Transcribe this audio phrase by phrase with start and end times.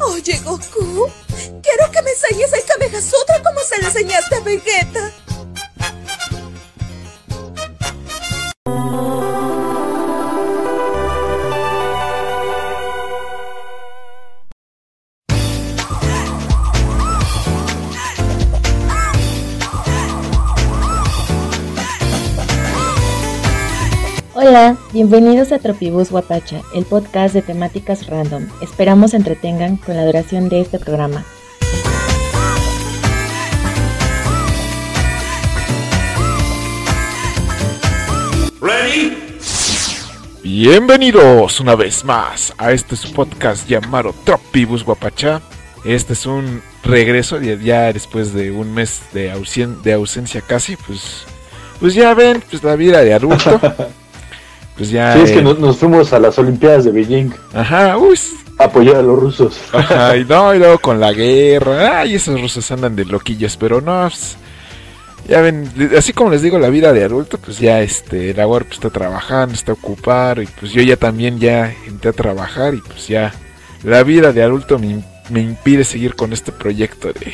[0.00, 1.10] Oye, Goku,
[1.62, 5.12] quiero que me enseñes el Kameha Sutra como se le enseñaste a Vegeta.
[24.58, 28.46] Hola, bienvenidos a Tropibus Guapacha, el podcast de temáticas random.
[28.62, 31.26] Esperamos entretengan con la duración de este programa.
[40.42, 45.40] Bienvenidos una vez más a este su podcast llamado Tropibus Guapacha.
[45.84, 50.76] Este es un regreso ya, ya después de un mes de, ausen- de ausencia casi,
[50.76, 51.24] pues,
[51.80, 53.60] pues ya ven, pues la vida de adulto.
[54.76, 55.14] Pues ya.
[55.14, 58.18] Sí, es que eh, nos, nos fuimos a las Olimpiadas de Beijing Ajá, uy.
[58.58, 59.58] apoyar a los rusos.
[59.72, 62.00] Ajá, y no, y luego con la guerra.
[62.00, 64.02] Ay, esos rusos andan de loquillos, pero no.
[64.08, 64.36] pues,
[65.28, 68.60] ya ven, así como les digo, la vida de adulto, pues ya este, el agua
[68.60, 72.80] pues, está trabajando, está ocupado, y pues yo ya también ya entré a trabajar, y
[72.80, 73.34] pues ya
[73.82, 77.32] la vida de adulto me, me impide seguir con este proyecto de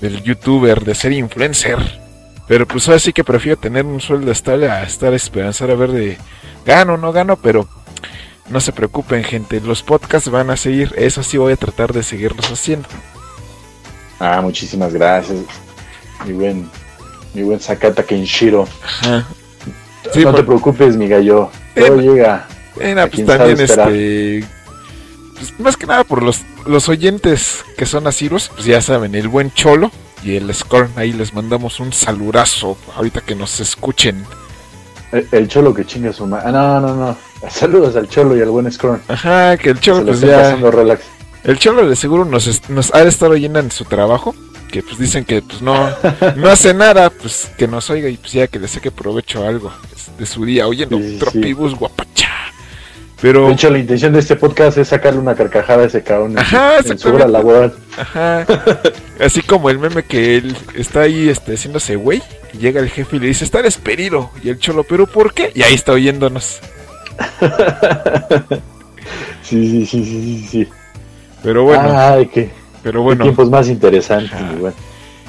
[0.00, 1.99] del youtuber, de ser influencer.
[2.50, 5.92] Pero pues ahora sí que prefiero tener un sueldo estable a estar esperanzar a ver
[5.92, 6.18] de
[6.66, 7.68] gano o no gano, pero
[8.48, 9.60] no se preocupen, gente.
[9.60, 10.92] Los podcasts van a seguir.
[10.96, 12.88] Eso sí voy a tratar de seguirlos haciendo.
[14.18, 15.38] Ah, muchísimas gracias.
[16.26, 16.68] Mi buen,
[17.34, 18.66] mi buen Sakata Kenshiro.
[18.84, 19.24] Ajá.
[20.12, 21.50] Sí, no por- te preocupes, mi gallo.
[21.76, 22.48] Todo Eh, llega.
[22.80, 24.44] eh, nah, ¿a pues también este.
[25.36, 29.28] pues, más que nada por los, los oyentes que son asiros, pues ya saben, el
[29.28, 29.92] buen Cholo
[30.22, 30.90] y el Scorn.
[30.96, 34.24] Ahí les mandamos un salurazo ahorita que nos escuchen.
[35.12, 36.44] El, el cholo que chinga su madre.
[36.48, 37.16] Ah, no, no, no.
[37.50, 39.00] Saludos al cholo y al buen Scorn.
[39.08, 40.54] Ajá, que el Cholo lo pues ya.
[40.56, 41.02] relax.
[41.42, 44.34] El Cholo de seguro nos, nos ha de estar oyendo en su trabajo.
[44.70, 45.74] Que pues dicen que pues no,
[46.36, 49.48] no hace nada, pues que nos oiga y pues ya que le saque provecho a
[49.48, 49.72] algo
[50.16, 51.18] de su día oyendo Sí, sí, sí.
[51.18, 52.28] Tropibus Guapacha.
[53.22, 56.38] Pero, De hecho, la intención de este podcast es sacarle una carcajada a ese cabrón
[56.38, 57.74] Ajá, en su hora laboral.
[57.98, 58.46] ajá,
[59.20, 62.22] así como el meme que él está ahí este, haciéndose güey,
[62.54, 64.30] y llega el jefe y le dice, está despedido.
[64.42, 65.52] Y el Cholo, ¿pero por qué?
[65.54, 66.60] Y ahí está oyéndonos.
[69.42, 70.48] Sí, sí, sí, sí, sí.
[70.48, 70.68] sí.
[71.42, 72.50] Pero bueno, Ay, qué,
[72.82, 73.24] pero qué bueno.
[73.24, 74.52] tiempos más interesantes, Ajá.
[74.52, 74.74] mi buen.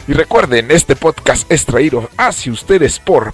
[0.08, 3.34] Y recuerden, este podcast es traído hacia ustedes por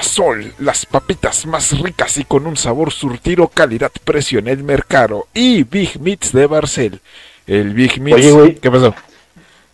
[0.00, 5.26] Sol, las papitas más ricas y con un sabor surtido, calidad-precio en el mercado.
[5.34, 7.00] Y Big Meats de Barcel.
[7.46, 8.16] El Big Meats.
[8.18, 8.54] Oye, güey.
[8.56, 8.94] ¿Qué pasó?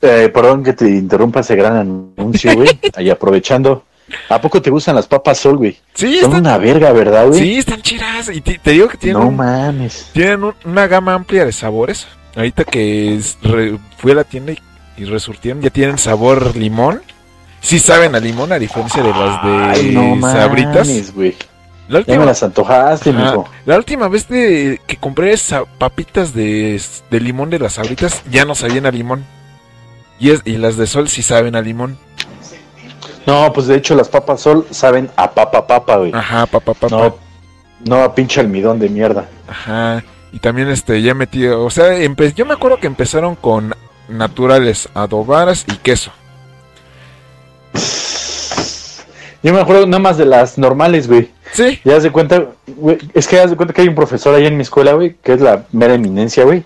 [0.03, 2.69] Eh, perdón que te interrumpa ese gran anuncio, güey.
[2.97, 3.85] Ahí aprovechando.
[4.29, 5.77] ¿A poco te gustan las papas sol, güey?
[5.95, 7.41] Sí, Son están, una verga, ¿verdad, güey?
[7.41, 8.29] sí, están chidas.
[8.33, 10.11] Y te, te digo que tienen, No un- mames.
[10.13, 12.07] tienen un- una gama amplia de sabores.
[12.37, 14.59] Ahorita que es- re- fui a la tienda y,
[14.99, 17.01] y resurtieron, ya tienen sabor limón.
[17.67, 20.87] Sí saben a limón, a diferencia de las de Ay, no sabritas.
[21.89, 23.49] La Ya última, me las antojaste, mijo.
[23.65, 28.45] La última vez de, que compré esa papitas de, de limón de las sabritas ya
[28.45, 29.25] no sabían a limón.
[30.21, 31.99] Y, es, y las de sol sí saben a limón.
[33.27, 36.13] No, pues de hecho las papas sol saben a papa papa, güey.
[36.15, 36.97] Ajá, papá, papá.
[36.97, 37.17] No,
[37.85, 39.29] no a pinche almidón de mierda.
[39.49, 40.05] Ajá.
[40.33, 43.75] Y también este, ya metí, o sea, empe- yo me acuerdo que empezaron con
[44.09, 46.13] naturales, adobaras y queso.
[49.43, 51.31] Yo me acuerdo nada más de las normales, güey.
[51.53, 51.79] Sí.
[51.85, 54.57] Ya de cuenta, güey, es que haz de cuenta que hay un profesor ahí en
[54.57, 56.65] mi escuela, güey, que es la mera eminencia, güey.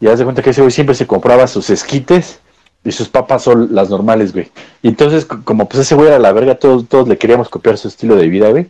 [0.00, 2.40] Y haz de cuenta que ese güey siempre se compraba sus esquites
[2.84, 4.50] y sus papas son las normales, güey.
[4.80, 7.88] Y entonces, como pues ese güey era la verga, todos, todos le queríamos copiar su
[7.88, 8.68] estilo de vida, güey.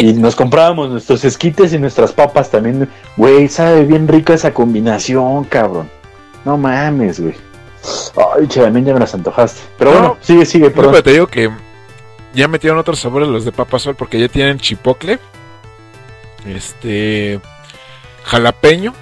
[0.00, 2.88] Y nos comprábamos nuestros esquites y nuestras papas también.
[3.16, 5.88] Güey, sabe bien rica esa combinación, cabrón.
[6.44, 7.34] No mames, güey.
[8.36, 9.60] Ay, también ya me las antojaste.
[9.78, 9.98] Pero No.
[9.98, 11.50] bueno, sigue, sigue, No, pero te digo que
[12.34, 15.18] ya metieron otros sabores los de papa sol porque ya tienen chipocle,
[16.46, 17.40] este,
[18.24, 18.92] jalapeño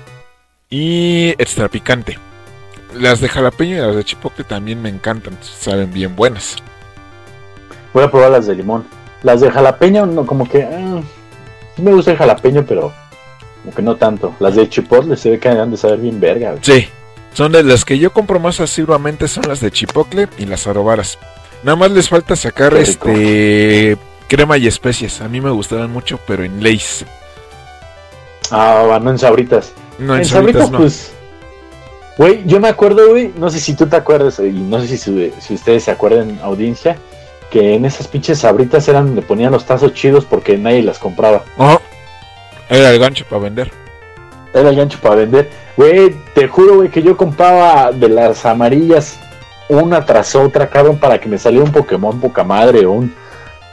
[0.71, 2.19] y extra picante.
[2.99, 6.57] Las de jalapeño y las de chipotle también me encantan, saben bien buenas.
[7.95, 8.85] Voy a probar las de limón.
[9.23, 10.67] Las de jalapeño, no, como que.
[11.77, 12.93] sí me gusta el jalapeño, pero
[13.63, 14.35] como que no tanto.
[14.41, 16.51] Las de chipotle se ve que han de saber bien verga.
[16.51, 16.63] güey.
[16.63, 16.89] Sí,
[17.35, 21.19] son de las que yo compro más asiduamente son las de chipotle y las arobaras.
[21.63, 23.97] Nada más les falta sacar este
[24.29, 25.21] crema y especias.
[25.21, 27.05] A mí me gustaban mucho, pero en Lays.
[28.51, 29.73] Ah, no en sabritas.
[29.99, 30.79] No, en, en sabritas sabritas, no.
[30.79, 31.13] pues.
[32.19, 34.99] Güey, yo me acuerdo, güey, no sé si tú te acuerdas, y no sé si,
[34.99, 36.99] su- si ustedes se acuerdan, audiencia,
[37.51, 41.43] que en esas pinches sabritas eran donde ponían los tazos chidos porque nadie las compraba.
[41.57, 41.81] Oh,
[42.69, 43.73] era el gancho para vender.
[44.55, 45.49] Era el gancho para vender.
[45.77, 49.19] Güey, te juro, güey, que yo compraba de las amarillas
[49.69, 53.15] una tras otra, cabrón, para que me saliera un Pokémon poca madre o un.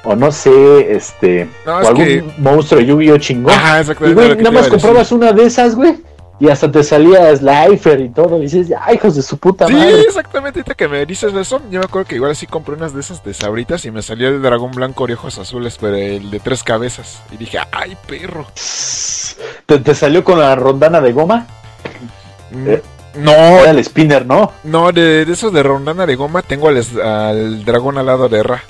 [0.03, 1.49] O no sé, este.
[1.65, 3.53] No, o algún que- monstruo Yu-Gi-Oh chingón.
[3.53, 4.15] Ajá, y exactamente.
[4.15, 4.79] güey, lo que nada más decir.
[4.79, 5.97] comprabas una de esas, güey.
[6.41, 8.37] Y hasta te salía Slifer y todo.
[8.37, 10.01] Y dices, ay, hijos de su puta Sí, madre.
[10.01, 10.59] exactamente.
[10.59, 13.21] Ahorita que me dices eso, yo me acuerdo que igual así compré unas de esas
[13.23, 17.21] de sabritas y me salió el dragón blanco orejos azules, pero el de tres cabezas.
[17.33, 18.47] Y dije, ay, perro.
[19.65, 21.45] ¿Te, te salió con la rondana de goma?
[22.53, 22.81] Eh,
[23.15, 24.53] No, Era el spinner, ¿no?
[24.63, 28.63] no, de, de esos de rondana de goma tengo al, al dragón alado de Ra.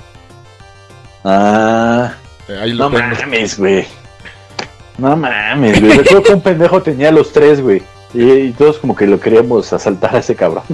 [1.24, 2.12] Ah.
[2.48, 3.14] Eh, Ahí lo No tengo.
[3.20, 3.86] mames, güey.
[5.00, 5.92] No mames, güey.
[5.98, 7.82] Recuerdo que un pendejo tenía los tres, güey.
[8.12, 10.64] Y, y todos como que lo queríamos asaltar a ese cabrón.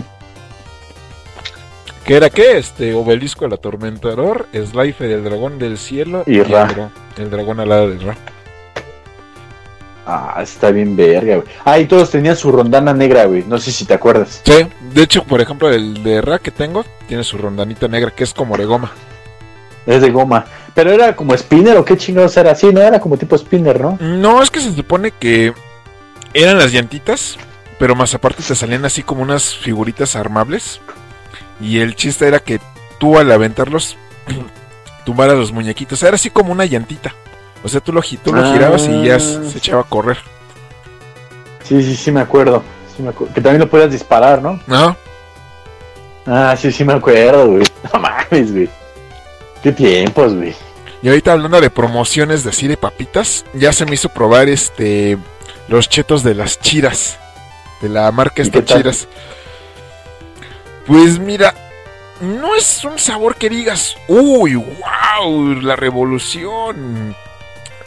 [2.04, 2.56] ¿Qué era qué?
[2.58, 6.90] Este, Obelisco el atormentador, Slifer el dragón del cielo Y Ra.
[7.16, 8.16] el, el dragón alado de Ra.
[10.08, 11.48] Ah, está bien verga, güey.
[11.64, 13.42] Ah, y todos tenían su rondana negra, güey.
[13.48, 14.40] No sé si te acuerdas.
[14.44, 18.22] Sí, de hecho, por ejemplo, el de Ra que tengo tiene su rondanita negra que
[18.22, 18.92] es como de goma.
[19.86, 20.44] Es de goma.
[20.74, 22.80] Pero era como spinner o qué chingados era así, ¿no?
[22.82, 23.96] Era como tipo spinner, ¿no?
[24.00, 25.52] No, es que se supone que
[26.34, 27.38] eran las llantitas,
[27.78, 30.80] pero más aparte te salían así como unas figuritas armables.
[31.60, 32.60] Y el chiste era que
[32.98, 33.96] tú al aventarlos
[35.04, 36.02] tumbaras los muñequitos.
[36.02, 37.14] Era así como una llantita.
[37.64, 38.52] O sea, tú lo, tú lo Ah.
[38.52, 40.18] girabas y ya s- se echaba a correr.
[41.62, 42.62] Sí, sí, sí me acuerdo.
[42.94, 43.32] Sí me acuerdo.
[43.34, 44.60] Que también lo podías disparar, ¿no?
[44.66, 44.96] ¿No?
[46.26, 47.64] Ah, sí, sí me acuerdo, güey.
[47.92, 48.68] No mames, güey.
[49.66, 50.54] Qué tiempos, güey.
[51.02, 55.18] Y ahorita hablando de promociones de así de papitas, ya se me hizo probar este
[55.66, 57.18] los chetos de las chiras.
[57.82, 59.08] De la marca ¿Y esta chiras.
[60.86, 61.52] Pues mira,
[62.20, 67.16] no es un sabor que digas, uy, wow, la revolución.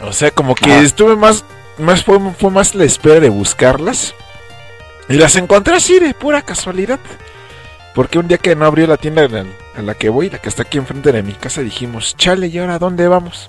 [0.00, 1.46] O sea, como que estuve más,
[1.78, 4.14] más fue, fue más la espera de buscarlas.
[5.08, 7.00] Y las encontré así de pura casualidad.
[7.94, 9.26] Porque un día que no abrió la tienda
[9.76, 12.58] a la que voy, la que está aquí enfrente de mi casa, dijimos, chale, ¿y
[12.58, 13.48] ahora dónde vamos?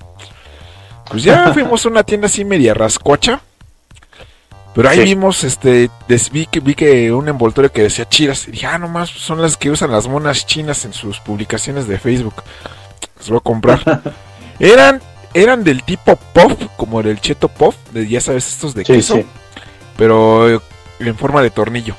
[1.09, 3.41] Pues ya fuimos a una tienda así media rascuacha.
[4.73, 5.03] Pero ahí Sí.
[5.03, 8.47] vimos, este, des- vi, que, vi que un envoltorio que decía chiras.
[8.47, 11.99] Y dije, ah, nomás son las que usan las monas chinas en sus publicaciones de
[11.99, 12.35] Facebook.
[13.17, 14.01] Las voy a comprar.
[14.59, 15.01] eran,
[15.33, 19.15] eran del tipo puff, como el cheto puff, de, ya sabes, estos de Sí, queso,
[19.17, 19.25] sí.
[19.97, 20.49] pero
[20.99, 21.95] en forma de tornillo.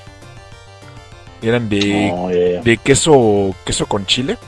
[1.43, 4.39] Eran de, Oh, de queso, queso con chile.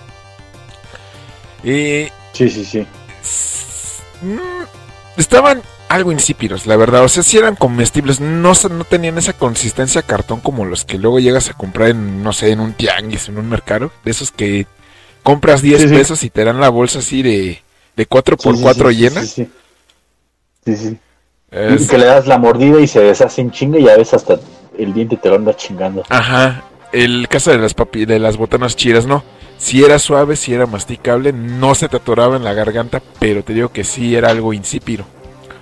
[1.65, 2.87] Eh, Sí, sí, sí.
[4.23, 4.39] mm,
[5.17, 7.05] estaban algo insípidos, la verdad.
[7.05, 8.21] O sea, si eran comestibles.
[8.21, 12.33] No, no tenían esa consistencia cartón como los que luego llegas a comprar en, no
[12.33, 13.93] sé, en un tianguis, en un mercado.
[14.05, 14.67] De esos que
[15.23, 15.95] compras 10 Sí, sí.
[15.95, 17.63] pesos y te dan la bolsa así de,
[17.97, 19.21] de 4 Sí, por sí, 4 sí, llena.
[19.23, 19.51] Sí, sí.
[20.67, 20.99] Sí, sí.
[21.51, 24.39] Es- que le das la mordida y se deshace en chinga y a veces hasta
[24.77, 26.03] el diente te lo anda chingando.
[26.09, 26.65] Ajá,
[26.95, 29.25] el caso de las papi de las botanas chiras, no.
[29.59, 33.55] Si era suave, si era masticable, no se te atoraba en la garganta, pero te
[33.55, 35.05] digo que sí era algo insípido.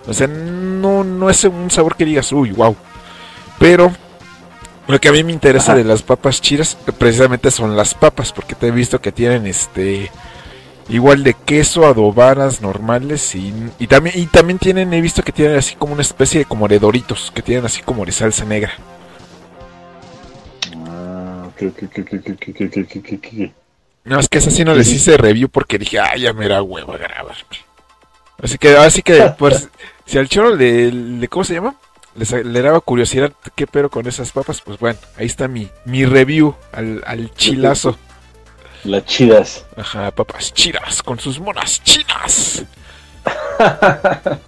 [0.06, 2.74] O sea, no, no es un sabor que digas, uy, wow.
[3.58, 3.92] Pero
[4.88, 5.78] lo que a mí me interesa Ajá.
[5.78, 10.10] de las papas chiras precisamente son las papas, porque te he visto que tienen este
[10.88, 15.56] igual de queso, adobadas normales y, y también y también tienen he visto que tienen
[15.56, 18.72] así como una especie de como de doritos, que tienen así como de salsa negra.
[24.04, 26.62] No, es que esa sí no les hice review porque dije, ay, ya me era
[26.62, 27.36] huevo a grabar.
[28.42, 29.68] Así que, así que, pues,
[30.04, 31.76] si al choro le, le- ¿cómo se llama?
[32.14, 36.54] Le, daba curiosidad qué pero con esas papas, pues bueno, ahí está mi, mi review
[36.72, 37.96] al, al chilazo.
[38.84, 39.64] Las chidas.
[39.76, 42.64] Ajá, papas chinas con sus monas chinas.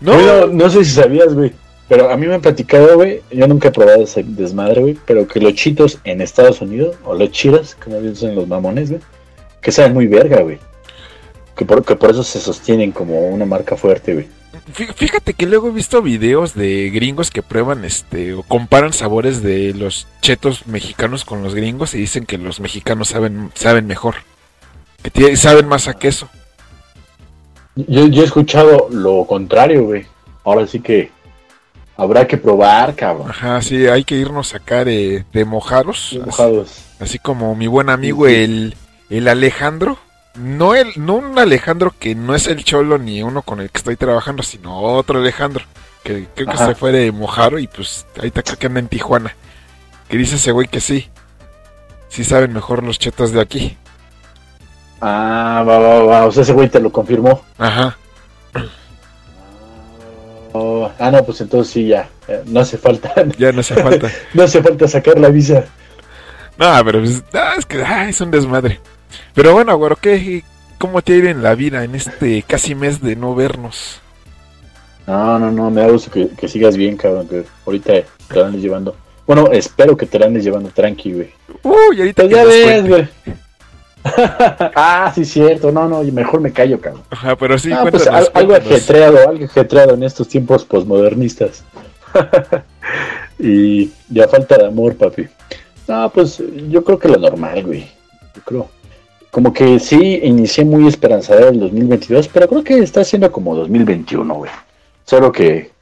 [0.00, 1.52] No, Bueno, no sé si sabías, güey.
[1.88, 3.20] Pero a mí me han platicado, güey.
[3.30, 4.98] Yo nunca he probado ese desmadre, güey.
[5.06, 9.02] Pero que los chitos en Estados Unidos, o los chiras, como dicen los mamones, güey.
[9.60, 10.58] Que saben muy verga, güey.
[11.56, 14.28] Que por, que por eso se sostienen como una marca fuerte, güey.
[14.74, 19.42] Fí- Fíjate que luego he visto videos de gringos que prueban este o comparan sabores
[19.42, 24.14] de los chetos mexicanos con los gringos y dicen que los mexicanos saben saben mejor.
[25.12, 26.28] Que saben más a queso.
[27.76, 30.06] Yo, yo he escuchado lo contrario, güey.
[30.44, 31.10] Ahora sí que
[31.96, 33.30] habrá que probar, cabrón.
[33.30, 36.08] Ajá, sí, hay que irnos acá de, de mojaros.
[36.08, 36.82] Así, Mojados.
[37.00, 38.76] así como mi buen amigo Sí, el,
[39.10, 39.98] el Alejandro.
[40.34, 43.78] No, el, no un Alejandro que no es el cholo ni uno con el que
[43.78, 45.64] estoy trabajando, sino otro Alejandro.
[46.02, 48.88] Que creo que se fue de Mojaro y pues ahí está creo que anda en
[48.88, 49.34] Tijuana.
[50.08, 51.08] Que dice ese güey que sí.
[52.08, 53.76] Sí saben mejor los chetos de aquí.
[55.00, 56.24] Ah, va, va, va.
[56.26, 57.42] O sea, ese güey te lo confirmó.
[57.58, 57.96] Ajá.
[60.56, 62.08] Oh, ah, no, pues entonces sí, ya.
[62.28, 63.12] eh, No hace falta.
[63.38, 64.08] Ya no hace falta.
[64.34, 65.64] no hace falta sacar la visa.
[66.56, 68.78] No, pero pues, no, es que ah, es un desmadre.
[69.34, 70.44] Pero bueno, güero, ¿qué,
[70.78, 74.00] ¿cómo te ha ido en la vida en este casi mes de no vernos?
[75.08, 77.26] No, no, no, me da gusto que, que sigas bien, cabrón.
[77.28, 77.92] Que ahorita
[78.28, 78.96] te la andes llevando.
[79.26, 81.30] Bueno, espero que te la andes llevando tranqui, güey.
[81.64, 83.08] Uy, ahorita Pues ya ves, güey.
[84.76, 85.72] ah, sí, cierto.
[85.72, 87.02] No, no, y mejor me callo, cabrón.
[87.10, 91.64] Ajá, pero sí, Ah, pues, al- algo ajetreado, algo ajetreado en estos tiempos posmodernistas.
[93.38, 95.26] y ya falta de amor, papi.
[95.88, 97.86] No, pues yo creo que lo normal, güey.
[98.34, 98.68] Yo creo.
[99.30, 104.32] Como que sí, inicié muy esperanzador el 2022, pero creo que está siendo como 2021,
[104.34, 104.50] güey.
[105.04, 105.72] Solo que,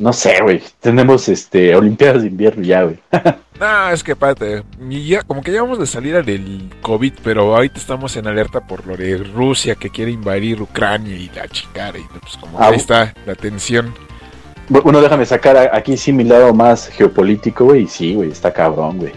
[0.00, 0.62] no sé, güey.
[0.80, 2.98] Tenemos este Olimpiadas de invierno ya, güey.
[3.60, 7.78] No, es que pate, ya, como que ya vamos de salida del COVID, pero ahorita
[7.78, 11.98] estamos en alerta por lo de Rusia que quiere invadir Ucrania y la chingada.
[11.98, 13.92] Y pues como Ah, ahí está la tensión.
[14.70, 17.86] Bueno, déjame sacar aquí sí mi lado más geopolítico, güey.
[17.86, 19.12] Sí, güey, está cabrón, güey.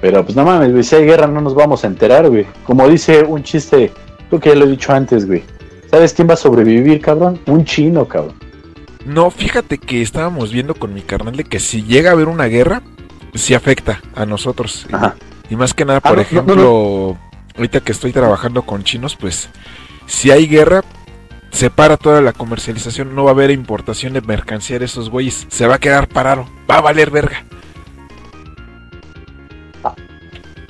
[0.00, 2.44] Pero pues no mames, güey, si hay guerra no nos vamos a enterar, güey.
[2.64, 3.92] Como dice un chiste,
[4.28, 5.44] creo que ya lo he dicho antes, güey.
[5.88, 7.38] ¿Sabes quién va a sobrevivir, cabrón?
[7.46, 8.34] Un chino, cabrón.
[9.06, 12.46] No, fíjate que estábamos viendo con mi carnal de que si llega a haber una
[12.46, 12.82] guerra,
[13.34, 14.86] sí afecta a nosotros.
[14.90, 15.16] Y- Ajá.
[15.50, 17.18] Y, más que nada, Ah, por no, ejemplo, no,
[17.56, 19.50] ahorita que estoy trabajando con chinos, pues
[20.06, 20.82] si hay guerra,
[21.50, 25.46] se para toda la comercialización, no va a haber importación de mercancía de esos güeyes,
[25.50, 27.44] se va a quedar parado, va a valer verga.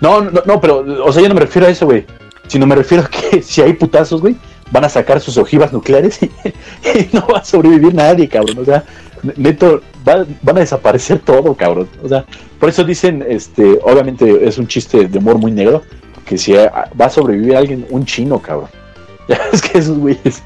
[0.00, 2.04] No, no, no, pero, o sea, yo no me refiero a eso, güey.
[2.48, 4.36] Sino me refiero a que si hay putazos, güey,
[4.72, 6.30] van a sacar sus ojivas nucleares y,
[7.12, 8.58] no va a sobrevivir nadie, cabrón.
[8.58, 8.84] O sea,
[9.36, 11.88] neto, va- van a desaparecer todo, cabrón.
[12.02, 12.24] O sea,
[12.58, 15.82] por eso dicen, este, obviamente es un chiste de humor muy negro,
[16.24, 18.68] que si va a sobrevivir alguien, un chino, cabrón.
[19.28, 20.42] Ya es que esos güeyes.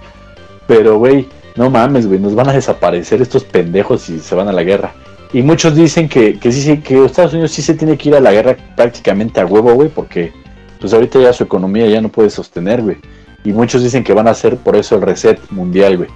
[0.67, 4.53] Pero, güey, no mames, güey, nos van a desaparecer estos pendejos y se van a
[4.53, 4.93] la guerra.
[5.33, 8.15] Y muchos dicen que, que sí, sí, que Estados Unidos sí se tiene que ir
[8.15, 10.33] a la guerra prácticamente a huevo, güey, porque
[10.79, 12.99] pues ahorita ya su economía ya no puede sostener, güey.
[13.47, 16.11] Y muchos dicen que van a hacer por eso el reset mundial, güey.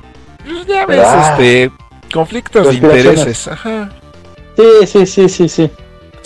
[0.44, 1.30] Pues ya ves, Ah.
[1.38, 1.70] este,
[2.12, 3.90] conflictos de intereses, ajá.
[4.56, 5.70] Sí, sí, sí, sí, sí.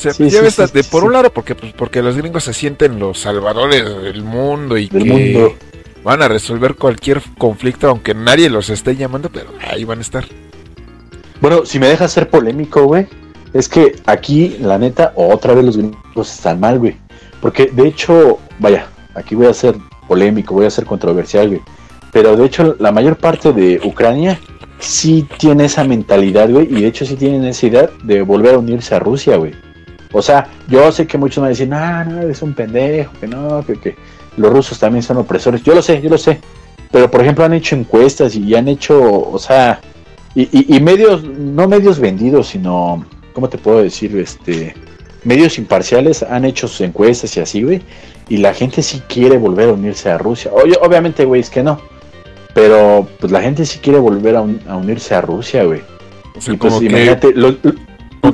[0.03, 2.99] Ya sí, ves, sí, de- por un lado, porque, pues, porque los gringos se sienten
[2.99, 5.55] los salvadores del mundo y Del que mundo.
[6.03, 10.25] van a resolver cualquier conflicto, aunque nadie los esté llamando, pero ahí van a estar.
[11.41, 13.07] Bueno, si me dejas ser polémico, güey,
[13.53, 16.97] es que aquí, la neta, otra vez los gringos están mal, güey.
[17.41, 21.61] Porque de hecho, vaya, aquí voy a ser polémico, voy a ser controversial, güey.
[22.13, 24.39] Pero de hecho, la mayor parte de Ucrania
[24.79, 28.59] sí tiene esa mentalidad, güey, y de hecho sí tienen esa idea de volver a
[28.59, 29.53] unirse a Rusia, güey.
[30.13, 33.65] O sea, yo sé que muchos me dicen, ah, no, eres un pendejo, que no,
[33.67, 33.97] que, que
[34.37, 35.63] los rusos también son opresores.
[35.65, 36.41] Yo lo sé, yo lo sé.
[36.93, 39.81] Pero, por ejemplo, han hecho encuestas y han hecho, o sea,
[40.37, 44.17] y, y- y medios, no medios vendidos, sino, ¿cómo te puedo decir?
[44.17, 44.75] Este,
[45.25, 47.83] medios imparciales han hecho sus encuestas y así, güey.
[48.29, 50.51] Y la gente sí quiere volver a unirse a Rusia.
[50.53, 51.81] Oye, obviamente, güey, es que no.
[52.55, 55.81] Pero, pues la gente sí quiere volver a, un- a unirse a Rusia, güey.
[56.37, 57.57] O sea, Y pues como que imagínate, los,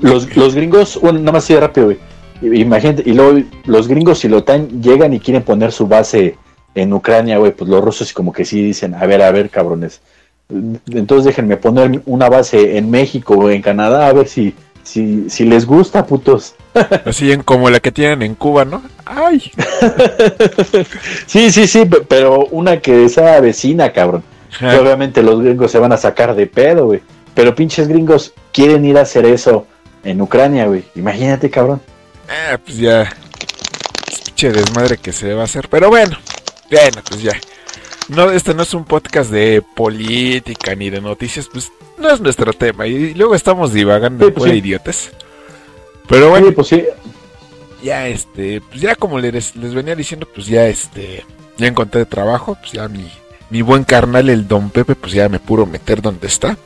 [0.00, 1.99] los, los gringos, bueno, nada más así de rápido, güey.
[2.61, 6.37] Imagínate, y luego los gringos y la OTAN llegan y quieren poner su base
[6.75, 10.00] en Ucrania, güey, pues los rusos como que sí dicen, a ver, a ver, cabrones.
[10.90, 15.44] Entonces déjenme poner una base en México o en Canadá, a ver si, si, si
[15.44, 16.54] les gusta, putos.
[17.04, 18.82] así en como la que tienen en Cuba, ¿no?
[19.04, 19.50] Ay,
[21.26, 24.22] Sí, sí, sí, pe- pero una que sea vecina, cabrón.
[24.60, 27.00] Obviamente los gringos se van a sacar de pedo, güey.
[27.34, 29.66] Pero pinches gringos quieren ir a hacer eso
[30.04, 30.84] en Ucrania, güey.
[30.96, 31.80] Imagínate, cabrón.
[32.28, 33.08] ah, pues ya.
[34.26, 35.68] Pinche desmadre que se va a hacer.
[35.68, 36.16] Pero bueno,
[36.70, 37.32] bueno, pues ya.
[38.11, 42.52] No, este no es un podcast de política ni de noticias, pues no es nuestro
[42.52, 42.87] tema.
[42.87, 44.57] Y luego estamos divagando Sí, pues sí.
[44.59, 45.11] idiotes.
[46.09, 46.85] Pero bueno, Sí, pues sí.
[47.83, 51.25] ya este, pues ya como les, les venía diciendo, pues ya este,
[51.57, 53.09] ya encontré trabajo, pues ya mi,
[53.49, 56.57] mi buen carnal, el Don Pepe, pues ya me puro meter donde está.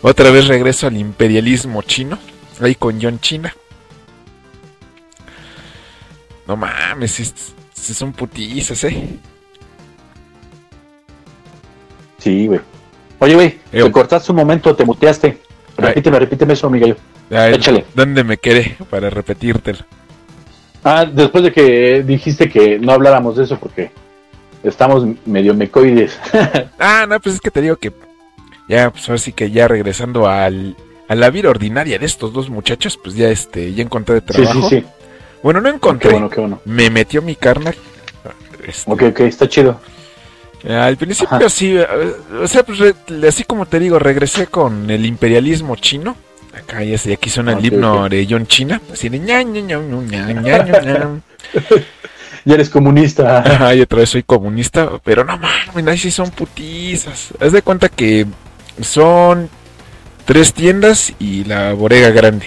[0.00, 2.18] Otra vez regreso al imperialismo chino,
[2.60, 3.54] ahí con John China.
[6.46, 7.32] No mames,
[7.74, 9.18] son putizas, eh.
[12.24, 12.60] Sí, güey.
[13.18, 15.38] Oye, güey, te cortaste un momento, te muteaste.
[15.76, 16.96] Repíteme, repíteme eso, amigallo.
[17.30, 17.84] A ver, Échale.
[17.94, 19.80] ¿Dónde me quedé para repetírtelo?
[20.82, 23.90] Ah, después de que dijiste que no habláramos de eso porque
[24.62, 26.18] estamos medio mecoides.
[26.78, 27.92] Ah, no, pues es que te digo que
[28.68, 30.76] ya, pues ahora sí que ya regresando al,
[31.08, 34.68] a la vida ordinaria de estos dos muchachos, pues ya este, ya encontré sí, trabajo.
[34.68, 34.84] sí, sí.
[35.42, 36.60] Bueno, no Qué encontré, bueno, qué bueno.
[36.64, 37.74] me metió mi carnal.
[38.66, 39.78] Este, Ok, ok, está chido.
[40.68, 41.48] Al principio Ajá.
[41.50, 41.86] sí, eh,
[42.42, 42.94] o sea, pues, re-
[43.28, 46.16] así como te digo, regresé con el imperialismo chino.
[46.56, 48.10] Acá ya, se- aquí suena el Ok, himno ok.
[48.10, 51.20] de John China, así de ña, ña, ña, ña, ña, ña.
[52.46, 53.38] Ya eres comunista.
[53.38, 57.28] Ajá, y otra vez soy comunista, pero no mames, ahí sí son putizas.
[57.40, 58.26] Haz de cuenta que
[58.82, 59.48] son
[60.26, 62.46] tres tiendas y la bodega grande.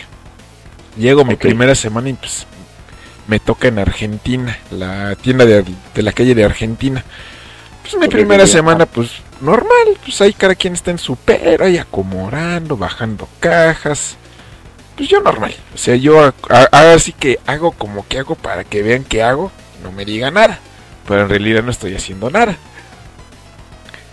[0.98, 1.40] Llego mi Ok.
[1.42, 2.46] primera semana y pues
[3.28, 7.04] me toca en Argentina, la tienda de, de la calle de Argentina.
[7.92, 8.92] Pues mi primera semana, ajá.
[8.94, 14.16] pues normal, pues ahí cada quien está en su pero, ahí acomodando, bajando cajas.
[14.96, 18.64] Pues yo normal, o sea, yo a- a- así que hago como que hago para
[18.64, 19.52] que vean que hago,
[19.84, 20.60] no me diga nada,
[21.08, 22.58] pero en realidad no estoy haciendo nada.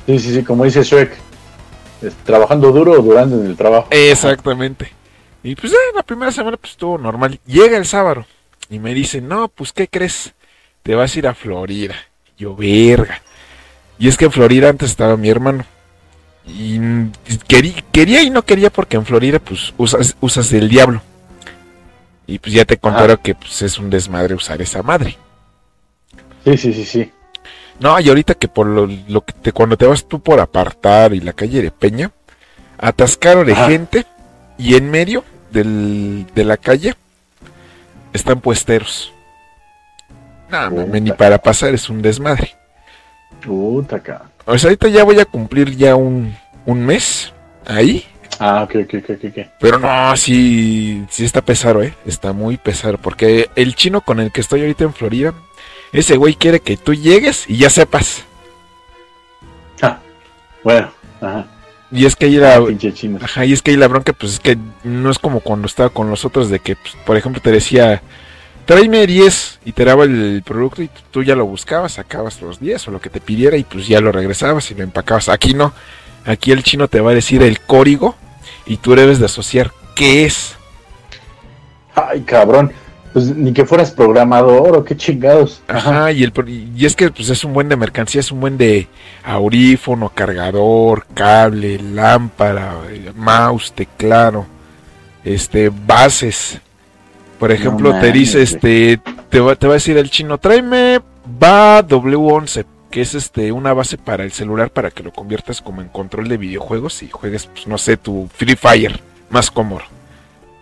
[0.06, 1.16] Sí, sí, sí, como dice Shrek.
[2.24, 3.88] trabajando duro o durando en el trabajo.
[3.90, 4.92] Exactamente.
[5.42, 7.40] Y pues la primera semana pues estuvo normal.
[7.46, 8.26] Llega el sábado
[8.68, 10.34] y me dice, no, pues ¿qué crees?
[10.82, 11.94] Te vas a ir a Florida.
[12.36, 13.22] Yo, verga.
[13.98, 15.64] Y es que en Florida antes estaba mi hermano.
[16.46, 16.78] Y
[17.48, 21.00] querí- quería y no quería porque en Florida pues usas, usas el diablo.
[22.26, 25.16] Y pues ya te contaron que pues, es un desmadre usar esa madre.
[26.44, 27.12] Sí, sí, sí, sí.
[27.80, 31.12] No, y ahorita que por lo, lo que te, cuando te vas tú por apartar
[31.14, 32.10] y la calle de Peña,
[32.78, 34.06] atascado de gente
[34.58, 36.94] y en medio del, de la calle
[38.12, 39.12] están puesteros.
[40.50, 42.54] No, mames, ni para pasar es un desmadre.
[43.44, 44.28] Puta, cabrón.
[44.46, 46.34] O sea, ahorita ya voy a cumplir ya un,
[46.66, 47.32] un mes
[47.66, 48.04] ahí.
[48.38, 49.46] Ah, ok, ok, ok, ok.
[49.60, 51.94] Pero no, sí, sí está pesado, ¿eh?
[52.04, 52.98] Está muy pesado.
[52.98, 55.34] Porque el chino con el que estoy ahorita en Florida,
[55.92, 58.24] ese güey quiere que tú llegues y ya sepas.
[59.80, 59.98] Ah,
[60.62, 61.46] bueno, ajá.
[61.90, 62.60] Y es que ahí la,
[62.92, 63.18] chino.
[63.22, 65.90] Ajá, y es que ahí la bronca, pues es que no es como cuando estaba
[65.90, 68.02] con los otros, de que, pues, por ejemplo, te decía,
[68.64, 72.88] tráeme 10 y te daba el producto y tú ya lo buscabas, sacabas los 10
[72.88, 75.28] o lo que te pidiera y pues ya lo regresabas y lo empacabas.
[75.28, 75.72] Aquí no,
[76.24, 78.16] aquí el chino te va a decir el código
[78.66, 80.56] y tú debes de asociar qué es.
[81.94, 82.72] Ay, cabrón.
[83.12, 85.62] Pues ni que fueras programador o qué chingados.
[85.68, 86.32] Ajá, y, el,
[86.76, 88.88] y es que pues es un buen de mercancía, es un buen de
[89.22, 94.46] audífono, cargador, cable, lámpara, eh, mouse, teclado,
[95.22, 96.60] este, bases.
[97.38, 101.00] Por ejemplo, te dice, este, te va, te va a decir el chino, tráeme
[101.42, 105.82] va W11, que es este, una base para el celular para que lo conviertas como
[105.82, 109.82] en control de videojuegos y juegues, pues no sé, tu Free Fire, más cómodo.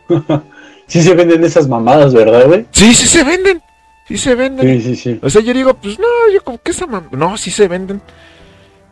[0.87, 2.66] Sí se venden esas mamadas, ¿verdad, güey?
[2.70, 3.62] Sí, sí se venden,
[4.06, 4.82] sí se venden.
[4.82, 5.18] Sí, sí, sí.
[5.22, 8.02] O sea, yo digo, pues no, yo como que esa mam- No, sí se venden.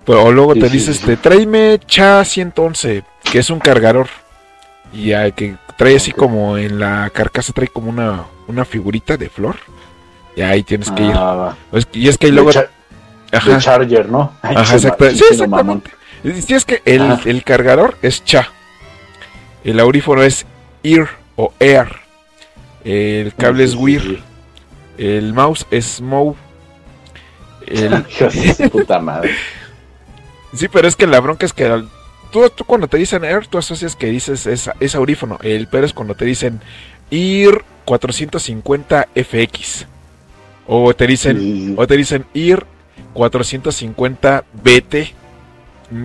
[0.06, 1.00] Pero o luego Sí, te sí, dice, sí.
[1.00, 4.06] este, tráeme Cha 111, que es un cargador.
[4.94, 9.30] Y ya que trae así como en la carcasa, trae como una, una figurita de
[9.30, 9.56] flor.
[10.36, 11.12] Y ahí tienes que ir.
[11.14, 11.56] Ah,
[11.94, 12.52] y es que ahí luego.
[12.52, 12.68] cha-
[13.32, 14.34] Ajá, Charger, ¿no?
[14.42, 14.86] Ay, ajá, sí,
[15.30, 15.90] exactamente.
[16.22, 18.50] Sí, es que el, el cargador es Cha.
[19.64, 20.44] El audífono es
[20.82, 21.88] Ear o Air.
[22.84, 24.02] El cable es Sí, Weir.
[24.02, 24.22] sí.
[24.98, 26.36] El mouse es Mow.
[27.66, 28.04] El,
[28.70, 29.34] puta madre.
[30.52, 31.84] Sí, pero es que la bronca es que
[32.32, 35.38] tú, tú cuando te dicen Air, tú asocias que dices es, es audífono.
[35.42, 36.60] El pero es cuando te dicen
[37.10, 39.86] IR 450 FX.
[40.66, 42.64] O te dicen, o te dicen IR
[43.14, 44.94] 450 BT.
[45.90, 46.04] Mm,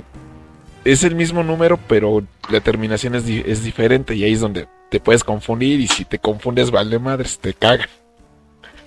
[0.84, 4.68] Es el mismo número, pero la terminación es, di- es diferente y ahí es donde
[4.92, 7.88] te puedes confundir y si te confundes, vale madres, te cagan.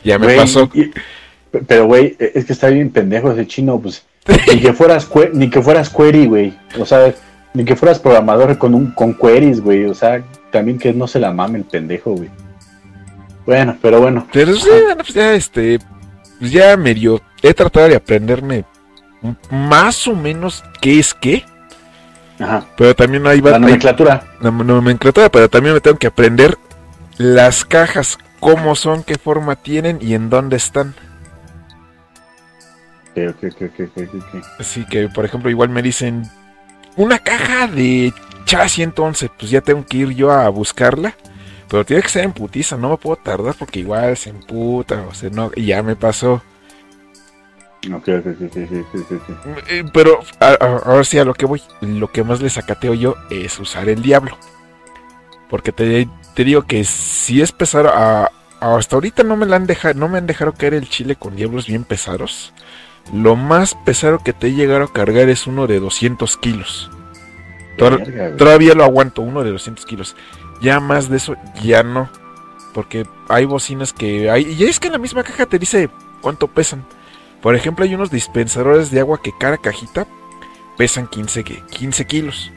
[0.05, 0.71] Ya me pasó.
[0.75, 0.91] y-
[1.67, 4.05] pero, güey, es que está bien pendejo ese chino, pues.
[4.53, 6.55] Ni que fueras, ni que fueras query, güey.
[6.79, 7.15] O sea,
[7.59, 9.85] ni que fueras programador con, un, con queries, güey.
[9.87, 12.31] O sea, también que no se la mame el pendejo, güey.
[13.45, 14.29] Bueno, pero bueno.
[14.33, 15.81] Pero sí, bueno, pues ya este,
[16.39, 18.65] pues ya medio he tratado de aprenderme
[19.51, 21.45] más o menos qué es qué,
[22.39, 22.65] Ajá.
[22.77, 24.23] pero también hay La va- hay nomenclatura.
[24.41, 26.57] nom- nomenclatura, pero también me tengo que aprender
[27.17, 30.95] las cajas, cómo son, qué forma tienen y en dónde están.
[33.17, 34.45] Ok, ok, ok, ok, ok, ok.
[34.61, 36.23] Así que, por ejemplo, igual me dicen
[36.99, 38.13] una caja de
[38.45, 41.15] Cha 111, pues ya tengo que ir yo a buscarla.
[41.69, 45.15] Pero tiene que ser en putiza, no me puedo tardar porque igual se emputa, o
[45.15, 46.43] sea, no, ya me pasó.
[47.93, 49.69] Ok, ok, ok, ok.
[49.69, 53.59] Eh, Pero ahora sí a lo que voy, lo que más le sacateo yo es
[53.59, 54.37] usar el diablo.
[55.51, 58.31] Porque te, te digo que si es pesado, a-
[58.61, 61.37] hasta ahorita no me, la han dejado, no me han dejado caer el chile con
[61.37, 62.53] diablos bien pesados.
[63.13, 66.91] Lo más pesado que te he llegado a cargar es uno de 200 kilos.
[68.37, 70.17] Todavía lo aguanto, uno de 200 kilos.
[70.61, 72.11] Ya más de eso, ya no.
[72.75, 74.53] Porque hay bocinas que hay.
[74.53, 75.89] Y es que en la misma caja te dice
[76.21, 76.85] cuánto pesan.
[77.41, 80.07] Por ejemplo, hay unos dispensadores de agua que cada cajita
[80.77, 82.51] pesan 15, que- 15 kilos.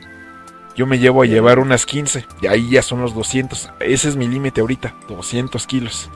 [0.76, 3.70] Yo me llevo a llevar unas 15 y ahí ya son los 200.
[3.80, 6.10] Ese es mi límite ahorita, 200 kilos.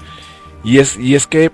[0.63, 1.51] Y es, y es que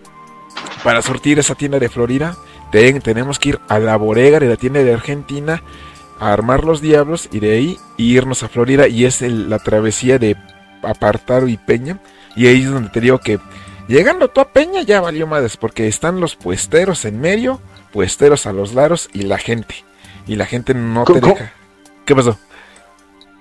[0.84, 2.38] para surtir esa tienda de Florida
[2.72, 5.62] te- tenemos que ir a la bodega de la tienda de Argentina
[6.20, 10.18] a armar los diablos y de ahí irnos a Florida y es el- la travesía
[10.20, 10.36] de
[10.84, 12.00] Apartaro y Peña
[12.36, 13.40] y ahí es donde te digo que
[13.88, 17.60] llegando tú a Peña ya valió madres porque están los puesteros en medio,
[17.92, 19.76] puesteros a los lados y la gente
[20.28, 21.52] y la gente no te ¿Cómo- deja.
[22.06, 22.38] ¿Qué pasó?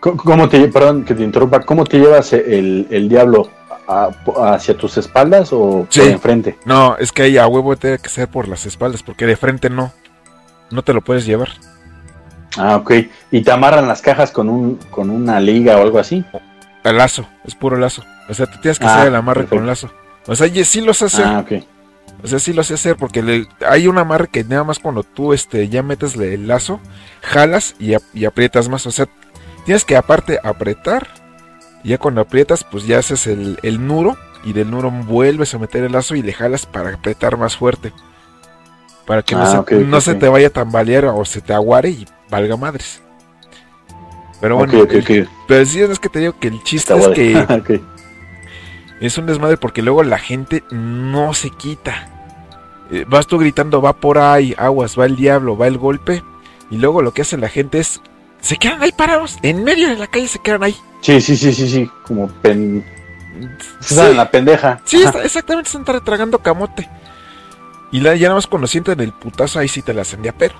[0.00, 3.50] ¿Cómo- ¿Cómo te, perdón que te interrumpa, cómo te llevas el, el diablo
[3.90, 6.00] a- hacia tus espaldas o Sí.
[6.00, 6.59] por enfrente?
[6.64, 9.68] No, es que ahí a huevo tiene que ser por las espaldas porque de frente
[9.70, 9.92] no.
[10.70, 11.48] No te lo puedes llevar.
[12.57, 12.92] Ah, ok.
[13.31, 16.24] ¿Y te amarran las cajas con un con una liga o algo así?
[16.85, 18.03] Al lazo, es puro lazo.
[18.29, 19.57] O sea, tú tienes que Ah, hacer el amarre perfecto.
[19.57, 19.90] con lazo.
[20.26, 21.24] O sea, sí lo sé hacer.
[21.26, 21.64] Ah, ok.
[22.22, 25.03] O sea, sí lo sé hacer porque le- hay un amarre que nada más cuando
[25.03, 26.81] tú este, ya metes el lazo,
[27.22, 28.87] jalas y, y aprietas más.
[28.87, 29.07] O sea,
[29.64, 31.09] tienes que aparte apretar.
[31.84, 34.16] Y ya cuando aprietas, pues ya haces el, el nudo.
[34.44, 37.92] Y del nudo vuelves a meter el lazo y le jalas para apretar más fuerte.
[39.06, 41.90] Para que no, Ah, se, no se te vaya a tambalear o se te aguare
[41.90, 43.02] y valga madres.
[44.40, 47.14] Pero bueno, el- pero sí es que te digo que el chiste Está es
[47.62, 47.80] que
[49.00, 52.08] es un desmadre porque luego la gente no se quita.
[52.90, 56.22] Eh, vas tú gritando, va por ahí, aguas, va el diablo, va el golpe.
[56.70, 58.00] Y luego lo que hace la gente es,
[58.40, 60.76] se quedan ahí parados, en medio de la calle se quedan ahí.
[61.00, 61.90] Sí, sí, sí, sí, sí.
[62.06, 62.84] Como pen...
[63.80, 64.80] Sí, Están en la pendeja.
[64.84, 66.88] sí, está- exactamente, están tra- tragando camote.
[67.92, 70.28] Y la, ya nada más cuando sienten el putazo, ahí sí te la hacen de
[70.28, 70.54] apero.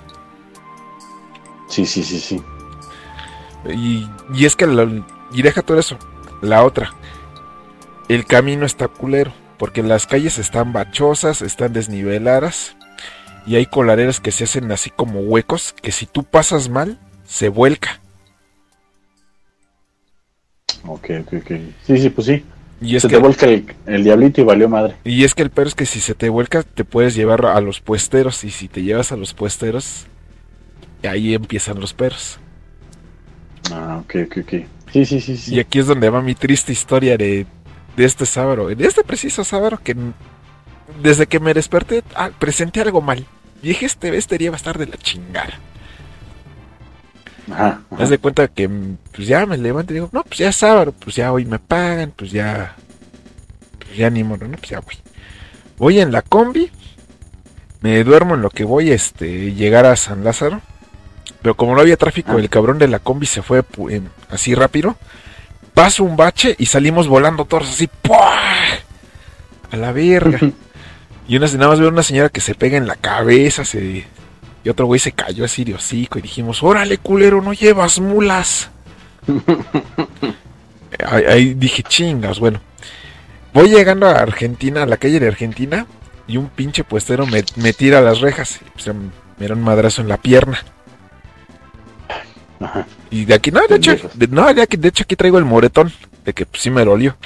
[1.68, 2.42] Sí, sí, sí, sí.
[3.68, 4.88] Y, y es que, la-
[5.33, 5.98] y deja todo eso,
[6.40, 6.92] la otra,
[8.09, 12.76] el camino está culero, porque las calles están bachosas, están desniveladas,
[13.46, 17.48] y hay coladeras que se hacen así como huecos, que si tú pasas mal, se
[17.48, 18.00] vuelca.
[20.87, 21.51] Ok, ok, ok.
[21.87, 22.45] Sí, sí, pues sí.
[22.81, 24.97] Y es, Se que, te volca el, el diablito y valió madre.
[25.05, 27.61] y es que el peor es que si se te vuelca, te puedes llevar a
[27.61, 30.07] los puesteros, y si te llevas a los puesteros,
[31.07, 32.38] ahí empiezan los perros.
[33.71, 34.53] Ah, ok, ok, ok.
[34.93, 35.55] Sí, sí, sí, sí.
[35.55, 37.47] Y aquí es donde va mi triste historia de,
[37.97, 38.69] de este sábado.
[38.69, 39.95] De este preciso sábado que
[41.03, 43.27] desde que me desperté ah, presenté algo mal.
[43.62, 45.61] Y dije, este, este día va a estar de la chingada.
[47.51, 48.03] Ajá, ajá.
[48.03, 48.69] Haz de cuenta que
[49.13, 51.59] pues ya me levanto y digo, no, pues ya es sábado, pues ya hoy me
[51.59, 52.77] pagan, pues ya.
[53.79, 54.95] Pues ya ni modo, no, pues ya voy.
[55.79, 56.71] Voy en la combi,
[57.81, 60.61] me duermo en lo que voy este llegar a San Lázaro.
[61.43, 62.39] Pero como no había tráfico, Ah.
[62.39, 63.63] el cabrón de la combi se fue
[64.29, 64.97] así rápido.
[65.73, 67.87] Paso un bache y salimos volando todos así.
[68.03, 68.75] ¡puah!
[69.71, 70.39] A la verga.
[71.29, 73.65] y una, nada más veo una señora que se pega en la cabeza.
[73.65, 74.05] Se,
[74.64, 76.18] y otro güey se cayó así de hocico.
[76.18, 78.70] Y dijimos: Órale, culero, no llevas mulas.
[81.07, 82.61] ahí, ahí dije: Chingas, bueno.
[83.53, 85.87] Voy llegando a Argentina, a la calle de Argentina.
[86.27, 88.61] Y un pinche puestero me, me tira las rejas.
[88.62, 88.94] Y, pues,
[89.38, 90.62] me da un madrazo en la pierna.
[92.61, 92.87] Ajá.
[93.11, 95.44] Y de aquí, no, de hecho, de, no, de aquí, de hecho aquí traigo el
[95.44, 95.92] moretón,
[96.25, 97.16] de que pues, sí me dolió.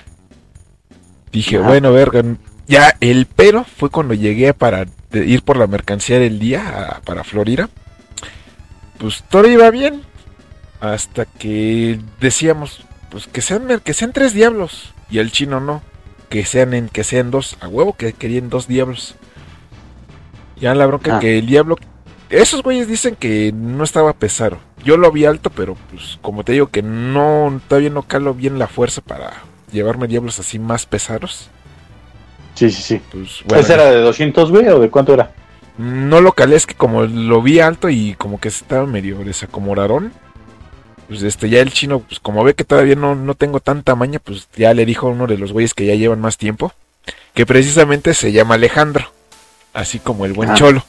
[1.31, 1.69] Dije, Ajá.
[1.69, 2.23] bueno, verga,
[2.67, 7.25] ya el pero fue cuando llegué para ir por la mercancía del día a- para
[7.25, 7.69] Florida.
[8.99, 10.03] Pues todo iba bien,
[10.81, 15.83] hasta que decíamos, pues que sean, que sean tres diablos, y el chino no,
[16.31, 19.15] que sean en, que sean dos, a huevo que querían dos diablos.
[20.57, 21.21] Ya la bronca Ah.
[21.21, 21.77] que el diablo
[22.31, 24.59] esos güeyes dicen que no estaba pesado.
[24.83, 28.59] Yo lo vi alto, pero pues como te digo que no todavía no calo bien
[28.59, 29.35] la fuerza para
[29.71, 31.51] llevarme diablos así más pesados.
[32.55, 33.01] Sí, sí, sí.
[33.11, 35.31] Pues bueno, ¿Ese era de 200, güey, o de cuánto era?
[35.77, 40.13] no lo calé, es que como lo vi alto y como que estaba medio desacomodaron.
[41.09, 44.21] Pues este ya el chino, pues como ve que todavía no, no tengo tanta maña,
[44.21, 46.73] pues ya le dijo a uno de los güeyes que ya llevan más tiempo,
[47.35, 49.05] que precisamente se llama Alejandro,
[49.73, 50.55] así como el buen Ah.
[50.55, 50.85] cholo.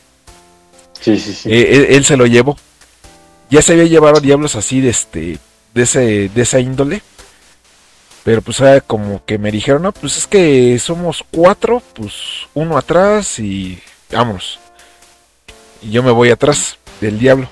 [1.02, 1.50] Sí, sí, sí.
[1.52, 2.56] Eh, él, él se lo llevó.
[3.50, 5.38] Ya se había llevado diablos así de este
[5.74, 7.02] de ese de esa índole.
[8.26, 12.14] Pero pues era como que me dijeron, "No, pues es que somos cuatro, pues
[12.54, 13.80] uno atrás y
[14.12, 14.60] vámonos."
[15.82, 17.48] Y yo me voy atrás del diablo.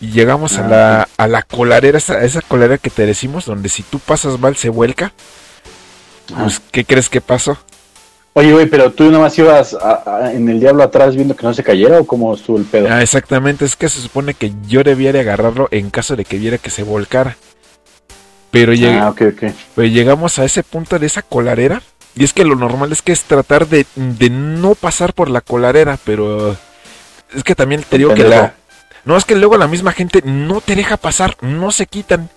[0.00, 3.68] Y llegamos a Ah, la a la coladera, esa, esa coladera que te decimos donde
[3.68, 5.12] si tú pasas mal se vuelca.
[6.32, 6.42] Ajá.
[6.44, 7.56] Pues ¿qué crees que pasó?
[8.34, 11.52] Oye, güey, pero tú nomás ibas a- a- en el diablo atrás viendo que no
[11.52, 12.88] se cayera o cómo estuvo el pedo.
[12.90, 16.38] Ah, exactamente, es que se supone que yo debía de agarrarlo en caso de que
[16.38, 17.36] viera que se volcara.
[18.52, 19.08] Pero Ah.
[19.74, 21.82] Pues llegamos a ese punto de esa colarera.
[22.14, 25.40] Y es que lo normal es que es tratar de, de no pasar por la
[25.40, 26.54] colarera, pero
[27.34, 28.54] es que también te digo que la...
[29.04, 32.28] No, es que luego la misma gente no te deja pasar, no se quitan.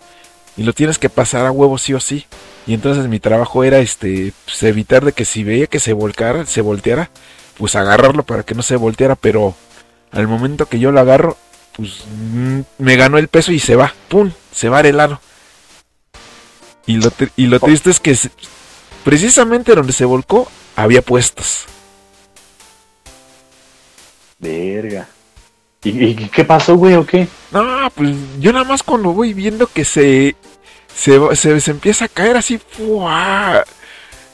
[0.58, 2.26] Y lo tienes que pasar a huevo sí o sí.
[2.66, 6.46] Y entonces mi trabajo era este pues, evitar de que si veía que se volcara,
[6.46, 7.10] se volteara,
[7.58, 9.54] pues agarrarlo para que no se volteara, pero
[10.12, 11.38] al momento que yo lo agarro,
[11.76, 15.20] pues mm, me ganó el peso y se va, pum, se va el aro.
[16.86, 18.16] Y lo, y lo triste es que
[19.04, 21.66] precisamente donde se volcó había puestos.
[24.40, 25.08] Verga.
[25.84, 27.28] ¿Y, qué pasó, güey, o qué?
[27.52, 30.36] No, pues yo nada más cuando voy viendo que se
[30.96, 32.60] se, se, empieza a caer así,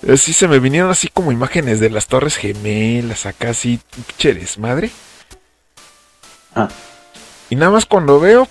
[0.08, 3.80] Así se me vinieron así como imágenes de las torres gemelas, acá así,
[4.18, 4.90] cheres, madre.
[6.56, 6.70] Ah.
[7.50, 8.48] Y nada más cuando veo,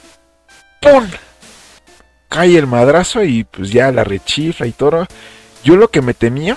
[0.80, 1.08] ¡pum!
[2.30, 5.06] Cae el madrazo y pues ya la rechifla y todo.
[5.62, 6.56] Yo lo que me temía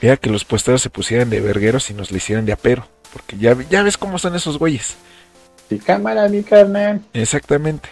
[0.00, 2.86] era que los puesteros se pusieran de vergueros y nos le hicieran de apero.
[3.12, 4.96] Porque ya, ya ves cómo son esos güeyes.
[5.68, 7.02] Sí, cámara, mi carnal.
[7.12, 7.88] Exactamente.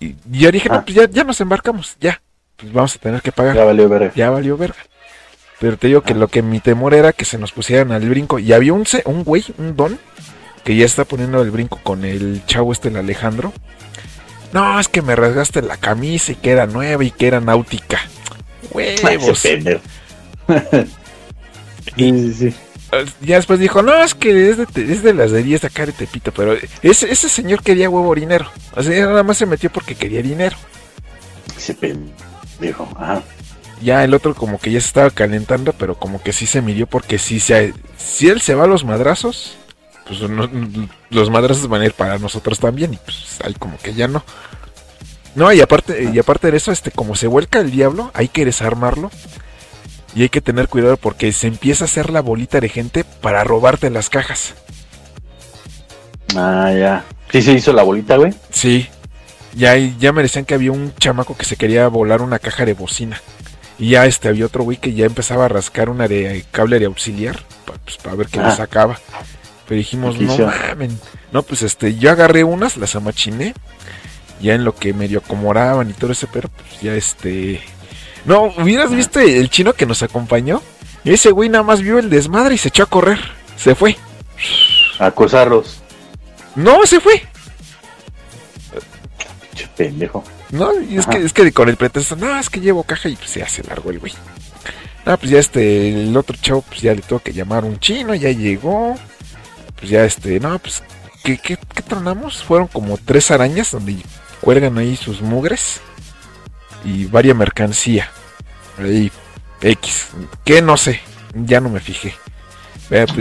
[0.00, 0.82] Y ya dije, no, ah.
[0.84, 2.20] pues ya, ya nos embarcamos, ya.
[2.56, 3.54] Pues vamos a tener que pagar.
[3.54, 4.12] Ya valió verga.
[4.14, 4.78] Ya valió verga.
[5.60, 6.16] Pero te digo que ah.
[6.16, 8.38] lo que mi temor era que se nos pusieran al brinco.
[8.38, 9.98] Y había un, un güey, un don,
[10.64, 13.52] que ya está poniendo el brinco con el chavo este, el Alejandro.
[14.54, 18.00] No, es que me rasgaste la camisa y que era nueva y que era náutica.
[18.72, 19.38] Huevos.
[19.40, 19.60] sí,
[21.96, 22.54] sí, sí
[23.20, 25.86] ya después dijo, no, es que es de, es de las de 10 de acá
[25.86, 28.50] de Tepito, pero ese, ese señor quería huevo dinero.
[28.74, 30.56] O sea, nada más se metió porque quería dinero.
[31.56, 31.76] Se
[32.60, 33.22] dijo, ajá.
[33.82, 36.86] Ya el otro como que ya se estaba calentando, pero como que sí se midió
[36.86, 39.56] porque si, se, si él se va a los madrazos,
[40.06, 40.20] pues
[41.10, 44.24] los madrazos van a ir para nosotros también y pues ahí como que ya no.
[45.34, 48.44] No, y aparte, y aparte de eso, este, como se vuelca el diablo, hay que
[48.44, 49.10] desarmarlo
[50.14, 53.42] y hay que tener cuidado porque se empieza a hacer la bolita de gente para
[53.42, 54.54] robarte las cajas.
[56.36, 57.04] Ah, ya.
[57.32, 58.32] ¿Sí se hizo la bolita, güey?
[58.50, 58.88] Sí.
[59.54, 62.74] Ya, ya me decían que había un chamaco que se quería volar una caja de
[62.74, 63.20] bocina.
[63.78, 66.86] Y ya este había otro güey que ya empezaba a rascar una de cable de
[66.86, 68.56] auxiliar para pues, ver qué le ah.
[68.56, 68.98] sacaba.
[69.66, 70.98] Pero dijimos, no mamen.
[71.32, 73.54] No, pues este, yo agarré unas, las amachiné.
[74.40, 77.62] Ya en lo que medio acomodaban y todo ese, pero pues ya este
[78.24, 80.62] no, hubieras visto el chino que nos acompañó.
[81.04, 83.18] Ese güey nada más vio el desmadre y se echó a correr.
[83.56, 83.96] Se fue.
[84.98, 85.82] A acosarlos.
[86.54, 87.22] No, se fue.
[89.42, 90.24] Pinche pendejo.
[90.50, 93.16] No, y es que, es que con el pretexto, no, es que llevo caja y
[93.16, 94.12] pues se hace largo el güey.
[95.04, 98.14] No, pues ya este, el otro chavo, pues ya le tuvo que llamar un chino,
[98.14, 98.96] ya llegó.
[99.84, 100.82] Pues ya este, no, pues,
[101.22, 102.42] ¿qué, qué, qué tronamos?
[102.42, 103.98] Fueron como tres arañas donde
[104.40, 105.82] cuelgan ahí sus mugres
[106.86, 108.08] y varia mercancía.
[108.78, 109.12] Ahí,
[109.60, 110.08] X.
[110.42, 111.02] Que no sé,
[111.34, 112.14] ya no me fijé.
[112.88, 113.12] Pues,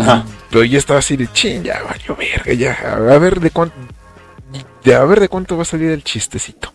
[0.50, 2.94] pero ya estaba así de ching, ya valió verga, ya.
[2.94, 3.76] A ver de cuánto.
[4.86, 6.74] De, a ver de cuánto va a salir el chistecito.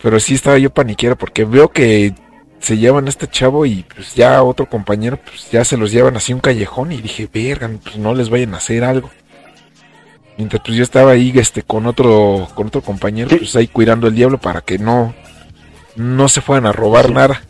[0.00, 2.14] Pero sí estaba yo paniquero porque veo que
[2.62, 6.16] se llevan a este chavo y pues ya otro compañero pues ya se los llevan
[6.16, 9.10] así un callejón y dije, verga, pues no les vayan a hacer algo.
[10.38, 14.14] Mientras pues yo estaba ahí este con otro con otro compañero, pues ahí cuidando el
[14.14, 15.14] diablo para que no
[15.96, 17.42] no se fueran a robar nada.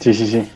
[0.00, 0.48] Sí, sí, sí.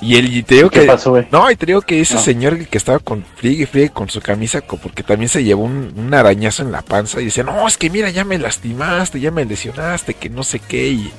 [0.00, 2.66] Y él y te digo ¿Qué que pasó, No, y te digo que ese señor
[2.66, 6.70] que estaba con friegue friegue con su camisa porque también se llevó un, arañazo en
[6.70, 10.30] la panza y decía, "No, es que mira, ya me lastimaste, ya me lesionaste, que
[10.30, 11.12] no sé qué." Y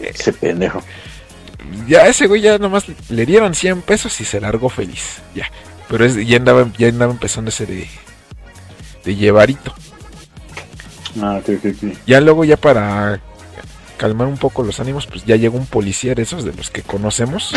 [0.00, 0.82] eh, ese pendejo.
[1.88, 5.20] Ya ese güey ya nomás le dieron 100 pesos y se largó feliz.
[5.34, 5.50] Ya.
[5.88, 7.88] Pero es, ya andaba ya andaba empezando ese de
[9.04, 9.74] de llevarito.
[11.22, 11.40] Ah,
[12.06, 13.20] Ya luego, ya para
[13.96, 16.82] calmar un poco los ánimos, pues ya llegó un policía de esos de los que
[16.82, 17.52] conocemos.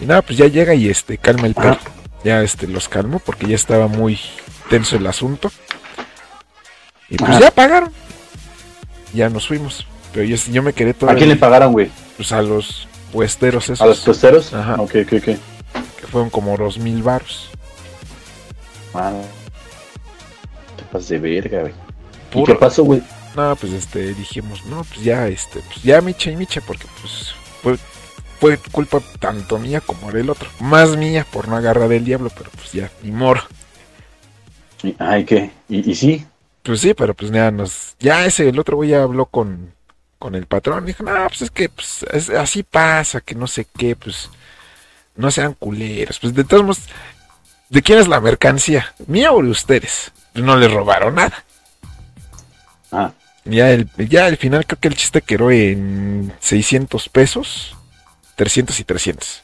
[0.00, 1.78] Y nada, pues ya llega y este calma el perro.
[2.24, 4.18] Ya este los calmó porque ya estaba muy
[4.70, 5.50] tenso el asunto.
[7.08, 7.92] Y pues ya pagaron.
[9.12, 9.86] Ya nos fuimos.
[10.12, 11.10] Pero yo, yo me quedé todo.
[11.10, 11.90] ¿A quién le pagaron, güey?
[12.16, 13.80] Pues a los puesteros esos.
[13.80, 14.52] ¿A los puesteros?
[14.54, 14.74] Ajá.
[14.74, 15.24] Ok, ok, ok.
[15.24, 17.50] Que fueron como dos mil baros.
[18.94, 19.12] Ah,
[20.92, 21.74] de verga, güey.
[22.34, 23.02] ¿Y qué pasó, güey?
[23.36, 27.34] No, pues este, dijimos, no, pues ya, este, pues ya micha y micha, porque pues
[27.62, 27.78] fue,
[28.38, 30.48] fue culpa tanto mía como del otro.
[30.60, 33.42] Más mía por no agarrar el diablo, pero pues ya, ni moro.
[34.98, 35.50] Ay, ¿qué?
[35.68, 36.26] ¿Y, sí?
[36.62, 39.72] Pues sí, pero pues ya nos, ya ese, el otro güey ya habló con,
[40.18, 42.04] con el patrón, dijo, no, pues es que pues,
[42.38, 44.28] así pasa, que no sé qué, pues
[45.16, 46.18] no sean culeros.
[46.18, 46.80] Pues de todos modos,
[47.68, 48.94] ¿de quién es la mercancía?
[49.06, 50.12] ¿Mía o de ustedes?
[50.34, 51.44] no le robaron nada.
[52.90, 53.12] Ah.
[53.44, 57.76] Ya, el, ya al final creo que el chiste quedó en 600 pesos,
[58.36, 59.42] 300 y 300.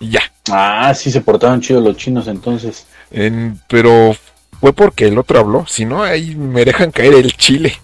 [0.00, 0.20] Y ya.
[0.50, 2.86] Ah, sí se portaron chidos los chinos entonces.
[3.10, 4.16] En- pero
[4.60, 5.64] fue porque el otro habló.
[5.66, 7.78] Si no, ahí me dejan caer el chile.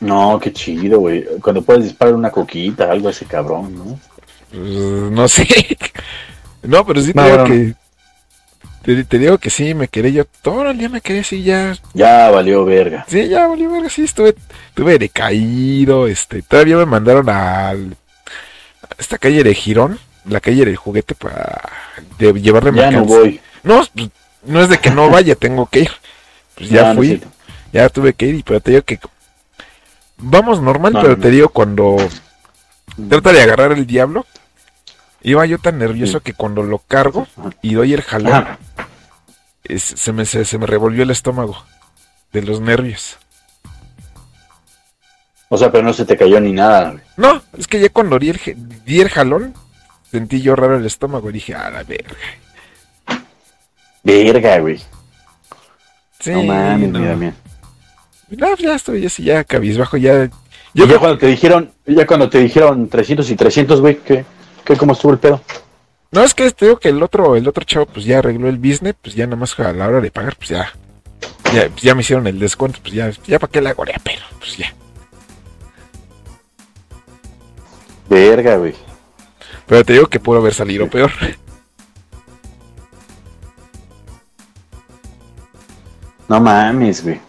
[0.00, 1.24] No, qué chido, güey.
[1.42, 4.00] Cuando puedes disparar una coquita, algo así cabrón, ¿no?
[4.50, 4.62] Pues,
[5.12, 5.46] no sé.
[6.62, 7.44] No, pero sí te No, no.
[7.44, 7.74] que.
[8.82, 10.24] Te, te digo que sí, me quedé yo.
[10.42, 11.76] Todo el día me quedé así ya.
[11.92, 13.04] Ya valió verga.
[13.08, 14.34] Sí, ya valió verga, sí, estuve,
[14.68, 17.74] estuve decaído, este, todavía me mandaron a
[18.98, 21.60] esta calle de Girón, la calle del juguete para
[22.18, 23.40] de llevarle Ya no voy.
[23.62, 23.82] No,
[24.44, 25.90] no es de que no vaya, tengo que ir.
[26.54, 27.22] Pues ya No, fui,
[27.72, 28.98] ya tuve que ir, pero te digo que
[30.18, 31.96] vamos normal, No, pero te digo cuando
[33.08, 34.26] trata de agarrar el diablo,
[35.22, 36.24] iba yo tan nervioso Sí.
[36.24, 37.26] que cuando lo cargo
[37.62, 38.46] y doy el jalón,
[39.64, 41.56] es- se, me, se, se me revolvió el estómago
[42.32, 43.18] de los nervios.
[45.48, 46.94] O sea, pero no se te cayó ni nada.
[47.16, 48.54] No, es que ya cuando di el, je-
[48.84, 49.52] di el jalón,
[50.10, 52.14] sentí yo raro el estómago y dije, a la verga.
[54.02, 54.80] Verga, güey.
[56.20, 56.98] Sí, no mames, no.
[57.00, 57.34] mira, mira.
[58.28, 60.30] No, ya estoy así, ya cabizbajo, ya.
[60.72, 64.24] Yo ya cuando te dijeron, ya cuando te dijeron 300 y 300, güey, ¿qué,
[64.70, 65.40] qué, cómo estuvo el pedo?
[66.12, 68.58] No, es que te digo que el otro, el otro chavo, pues ya arregló el
[68.58, 70.72] business, pues ya nada más a la hora de pagar, pues ya.
[71.52, 74.22] Ya, pues ya me hicieron el descuento, pues ya, ya para qué la gorea, pero
[74.38, 74.72] pues ya.
[78.08, 78.74] Verga, güey.
[79.66, 81.10] Pero te digo que pudo haber salido peor.
[86.28, 87.20] No mames, güey.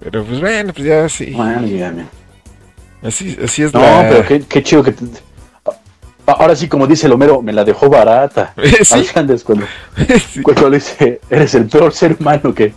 [0.00, 1.30] Pero pues bueno, pues ya sí.
[1.32, 2.08] No mames, mira, mira.
[3.02, 4.08] Así, así es No, la.
[4.08, 5.04] pero qué, qué chido que te...
[6.30, 8.54] A- Ahora sí, como dice el Homero, me la dejó barata.
[8.84, 9.06] Sí.
[9.12, 10.42] Cuando, Sí.
[10.42, 12.72] cuando le dice, eres el peor ser humano que...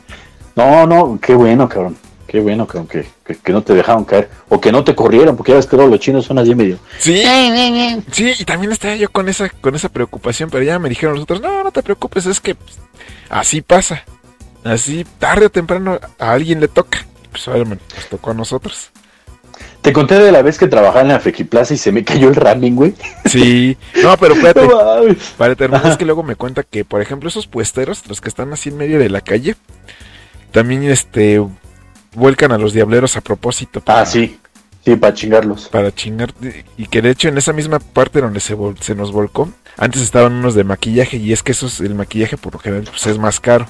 [0.55, 1.97] No, no, qué bueno, cabrón.
[2.27, 4.29] Qué bueno, cabrón, que, que, que no te dejaron caer.
[4.49, 6.77] O que no te corrieron, porque ya ves que los chinos son así medio...
[6.99, 7.23] Sí,
[8.11, 11.23] sí, y también estaba yo con esa, con esa preocupación, pero ya me dijeron los
[11.23, 12.77] otros, no, no te preocupes, es que pues,
[13.29, 14.03] así pasa.
[14.63, 17.05] Así, tarde o temprano, a alguien le toca.
[17.31, 18.89] Pues ahora me- nos tocó a nosotros.
[19.83, 22.35] Te conté de la vez que trabajaba en la Frequiplaza y se me cayó el
[22.35, 22.95] ramen, güey.
[23.25, 27.27] Sí, no, pero espérate, No para terminar, es que luego me cuenta que, por ejemplo,
[27.29, 29.55] esos puesteros, los que están así en medio de la calle,
[30.51, 31.45] también este
[32.15, 33.81] vuelcan a los diableros a propósito.
[33.81, 34.39] Para, Ah, sí.
[34.85, 35.69] Sí, para chingarlos.
[35.69, 36.33] Para chingar.
[36.77, 40.01] Y que de hecho en esa misma parte donde se, vol- se nos volcó, antes
[40.01, 43.17] estaban unos de maquillaje y es que esos, el maquillaje por lo general pues, es
[43.17, 43.65] más caro.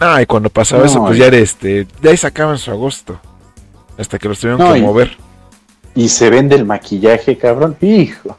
[0.00, 2.70] Ah, y cuando pasaba No, eso, pues y- ya era este, de ahí sacaban su
[2.72, 3.20] agosto.
[3.98, 5.16] Hasta que los tuvieron No, que y- mover.
[5.94, 7.76] Y se vende el maquillaje, cabrón.
[7.80, 8.38] Hijo.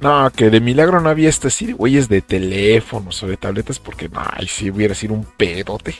[0.00, 3.78] No, que de milagro no había este así de güeyes de teléfonos o de tabletas,
[3.78, 5.94] porque no, ay, si hubiera sido un pedote.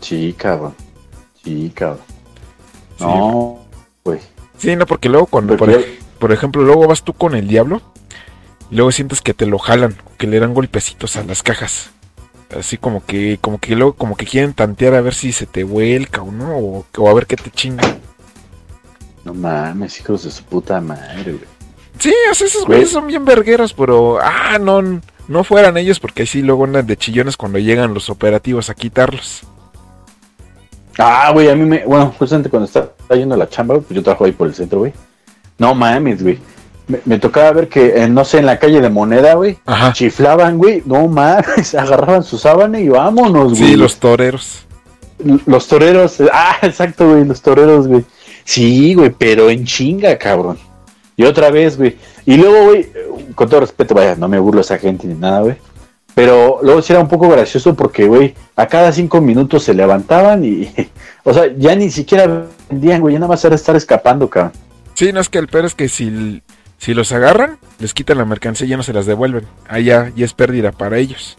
[0.00, 0.74] Sí, cabrón.
[1.44, 2.00] Sí, cabrón.
[2.98, 3.04] Sí.
[3.04, 3.58] No,
[4.04, 4.18] güey.
[4.58, 7.82] Sí, no, porque luego cuando, por, ej- por ejemplo, luego vas tú con el diablo
[8.70, 11.90] y luego sientes que te lo jalan, que le dan golpecitos a las cajas.
[12.58, 15.62] Así como que, como que luego, como que quieren tantear a ver si se te
[15.64, 17.96] vuelca o no, o, o a ver qué te chinga.
[19.24, 21.44] No mames, hijos de su puta madre, güey.
[21.98, 22.78] Sí, o sea, esos Güey.
[22.78, 24.80] güeyes son bien vergueros, pero, ah, no,
[25.28, 29.42] no fueran ellos porque así luego andan de chillones cuando llegan los operativos a quitarlos.
[30.98, 31.84] Ah, güey, a mí me.
[31.86, 34.80] Bueno, justamente cuando estaba yendo a la chamba, pues yo trabajo ahí por el centro,
[34.80, 34.92] güey.
[35.58, 36.38] No mames, güey.
[36.90, 39.92] Me, me tocaba ver que, eh, no sé, en la calle de Moneda, güey, Ajá.
[39.92, 40.82] chiflaban, güey.
[40.84, 43.70] No mames, agarraban su sábana y vámonos, güey.
[43.72, 44.64] Sí, los toreros.
[45.46, 46.18] Los toreros.
[46.20, 48.04] eh, Ah, exacto, güey, los toreros, güey.
[48.44, 50.58] Sí, güey, pero en chinga, cabrón.
[51.16, 51.96] Y otra vez, güey.
[52.26, 55.14] Y luego, güey, eh, con todo respeto, vaya, no me burlo a esa gente ni
[55.14, 55.56] nada, güey.
[56.14, 60.44] Pero luego sí era un poco gracioso porque, güey, a cada cinco minutos se levantaban
[60.44, 60.68] y,
[61.24, 64.52] o sea, ya ni siquiera vendían, güey, ya nada más era estar escapando, cabrón.
[64.94, 66.42] Sí, no es que el peor es que si,
[66.80, 69.46] si los agarran, les quitan la mercancía y ya no se las devuelven.
[69.68, 71.36] Ahí ya, ya es pérdida para ellos.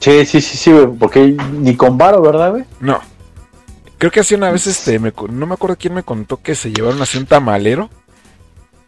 [0.00, 2.64] Sí, sí, sí, sí, güey, porque ni con varo, ¿verdad, güey?
[2.80, 3.00] No.
[3.98, 6.72] Creo que así una vez, este, me no me acuerdo quién me contó que se
[6.72, 7.90] llevaron así un tamalero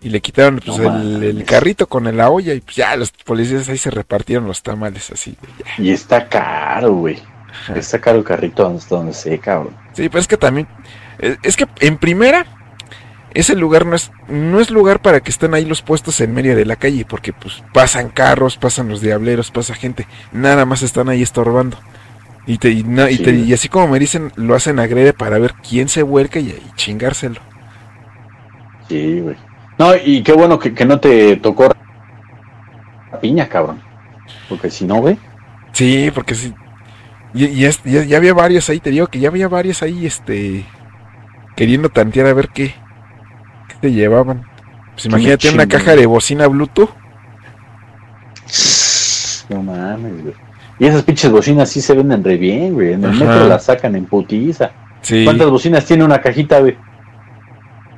[0.01, 3.69] y le quitaron pues, No el, carrito con la olla y pues ya los policías
[3.69, 5.37] ahí se repartieron los tamales así.
[5.59, 5.83] ya.
[5.83, 7.23] Y está caro, güey.
[7.75, 9.77] Está caro el carrito donde, donde sé, cabrón.
[9.93, 10.67] Sí, pero es que también,
[11.19, 12.56] es, es que en primera,
[13.37, 16.57] ese lugar no es, no es lugar para que estén ahí los puestos en medio
[16.57, 21.09] de la calle, porque pues pasan carros, pasan los diableros, pasa gente, nada más están
[21.09, 21.77] ahí estorbando.
[22.47, 25.89] Y, te, y, te- y así como me dicen, lo hacen agrede para ver quién
[25.89, 27.41] se vuelca y, y chingárselo.
[28.89, 29.37] Sí, güey.
[29.79, 31.69] No, y qué bueno que, que no te tocó
[33.13, 33.81] la piña, cabrón.
[34.49, 35.19] Porque si no, güey.
[35.73, 36.55] Sí, porque sí.
[37.35, 40.65] Y, es- ya, ya había varios ahí, te digo que ya había varios ahí, este,
[41.55, 42.75] queriendo tantear a ver qué
[43.81, 44.47] te llevaban.
[44.95, 46.91] Pues imagínate una caja de bocina Bluetooth.
[49.49, 50.35] No mames, güey.
[50.79, 52.93] Y esas pinches bocinas sí se venden re bien, güey.
[52.93, 53.25] En el Ajá.
[53.25, 54.71] metro las sacan en putiza.
[55.01, 55.25] Sí.
[55.25, 56.77] ¿Cuántas bocinas tiene una cajita, güey?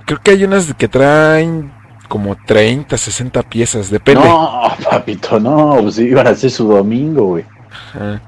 [0.06, 1.72] Creo que hay unas que traen
[2.08, 4.24] como 30, 60 piezas, depende.
[4.24, 5.78] No, papito, no.
[5.82, 7.44] Pues iban a hacer su domingo, güey.
[7.70, 8.22] Ajá.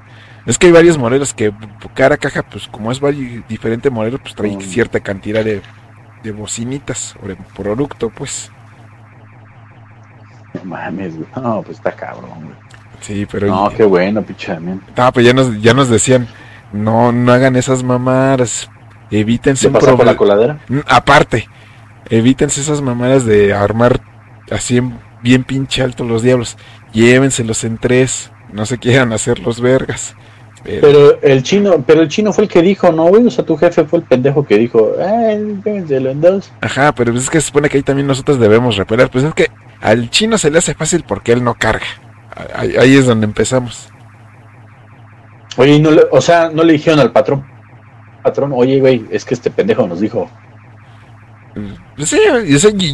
[0.45, 1.53] Es que hay varios modelos que
[1.93, 2.99] cada caja, pues como es
[3.47, 5.61] diferente modelo, pues trae cierta cantidad de,
[6.23, 8.51] de bocinitas o de producto, pues.
[10.53, 11.27] No mames, güey.
[11.35, 12.55] No, pues está cabrón, güey.
[13.01, 14.55] Sí, pero No, qué bueno, pinche.
[14.95, 16.27] Ah, pues ya nos, ya nos decían,
[16.71, 18.69] no, no hagan esas mamadas,
[19.09, 20.59] evítense ¿Se un por la coladera?
[20.67, 21.47] Mm, Aparte,
[22.09, 24.01] evítense esas mamadas de armar
[24.51, 26.57] así en- bien pinche alto los diablos.
[26.93, 30.15] Llévenselos en tres, no se quieran hacer los vergas.
[30.63, 33.25] Pero, Pero el chino, pero el chino fue el que dijo, no, güey.
[33.25, 36.51] O sea, tu jefe fue el pendejo que dijo, eh, llévenselo en dos.
[36.61, 39.09] ajá, pero es que se supone que ahí también nosotros debemos repeler.
[39.09, 39.47] Pues es que
[39.81, 41.85] al chino se le hace fácil porque él no carga.
[42.55, 43.89] Ahí, ahí es donde empezamos.
[45.57, 47.45] Oye, no le- o sea, no le dijeron al patrón,
[48.23, 50.29] patrón, oye, güey, es que este pendejo nos dijo,
[51.97, 52.19] Pues sí,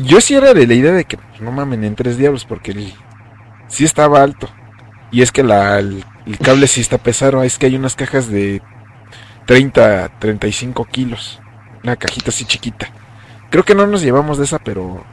[0.04, 2.72] yo sí era de la idea de que pues, no mamen en tres diablos porque
[2.72, 2.94] el-
[3.68, 4.50] sí estaba alto.
[5.12, 7.42] Y es que la, el, el cable sí está pesado.
[7.44, 8.62] Es que hay unas cajas de
[9.46, 11.40] 30, 35 kilos.
[11.84, 12.90] Una cajita así chiquita.
[13.50, 15.06] Creo que no nos llevamos de esa, pero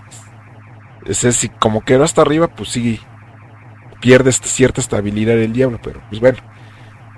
[1.07, 3.01] ese sí, como quedó hasta arriba, pues sí
[4.01, 5.79] pierde cierta estabilidad el diablo.
[5.83, 6.39] Pero pues bueno,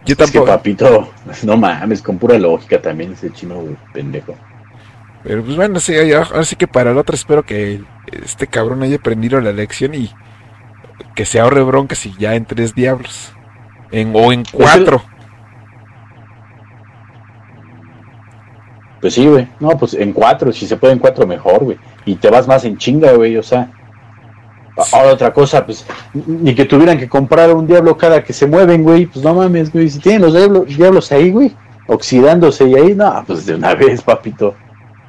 [0.04, 0.46] yo es que tampoco.
[0.46, 1.12] papito,
[1.44, 4.36] no mames, con pura lógica también ese chino, güey, pendejo.
[5.24, 7.82] Pero pues bueno, sí, ahora sí que para la otra espero que
[8.12, 10.12] este cabrón haya aprendido la lección y
[11.14, 13.35] que se ahorre broncas y ya en tres diablos.
[13.90, 15.02] En, o en cuatro.
[19.00, 21.78] Pues sí, güey, no, pues en cuatro, si se puede en cuatro mejor, güey.
[22.06, 23.70] Y te vas más en chinga, güey, o sea.
[24.92, 28.82] Ahora otra cosa, pues, ni que tuvieran que comprar un diablo cada que se mueven,
[28.82, 31.54] güey, pues no mames, güey, si tienen los diablos, diablos ahí, güey,
[31.86, 34.54] oxidándose y ahí, no, pues de una vez, papito.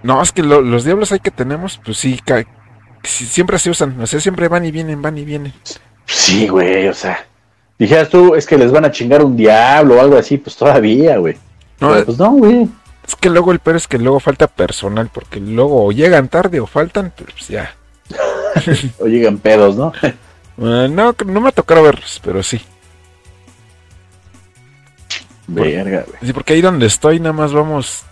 [0.04, 2.18] No, es que lo- los diablos ahí que tenemos, pues sí,
[3.04, 4.00] siempre se usan.
[4.00, 5.52] O sea, siempre van y vienen, van y vienen.
[6.06, 7.26] Sí, güey, o sea.
[7.80, 11.18] Dijeras tú, es que les van a chingar un diablo o algo así, pues todavía,
[11.18, 11.36] güey.
[11.80, 12.68] No, Pero, pues no, güey.
[13.08, 16.60] es que luego el peor es que luego falta personal, porque luego o llegan tarde
[16.60, 17.76] o faltan, pues ya.
[19.00, 19.94] O llegan pedos, ¿no?
[20.02, 20.12] Ah,
[20.90, 22.60] no, no me ha tocado verlos, pero sí.
[25.48, 26.20] Verga, güey.
[26.24, 28.04] Sí, porque ahí donde estoy nada más vamos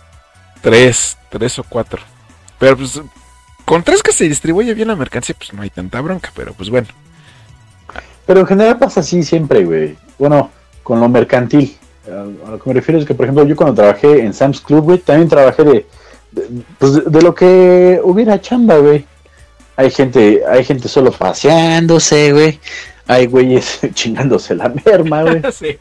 [0.62, 2.00] tres, tres o cuatro.
[2.58, 3.00] Pero pues
[3.64, 6.70] con tres que se distribuye bien la mercancía, pues no hay tanta bronca, pero pues
[6.70, 6.86] bueno.
[8.26, 9.96] Pero en general pasa así siempre, güey.
[10.18, 10.50] Bueno,
[10.82, 11.76] con lo mercantil.
[12.08, 14.84] A lo que me refiero es que, por ejemplo, yo cuando trabajé en Sam's Club,
[14.84, 15.86] güey, también trabajé de,
[16.32, 16.48] de-
[16.78, 19.04] pues de, de lo que hubiera chamba, güey.
[19.76, 22.58] Hay gente, hay gente solo paseándose, güey.
[23.06, 25.42] Hay güeyes chingándose la merma, güey.
[25.52, 25.76] Sí.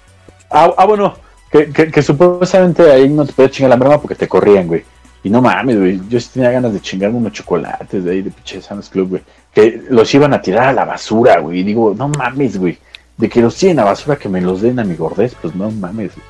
[0.50, 1.16] Ah, ah, bueno,
[1.52, 4.84] que, que, que supuestamente ahí no te podías chingar la merma porque te corrían, güey.
[5.26, 6.00] Y no mames, güey.
[6.08, 9.22] Yo sí tenía ganas de chingarme unos chocolates de ahí de pinche Sam's Club, güey.
[9.52, 11.62] Que los iban a tirar a la basura, güey.
[11.62, 12.78] Y digo, no mames, güey.
[13.18, 15.72] De que los tiren a basura que me los den a mi gordez, pues no
[15.72, 16.12] mames.
[16.14, 16.28] güey.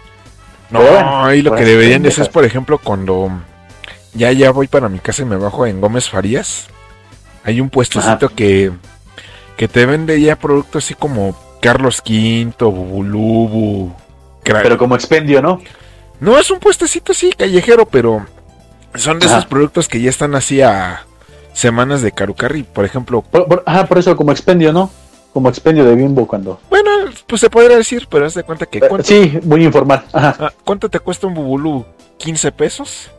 [0.70, 3.30] No, bueno, ahí lo que deberían de hacer es, por ejemplo, cuando
[4.14, 6.68] ya ya voy para mi casa y me bajo en Gómez Farías,
[7.43, 8.72] hay un puestecito que,
[9.58, 13.91] que te vende ya productos así como Carlos V, Bubulubu.
[14.41, 15.60] Pero como expendio, ¿no?
[16.22, 18.26] No, es un puestecito así, callejero, pero
[18.98, 21.06] son de esos productos que ya están así a
[21.54, 22.64] semanas de carucarri.
[22.64, 24.89] Por ejemplo, Por, por- ajá, por eso como expendio, ¿no?
[25.34, 26.60] Como expendio de bimbo cuando...
[26.70, 26.89] bueno,
[27.28, 30.06] pues se podría decir, pero haz de cuenta que Eh, ¿cuánto, sí, muy informal.
[30.14, 30.36] Ajá.
[30.39, 31.86] ah, ¿cuánto te cuesta un bubulú?
[32.20, 33.12] ¿15 pesos?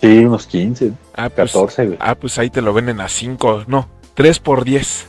[0.00, 1.98] Sí, unos 15, Ah, pues, 14, güey.
[2.00, 5.06] ah, pues ahí te lo venden a 5, no, 3 por 10.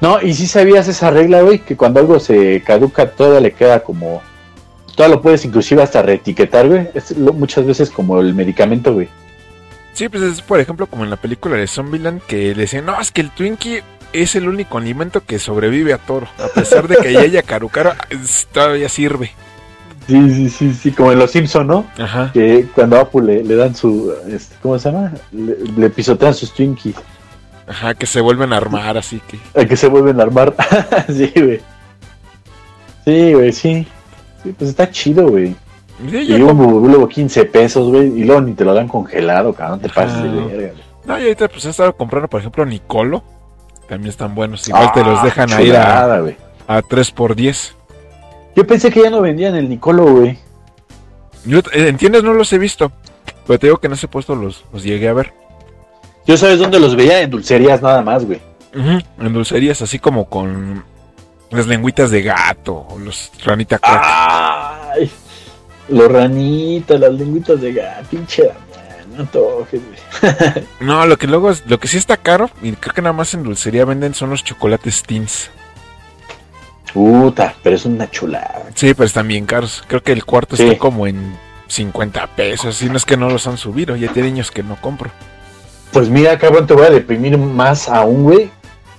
[0.00, 3.80] No, y si sabías esa regla, güey, que cuando algo se caduca, todavía le queda
[3.82, 4.22] como.
[4.94, 6.88] Todavía lo puedes inclusive hasta reetiquetar, güey.
[6.94, 9.08] Es lo- muchas veces como el medicamento, güey.
[9.92, 13.00] Sí, pues es por ejemplo como en la película de Zombieland que le decían, no,
[13.00, 13.82] es que el Twinkie
[14.12, 16.26] es el único alimento que sobrevive a toro.
[16.38, 19.32] A pesar de que ya haya carucaro, es- todavía sirve.
[20.06, 21.86] Sí, sí, sí, sí, como en Los Simpson, ¿no?
[21.98, 22.30] Ajá.
[22.34, 24.12] Que cuando a Apu le, le dan su.
[24.28, 25.12] este, ¿Cómo se llama?
[25.32, 26.96] Le, le pisotean sus Twinkies.
[27.66, 29.38] Ajá, que se vuelven a armar, así que...
[29.58, 30.54] A que se vuelven a armar.
[31.08, 31.60] sí, güey.
[33.06, 33.86] Sí, güey, sí.
[34.44, 35.56] Sí, pues está chido, güey.
[36.10, 38.20] Sí, Y un luego 15 pesos, güey.
[38.20, 39.80] Y luego ni te lo dan congelado, cabrón.
[39.80, 40.72] Te pases de verga.
[41.04, 43.22] No, y ahorita pues he estado comprando, por ejemplo, Nicolo.
[43.88, 44.66] También están buenos.
[44.68, 46.22] Igual te los Ah, dejan a ir a,
[46.66, 47.76] a 3 por 10
[48.56, 50.38] Yo pensé que ya no vendían el Nicolo, güey.
[51.44, 52.22] Yo, eh, ¿Entiendes?
[52.22, 52.90] No los he visto.
[53.46, 55.32] Pero te digo que en ese puesto los, los llegué a ver.
[56.26, 58.40] Yo sabes dónde los veía en dulcerías nada más, güey.
[58.72, 60.82] En dulcerías, así como con
[61.50, 64.02] las lengüitas de gato los ranita crack.
[64.04, 65.10] Ay,
[65.88, 68.50] los ranitas, las lengüitas de gato, pinche
[69.16, 69.80] no toques.
[70.80, 73.32] No, lo que luego es, lo que sí está caro, y creo que nada más
[73.34, 75.50] en dulcería venden son los chocolates teens.
[76.92, 78.62] Puta, pero es una chulada.
[78.74, 79.82] Sí, pero están bien caros.
[79.86, 80.62] Creo que el cuarto Sí.
[80.64, 81.36] está como en
[81.66, 82.76] 50 pesos.
[82.76, 85.10] Si no es que no los han subido, ya tiene años que no compro.
[85.92, 88.50] Pues mira, cabrón, te voy a deprimir más aún, güey.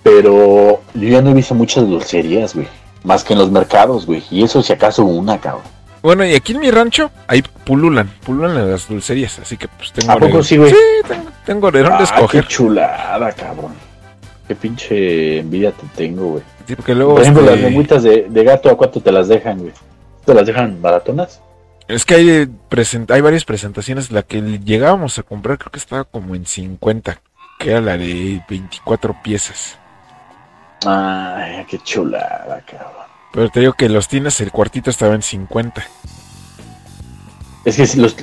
[0.06, 2.68] Pero yo ya no he visto muchas dulcerías, güey.
[3.04, 4.24] Más que en los mercados, güey.
[4.30, 5.64] Y eso si acaso una, cabrón.
[6.04, 10.12] Bueno, y aquí en mi rancho, ahí pululan, pululan las dulcerías, así que pues tengo...
[10.12, 10.70] ¿A poco sí, güey?
[10.70, 10.78] Sí,
[11.08, 12.44] tengo, tengo de dónde Ah, escoger.
[12.44, 13.74] qué chulada, cabrón.
[14.48, 16.44] Qué pinche envidia te tengo, güey.
[16.68, 17.14] Sí, porque luego...
[17.16, 19.74] Por ejemplo, este, las lengüitas de, de gato, ¿a cuánto te las dejan, güey?
[20.24, 21.42] ¿Te las dejan baratonas?
[21.88, 22.48] Es que hay,
[23.10, 24.12] hay varias presentaciones.
[24.12, 27.20] La que llegábamos a comprar creo que estaba como en 50,
[27.58, 29.80] que era la de 24 piezas.
[30.86, 32.92] Ay, qué chulada, cabrón.
[33.32, 35.84] Pero te digo que los tienes, el cuartito estaba en 50.
[37.66, 38.16] Es que los,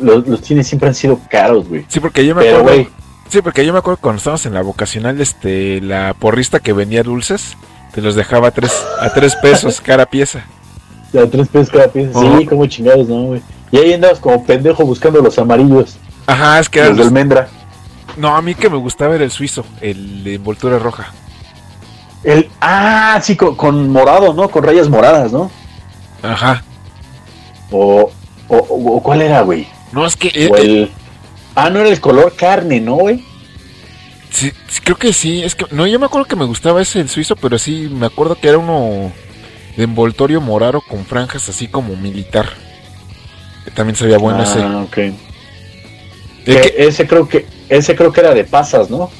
[0.00, 1.84] los, los tienes siempre han sido caros, güey.
[1.88, 2.76] Sí, porque yo me Pero, acuerdo...
[2.82, 2.88] güey,
[3.28, 7.02] Sí, porque yo me acuerdo cuando estábamos en la vocacional, este, la porrista que vendía
[7.02, 7.56] dulces,
[7.92, 10.44] te los dejaba a tres, a tres pesos cada pieza.
[11.20, 12.20] a tres pesos cada pieza.
[12.38, 13.42] Sí, como chingados, ¿no, güey?
[13.72, 15.96] Y ahí andabas como pendejo buscando los amarillos.
[16.28, 17.48] Ajá, es que Los eran de los- almendra.
[18.16, 21.12] No, a mí que me gustaba era el suizo, el de envoltura roja.
[22.26, 24.50] El, ah, sí, con, con morado, ¿no?
[24.50, 25.50] Con rayas moradas, ¿no?
[26.22, 26.62] Ajá.
[27.70, 28.10] O,
[28.48, 29.66] o, ¿cuál era, güey?
[29.92, 30.28] No, es que...
[30.34, 30.90] eh, O eh, el...
[31.54, 33.24] Ah, no era el color carne, ¿no, güey?
[34.30, 34.52] sí,
[34.84, 35.64] creo que sí, es que...
[35.70, 38.48] No, yo me acuerdo que me gustaba ese el suizo, pero sí, me acuerdo que
[38.48, 39.10] era uno
[39.76, 42.48] de envoltorio morado con franjas así como militar.
[43.64, 44.60] Que también se veía bueno ese.
[44.62, 44.96] ah, ok.
[44.98, 45.14] El
[46.44, 49.10] Que que- ese creo que ese creo que era de pasas, ¿no?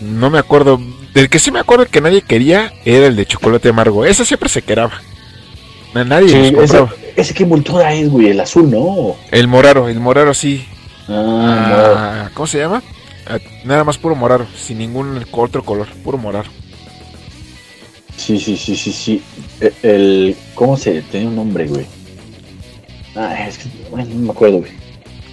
[0.00, 0.80] no me acuerdo.
[1.14, 4.04] Del que sí me acuerdo que nadie quería era el de chocolate amargo.
[4.04, 5.00] Ese siempre se quedaba.
[5.94, 6.84] Na- Nadie Sí, los ese,
[7.16, 9.16] ese qué envoltura es, güey, el azul, ¿no?
[9.32, 10.64] El moraro, el moraro sí.
[11.08, 12.82] Ah, Ah, ¿Cómo se llama?
[13.26, 16.48] Ah, nada más puro moraro, sin ningún otro color, puro moraro.
[18.16, 19.22] Sí, sí, sí, sí, sí.
[19.60, 21.86] E- El, ¿cómo se tenía un nombre, güey?
[23.16, 24.72] Ah, es que bueno, no me acuerdo, güey.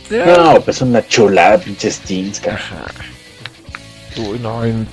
[0.10, 2.02] No, pues una chulada, pinches.
[2.48, 2.86] Ajá.
[4.18, 4.64] Uy, no.
[4.66, 4.88] en-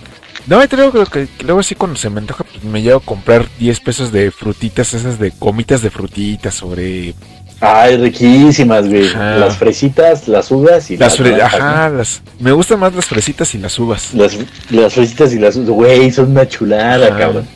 [0.47, 3.47] No, digo que, que- luego sí cuando se me antoja, pues me llevo a comprar
[3.59, 7.15] 10 pesos de frutitas, esas de gomitas de frutitas sobre
[7.61, 9.09] Ay, riquísimas, güey.
[9.09, 9.37] Ajá.
[9.37, 11.41] Las fresitas, las uvas y las las.
[11.55, 12.23] Ajá, las...
[12.39, 14.13] Me gustan más las fresitas y las uvas.
[14.13, 14.37] Las,
[14.71, 17.19] las fresitas y las güey, son una chulada, Ajá.
[17.19, 17.47] cabrón.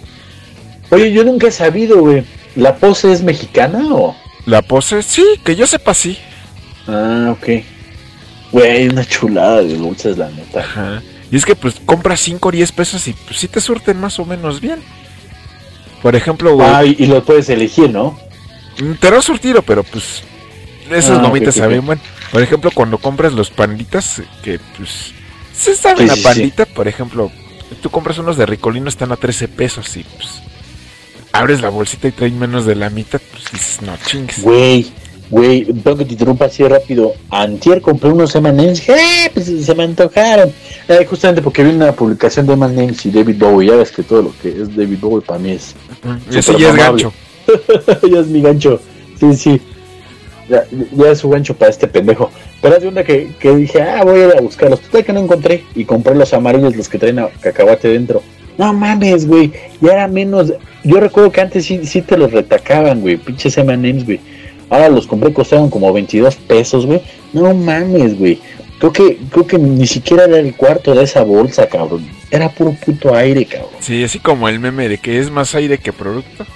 [0.91, 2.25] Oye, yo nunca he sabido, güey.
[2.57, 4.17] ¿La pose es mexicana o...?
[4.47, 6.19] La pose, sí, que yo sepa sí.
[6.87, 7.63] Ah, ok.
[8.51, 10.61] Güey, una chulada de dulces, la neta.
[10.61, 11.03] Ajá.
[11.31, 14.19] Y es que pues compras 5 o 10 pesos y pues sí te surten más
[14.19, 14.81] o menos bien.
[16.03, 18.19] Por ejemplo, güey, Ah, y, lo puedes elegir, ¿no?
[18.81, 20.23] mm, te lo surtido, pero pues
[20.91, 22.01] esas Ah, saben bueno.
[22.33, 25.13] Por ejemplo, cuando compras los panditas, que pues
[25.55, 27.31] sí saben Sí, a sí, pandita, por ejemplo,
[27.83, 30.43] tú compras unos de Ricolino, están a 13 pesos y pues
[31.33, 34.43] abres la bolsita y traen menos de la mitad, pues dices, no chingues.
[34.43, 34.91] Güey,
[35.31, 37.13] güey, tengo que te interrumpa así rápido.
[37.31, 39.31] Antier compré unos M&M's, ¡eh!
[39.35, 40.51] Pues se me antojaron.
[40.89, 43.69] Eh, justamente porque vi una publicación de M&M's y David Bowie.
[43.69, 45.75] Ya ves que todo lo que es David Bowie para mí es...
[46.31, 47.13] Ese ya es gancho.
[48.11, 48.81] ya es mi gancho.
[49.19, 49.61] Sí, sí.
[50.49, 50.65] Ya,
[50.97, 52.31] ya es su gancho para este pendejo.
[52.63, 54.81] Pero es de una que, que dije, ah, voy a ir a buscarlos.
[54.81, 55.65] Total que no encontré.
[55.75, 58.23] Y compré los amarillos, los que traen a- cacahuate dentro.
[58.57, 59.53] No mames, güey.
[59.81, 60.53] Ya era menos.
[60.85, 63.17] Yo recuerdo que antes sí, sí te los retacaban, güey.
[63.19, 64.21] Pinches M&M's, güey.
[64.71, 67.01] Ahora los compré, costaron como 22 pesos, güey.
[67.33, 68.41] No mames, güey.
[68.79, 72.09] Creo que, creo que ni siquiera era el cuarto de esa bolsa, cabrón.
[72.31, 73.71] Era puro puto aire, cabrón.
[73.81, 76.47] Sí, así como el meme de que es más aire que producto.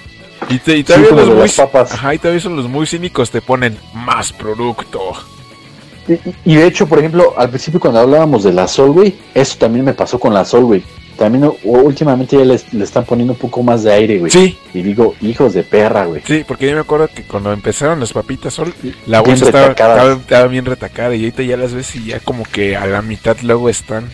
[0.49, 1.91] Y, te- y todavía como los muy, papas.
[1.93, 4.99] Ajá, y todavía son los muy cínicos te ponen más producto.
[6.45, 9.85] Y de hecho, por ejemplo, al principio cuando hablábamos de la Sol, güey, eso también
[9.85, 10.83] me pasó con la Sol, güey.
[11.17, 14.31] También últimamente ya les- le están poniendo un poco más de aire, güey.
[14.31, 16.21] Sí, Y digo, hijos de perra, güey.
[16.25, 18.73] sí, porque yo me acuerdo que cuando empezaron las papitas sol,
[19.05, 19.97] la bolsa estaba, retacadas.
[19.97, 23.01] estaba, estaba bien retacada y ahorita ya las ves y ya como que a la
[23.01, 24.09] mitad luego están.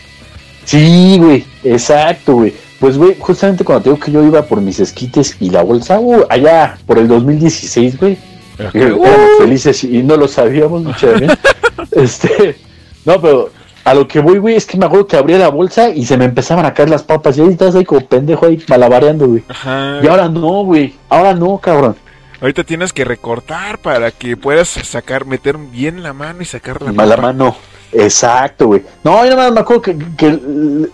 [0.64, 2.52] Sí, güey, exacto, güey.
[2.78, 5.96] Pues, güey, justamente cuando te digo que yo iba por mis esquites y la bolsa,
[5.98, 8.16] güey, allá por el 2016, güey,
[8.56, 9.42] Pero y que, éramos ¡uh!
[9.42, 11.30] felices y no lo sabíamos, bien.
[11.92, 12.56] este,
[13.04, 13.50] no, pero
[13.84, 16.16] a lo que voy, güey, es que me acuerdo que abría la bolsa y se
[16.16, 19.42] me empezaban a caer las papas y ahí estás ahí como pendejo ahí malabareando, güey.
[19.48, 20.00] Ajá.
[20.02, 20.94] Y ahora no, güey.
[21.08, 21.96] Ahora no, cabrón.
[22.40, 26.92] Ahorita tienes que recortar para que puedas sacar, meter bien la mano y sacar la
[26.92, 27.28] Mala papa.
[27.28, 27.56] mano.
[27.92, 28.82] Exacto, güey.
[29.02, 30.38] No, yo nada más me acuerdo que, que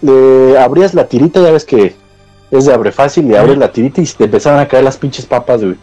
[0.02, 1.94] le abrías la tirita, ya ves que
[2.50, 5.26] es de abre fácil, le abres la tirita y te empezaban a caer las pinches
[5.26, 5.76] papas, güey.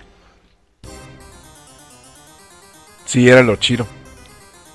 [3.06, 3.86] Sí, era lo chido.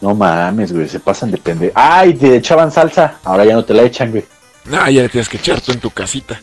[0.01, 1.73] No mames, güey, se pasan de pende.
[1.75, 4.25] Ay, te echaban salsa, ahora ya no te la echan, güey.
[4.67, 6.41] No, ya le tienes que echar tú en tu casita.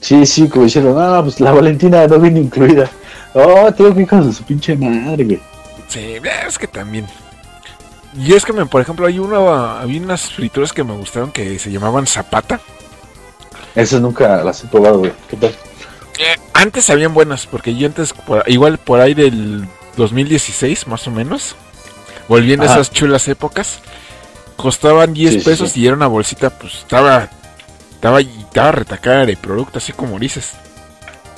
[0.00, 2.88] Sí, sí, como diciendo, no, pues la Valentina no viene incluida.
[3.34, 5.40] Oh, tengo que ir con su pinche madre, güey.
[5.88, 6.16] Sí,
[6.46, 7.06] es que también.
[8.18, 11.58] Y es que, me, por ejemplo, hay una, había unas frituras que me gustaron que
[11.58, 12.60] se llamaban zapata.
[13.74, 15.12] Esas nunca las he probado, güey.
[15.28, 15.50] ¿Qué tal?
[16.18, 19.66] Eh, antes habían buenas, porque yo antes, por- igual por ahí del
[19.96, 21.56] 2016, más o menos,
[22.28, 23.80] volviendo a esas chulas épocas,
[24.56, 25.80] costaban 10 Sí, sí, pesos sí.
[25.80, 27.28] y era una bolsita, pues estaba,
[27.94, 30.52] estaba, estaba retacada de producto, así como dices.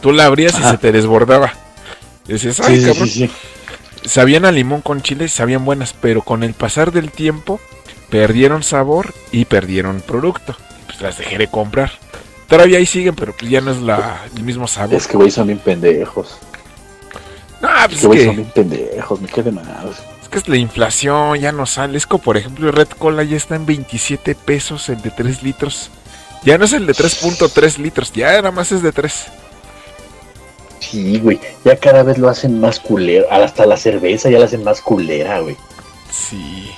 [0.00, 1.52] Tú la abrías y se te desbordaba.
[2.26, 3.08] Decías, ay, cabrón.
[4.04, 7.60] Sabían a limón con chile y sabían buenas, pero con el pasar del tiempo
[8.10, 10.54] perdieron sabor y perdieron producto.
[10.86, 11.90] Pues las dejé de comprar.
[12.46, 14.94] Todavía ahí siguen, pero pues ya no es la, el mismo sabor.
[14.94, 16.38] Es que, güey, son bien pendejos.
[17.60, 19.66] No, pues Es que, güey, son bien pendejos, me quedé mal.
[20.28, 21.96] Es que es la inflación, ya no sale.
[21.96, 25.42] Es como, por ejemplo, el Red Cola ya está en 27 pesos el de 3
[25.42, 25.90] litros.
[26.44, 29.26] Ya no es el de 3.3 litros, ya nada más es de 3.
[30.80, 33.26] Sí, güey, ya cada vez lo hacen más culero.
[33.30, 35.56] Hasta la cerveza ya la hacen más culera, güey.
[36.10, 36.70] Sí.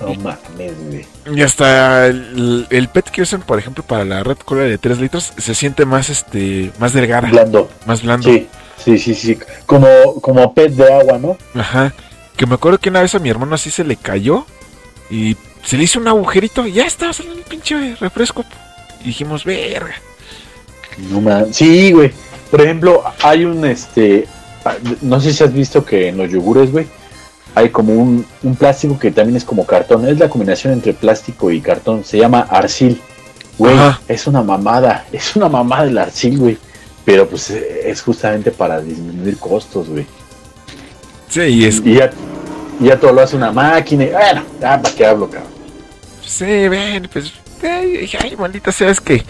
[0.00, 1.06] No mames, güey.
[1.34, 4.98] Y hasta el, el PET que usan, por ejemplo, para la Red Cola de 3
[4.98, 7.70] litros, se siente más, este, más delgada, Blando.
[7.86, 8.30] más blando.
[8.30, 8.48] Sí,
[8.82, 9.38] sí, sí, sí.
[9.66, 9.88] Como,
[10.20, 11.36] como pez de agua, ¿no?
[11.54, 11.92] Ajá.
[12.36, 14.44] Que me acuerdo que una vez a mi hermano así se le cayó
[15.10, 18.44] y se le hizo un agujerito y ya estaba saliendo el pinche refresco.
[19.02, 19.94] Y dijimos, verga.
[21.10, 21.56] No mames.
[21.56, 22.12] Sí, güey.
[22.50, 24.26] Por ejemplo, hay un este.
[25.02, 26.86] No sé si has visto que en los yogures, güey,
[27.54, 30.06] hay como un, un plástico que también es como cartón.
[30.08, 32.04] Es la combinación entre plástico y cartón.
[32.04, 33.00] Se llama arcil.
[33.58, 34.00] Güey, Ajá.
[34.08, 35.04] es una mamada.
[35.12, 36.58] Es una mamada el arcil, güey.
[37.04, 40.06] Pero pues eh, es justamente para disminuir costos, güey.
[41.28, 41.82] Sí, y es.
[41.84, 41.94] Y
[42.84, 44.04] ya, todo lo hace una máquina.
[44.04, 45.52] y, Bueno, ya para qué hablo, cabrón.
[46.24, 47.32] Sí, ven, pues.
[47.62, 49.22] Ay, maldita sea, es que.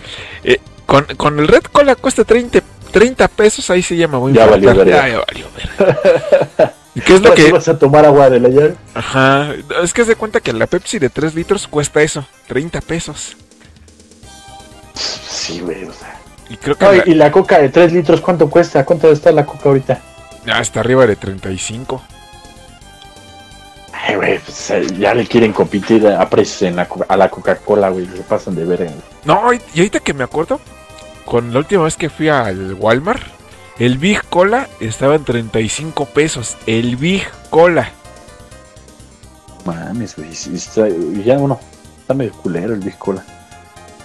[0.45, 2.61] eh, con, con el Red Cola cuesta 30,
[2.93, 4.73] 30 pesos, ahí se llama, a Ya valió.
[4.85, 6.75] Ya, ya valió, verga.
[6.95, 7.51] ¿Y qué es lo que.?
[7.51, 8.75] vas a tomar agua de la llave?
[8.95, 9.53] Ajá.
[9.83, 13.37] Es que de cuenta que la Pepsi de 3 litros cuesta eso, 30 pesos.
[14.95, 16.21] Sí, güey, o sea.
[16.51, 18.85] Y creo que No, la- y, la coca de 3 litros, ¿cuánto cuesta?
[18.85, 20.01] ¿Cuánto está la coca ahorita?
[20.47, 22.03] ya está arriba de 35.
[23.93, 27.89] Ay, güey, pues eh, ya le quieren competir a precios en la, a la Coca-Cola,
[27.89, 28.07] güey.
[28.07, 28.91] Se pasan de ver.
[29.25, 30.61] No, y ahorita que me acuerdo,
[31.25, 33.23] con la última vez que fui al Walmart,
[33.79, 36.59] el Big Cola estaba en 35 pesos.
[36.67, 37.89] El Big Cola.
[39.65, 40.31] Mames, güey.
[41.25, 41.59] ya uno.
[42.03, 43.25] Está medio culero el Big Cola.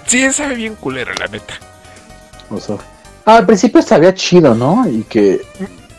[0.06, 1.56] Sí, sabe bien culero, la neta.
[2.50, 2.78] O sea,
[3.26, 4.88] ah, al principio sabía chido, ¿no?
[4.88, 5.42] Y que.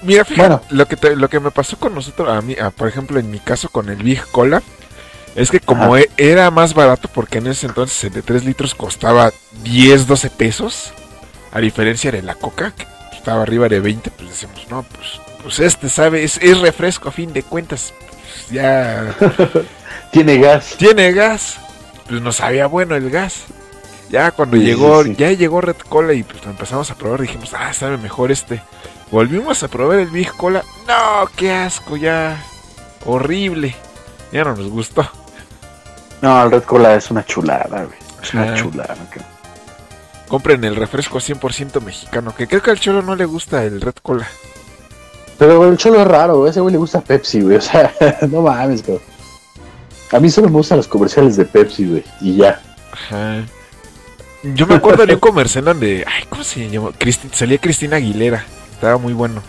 [0.03, 0.63] Mira, fíjate, Bueno.
[0.71, 3.31] lo, que te- lo que me pasó con nosotros, a mí, a- por ejemplo, en
[3.31, 4.63] mi caso con el Big Cola,
[5.37, 6.01] es que como Ajá.
[6.03, 9.31] e- era más barato, porque en ese entonces el de 3 litros costaba
[9.63, 10.93] 10, 12 pesos,
[11.53, 12.87] a diferencia de la Coca, que
[13.17, 16.25] estaba arriba de 20, pues decimos, no, pues, pues este, ¿sabe?
[16.25, 17.93] Es, es refresco a fin de cuentas.
[18.09, 19.15] Pues ya
[20.11, 20.75] Tiene gas.
[20.79, 21.59] tiene gas.
[22.09, 23.45] Pues no sabía bueno el gas.
[24.11, 27.21] Ya cuando Sí, llegó, sí, ya llegó Red Cola y pues lo empezamos a probar,
[27.21, 28.61] dijimos, ah, sabe mejor este.
[29.11, 30.63] Volvimos a probar el Big Cola.
[30.87, 32.43] No, qué asco, ya.
[33.07, 33.75] Horrible.
[34.33, 35.09] Ya no nos gustó.
[36.23, 37.99] No, el Red Cola es una chulada, güey.
[38.23, 38.97] Es una chulada.
[40.29, 43.97] Compren el refresco 100% mexicano, que creo que al cholo no le gusta el Red
[44.03, 44.29] Cola.
[45.39, 46.51] Pero el cholo es raro, güey.
[46.51, 47.57] Ese güey le gusta Pepsi, güey.
[47.57, 47.93] O sea,
[48.29, 49.03] no mames, cabrón.
[50.13, 52.05] A mí solo me gustan los comerciales de Pepsi, güey.
[52.21, 52.61] Y ya.
[52.93, 53.43] Ajá.
[54.43, 56.91] Yo me acuerdo de un comercial donde, ay, ¿cómo se llama?
[56.99, 58.45] Cristi- salía Cristina Aguilera.
[58.73, 59.43] Estaba muy bueno.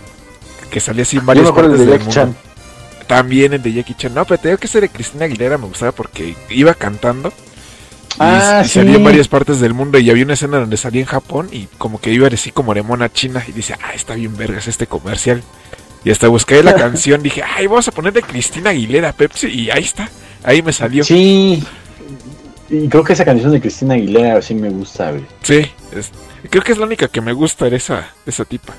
[0.70, 2.36] Que salía así en Yo varias me acuerdo partes de del Jackie mundo.
[2.36, 3.08] Chan.
[3.08, 4.14] También el de Jackie Chan.
[4.14, 7.30] No, pero te digo que ese de Cristina Aguilera me gustaba porque iba cantando.
[7.30, 9.98] Y, Ah, y salía en varias partes del mundo.
[10.00, 12.84] Y había una escena donde salía en Japón y como que iba así como de
[12.84, 13.44] mona china.
[13.48, 15.42] Y dice, ah, está bien vergas este comercial.
[16.04, 17.22] Y hasta busqué la canción.
[17.24, 19.48] Dije, ay, vamos a ponerle Cristina Aguilera Pepsi.
[19.48, 20.10] Y ahí está.
[20.44, 21.04] Ahí me salió.
[21.04, 21.64] Sí.
[22.72, 22.78] Sí.
[22.86, 25.26] Y creo que esa canción de Cristina Aguilera sí me gusta, güey.
[25.92, 26.12] es-
[26.50, 28.74] creo que es la única que me gusta de esa, esa tipa.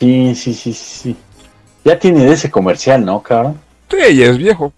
[0.00, 0.98] Sí, sí, sí, sí.
[1.02, 1.16] sí.
[1.84, 3.58] Ya tiene de ese comercial, ¿no, cabrón?
[3.90, 4.72] Sí, ya es viejo.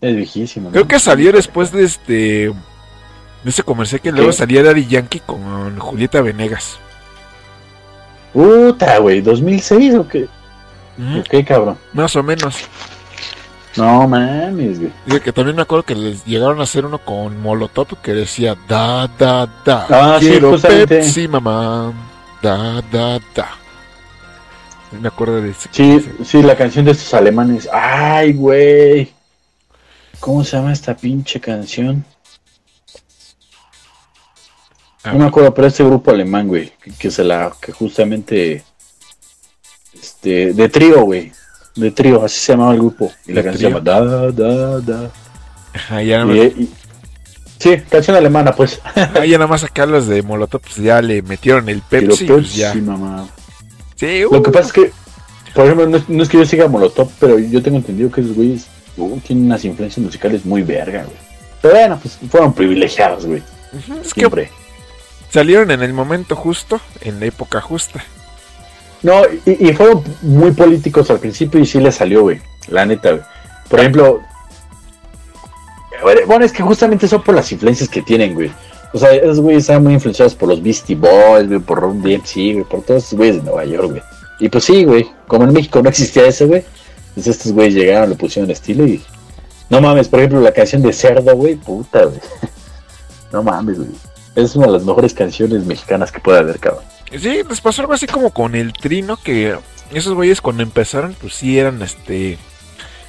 [0.00, 0.66] Es viejísimo.
[0.68, 0.72] ¿no?
[0.72, 2.52] Creo que salió después de este.
[3.44, 6.76] De ese comercial que luego salía Daddy Yankee con Julieta Venegas.
[8.32, 10.28] Puta, güey, 2006 o qué?
[10.98, 11.78] Ujú, ¿Qué cabrón?
[11.92, 12.56] Más o menos.
[13.76, 14.92] No mames, güey.
[15.06, 18.56] Dice que también me acuerdo que les llegaron a hacer uno con Molotov que decía
[18.68, 19.86] da da da.
[19.88, 20.98] Ah, sí, quiero justamente.
[20.98, 21.92] Pepsi, mamá.
[22.42, 23.50] Da da da.
[25.00, 25.68] Me acuerdo de ese.
[25.72, 27.66] Sí, sí, la canción de estos alemanes.
[27.72, 29.12] Ay, güey.
[30.20, 32.04] ¿Cómo se llama esta pinche canción?
[35.02, 38.62] Ah, No me acuerdo, pero este grupo alemán, güey, que, que se la, que justamente,
[39.94, 41.32] este, de trío, güey,
[41.74, 43.12] de trío, así se llamaba el grupo.
[43.26, 45.10] Y la ¿De canción se llama Da, Da, Da.
[45.74, 46.70] Ajá, ya, Y- y-
[47.58, 48.80] sí, canción alemana, pues.
[48.94, 52.24] ah, ya nada más acá los de Molotov pues ya le metieron el Pero Pepsi.
[52.26, 52.72] pues ya.
[52.72, 53.26] Pepsi, mamá.
[53.96, 54.92] Sí, Lo que uh, pasa es que,
[55.54, 58.20] por ejemplo, no es, no es que yo siga Molotov, pero yo tengo entendido que
[58.20, 58.66] esos güeyes
[58.96, 61.16] uh, tienen unas influencias musicales muy verga, güey.
[61.62, 63.42] Pero bueno, pues fueron privilegiados, güey.
[64.04, 64.50] es que Siempre.
[65.30, 68.04] salieron en el momento justo, en la época justa.
[69.02, 72.40] No, y, y fueron muy políticos al principio y sí les salió, güey.
[72.68, 73.22] La neta, güey.
[73.68, 74.20] Por ejemplo,
[76.26, 78.50] bueno, es que justamente son por las influencias que tienen, güey.
[78.92, 82.34] O sea, esos güeyes estaban muy influenciados por los Beastie Boys, güey, por Ron DMC,
[82.34, 84.02] güey, por todos esos güeyes de Nueva York, güey.
[84.40, 86.64] Y pues sí, güey, como en México no existía eso, güey,
[87.14, 89.02] pues estos güeyes llegaron, le pusieron estilo y...
[89.70, 92.20] No mames, por ejemplo, la canción de Cerdo, güey, puta, güey.
[93.32, 93.88] No mames, güey.
[94.34, 96.84] Es una de las mejores canciones mexicanas que puede haber, cabrón.
[97.18, 99.56] Sí, les pasó algo así como con el trino, que
[99.92, 102.38] esos güeyes cuando empezaron, pues sí eran este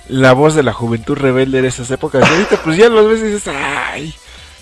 [0.09, 2.27] la voz de la juventud rebelde de esas épocas.
[2.29, 4.13] Y ahorita pues ya los ves y dices, ay,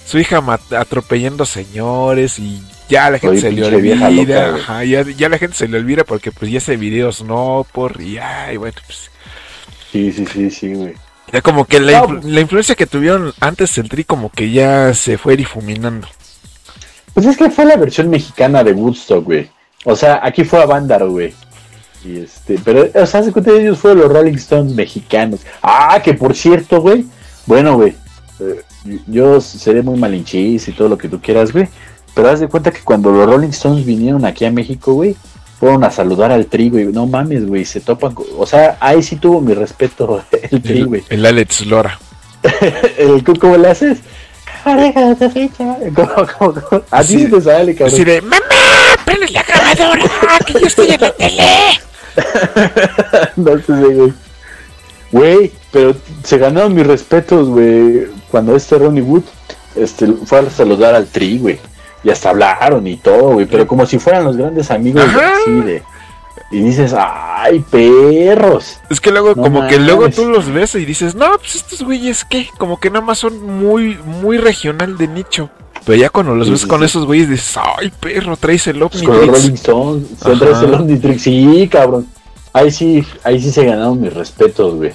[0.06, 0.44] su hija
[0.78, 4.62] atropellando señores y ya la gente se le olvida, loca, güey.
[4.62, 8.00] ajá, ya, ya la gente se le olvida porque pues ya ese videos no por
[8.02, 9.10] y ay, bueno, pues
[9.92, 10.94] Sí, sí, sí, sí, güey.
[11.34, 14.30] ya como que la, No, influ- pues- la influencia que tuvieron antes el tri como
[14.30, 16.08] que ya se fue difuminando.
[17.14, 19.50] Pues es que fue la versión mexicana de Woodstock, güey.
[19.86, 21.34] O sea, aquí fue a Bandar, güey.
[22.06, 25.42] Y este, pero, o sea, se cuenta ellos fueron los Rolling Stones mexicanos.
[25.62, 27.06] Ah, que por cierto, güey.
[27.46, 27.96] Bueno, güey.
[28.40, 28.62] eh,
[29.08, 31.68] yo seré muy malinchis y todo lo que tú quieras, güey.
[32.16, 35.16] Pero haz de cuenta que cuando los Rolling Stones vinieron aquí a México, güey,
[35.60, 36.86] fueron a saludar al tri, güey.
[36.88, 38.14] No mames, güey, se topan.
[38.16, 41.04] con- O sea, ahí sí tuvo mi respeto el tri, güey.
[41.10, 42.00] El, el Alex Lora.
[42.98, 44.00] El, ¿Cómo le haces?
[44.64, 46.82] ¿Cómo, cómo, cómo?
[46.92, 47.20] A ti Sí.
[47.20, 47.94] sí te sale, cabrón.
[47.94, 48.38] Así de, mamá,
[49.06, 50.04] prende la grabadora,
[50.46, 51.44] que yo estoy en la tele.
[53.36, 54.14] no sé, güey.
[55.12, 58.08] Güey, pero se ganaron mis respetos, güey.
[58.30, 59.24] Cuando este Ronnie Wood
[59.76, 61.60] este, fue a saludar al Tri, güey.
[62.04, 63.46] Y hasta hablaron y todo, güey.
[63.46, 65.34] Pero como si fueran los grandes amigos de Ajá.
[65.42, 65.84] así de.
[66.52, 68.78] Y dices, ¡ay, perros!
[68.90, 71.82] Es que luego, No como que luego tú los ves y dices, no, pues estos
[71.82, 72.50] güeyes, ¿qué?
[72.58, 75.50] Como que nada más son muy, muy regional de nicho.
[75.86, 78.80] Pero ya cuando los Sí, ves sí, con esos güeyes dices, ay, perro, traes el
[78.80, 79.46] con Omnitrix.
[79.62, 80.34] Stones, Ajá.
[80.34, 81.22] se trae el Omnitrix.
[81.22, 82.08] Sí, cabrón.
[82.54, 84.92] Ahí sí, ahí sí se ganaron mis respetos, güey.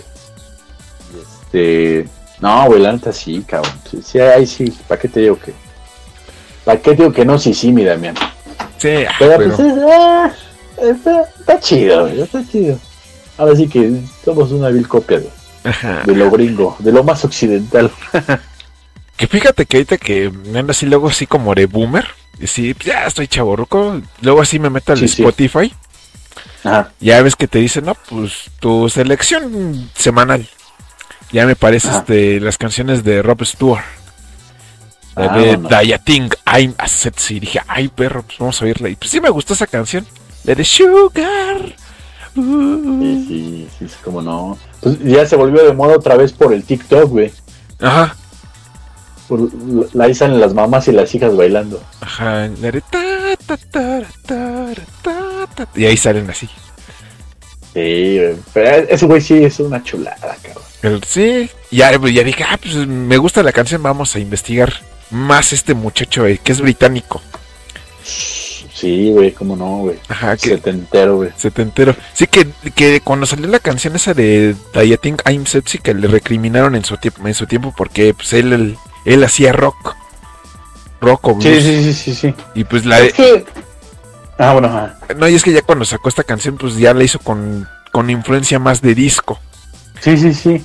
[1.42, 2.06] Este.
[2.40, 3.72] No, güey, la neta sí, cabrón.
[3.90, 4.72] Sí, sí, ahí sí.
[4.86, 5.54] ¿Para qué te digo que?
[6.64, 7.38] ¿Para qué te digo que no?
[7.38, 8.14] Sí, sí, mi Damián.
[8.76, 10.30] Sí, ah, Pero, pero, pues es, ah,
[10.82, 12.78] está, está chido, está chido.
[13.38, 15.30] Ahora sí que somos una vil copia de,
[16.06, 17.90] de lo gringo, de lo más occidental.
[19.16, 22.06] Que fíjate que ahorita que me ando así luego así como de boomer.
[22.38, 24.02] Y sí, ya estoy chaborruco.
[24.20, 25.22] Luego así me meto al Sí, sí.
[25.22, 25.72] Spotify.
[26.64, 26.92] Ajá.
[27.00, 30.46] Ya ves que te dicen, no, pues tu selección semanal.
[31.32, 32.00] Ya me parece Ajá.
[32.00, 33.82] este, las canciones de Rob Stewart.
[35.14, 35.56] La de.
[35.56, 37.36] Dayating, I'm a Sexy.
[37.36, 38.90] Y dije, ay perro, pues vamos a oírla.
[38.90, 40.06] Y pues sí me gustó esa canción.
[40.54, 41.74] De Sugar.
[42.36, 43.24] Uh.
[43.28, 44.58] Sí, sí, sí, como no.
[44.80, 47.32] Pues ya se volvió de moda otra vez por el TikTok, güey.
[47.80, 48.14] Ajá,
[49.28, 49.48] Por,
[49.94, 51.82] la- ahí salen las mamás y las hijas bailando.
[52.00, 52.48] ajá.
[55.74, 56.48] Y ahí salen así.
[57.74, 58.36] Sí, güey.
[58.54, 61.00] Pero ese güey sí es una chulada, cabrón.
[61.06, 64.72] Sí, ya, ya dije, ah, pues me gusta la canción, vamos a investigar
[65.10, 67.20] más este muchacho eh, que es británico.
[68.04, 68.45] Sí,
[68.82, 69.98] güey, cómo no, güey.
[70.08, 71.30] Ajá, que Setentero, güey.
[71.36, 71.94] setentero.
[72.12, 76.74] Sí, que, que cuando salió la canción esa de Dieting I'm Sexy, que le recriminaron
[76.74, 79.96] en su tiempo, en su tiempo porque pues él, él, él hacía rock.
[81.00, 81.44] Rock o blues.
[81.44, 82.34] Sí, sí, sí, sí, sí.
[82.54, 83.44] Y pues la Es que...
[84.38, 84.98] Ah, bueno, ajá.
[85.16, 88.10] No, y es que ya cuando sacó esta canción, pues ya la hizo con, con
[88.10, 89.38] influencia más de disco.
[90.00, 90.62] Sí, sí, sí.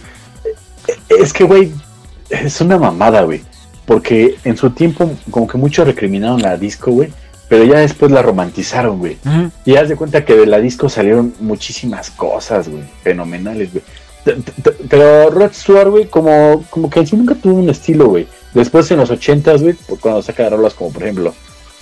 [1.09, 1.71] Es que, güey,
[2.29, 3.41] es una mamada, güey.
[3.85, 7.13] Porque en su tiempo, como que muchos recriminaron la disco, güey.
[7.51, 9.17] Pero ya después la romantizaron, güey.
[9.65, 12.83] Y haz de cuenta que de la disco salieron muchísimas cosas, güey.
[13.03, 13.83] Fenomenales, güey.
[14.89, 18.25] Pero Rod Stewart, güey, como, como que en sí nunca tuvo un estilo, güey.
[18.53, 21.33] Después en los ochentas, güey, por- cuando saca rolas como, por ejemplo,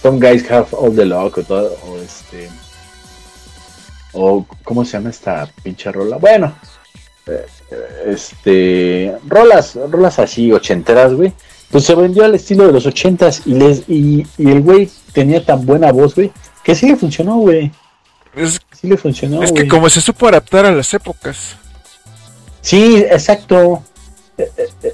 [0.02, 2.50] Some Guys Have All the Luck o, todo, o este...
[4.14, 6.18] O, ¿cómo se llama esta pinche rola?
[6.18, 6.56] Bueno,
[7.28, 7.46] eh,
[8.08, 9.16] este.
[9.28, 11.32] Rolas, rolas así, ochenteras, güey.
[11.72, 15.46] Pues se vendió al estilo de los ochentas y, les, y, y el güey tenía
[15.46, 16.32] tan buena voz, güey,
[16.64, 17.72] que sí le funcionó, güey.
[18.36, 21.58] Es, Sí le funcionó, es que como se supo adaptar a las épocas.
[22.62, 23.84] Sí, exacto.
[24.38, 24.50] Eh,
[24.84, 24.94] eh,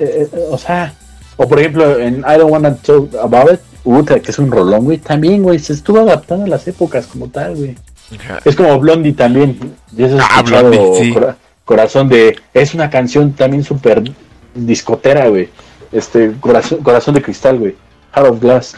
[0.00, 0.94] eh, o sea,
[1.36, 3.52] o por ejemplo, en I Don't Wanna Talk About
[3.84, 7.28] It, que es un rolón, güey, también, güey, se estuvo adaptando a las épocas como
[7.28, 7.76] tal, güey.
[8.44, 9.76] Es como Blondie también.
[9.92, 11.12] Ya has Ah, Blondie, sí.
[11.12, 12.36] Cora- Corazón de.
[12.52, 14.02] Es una canción también súper
[14.54, 15.48] discotera, güey.
[15.92, 17.76] Este, corazón, corazón de cristal, güey.
[18.14, 18.76] Heart of Glass.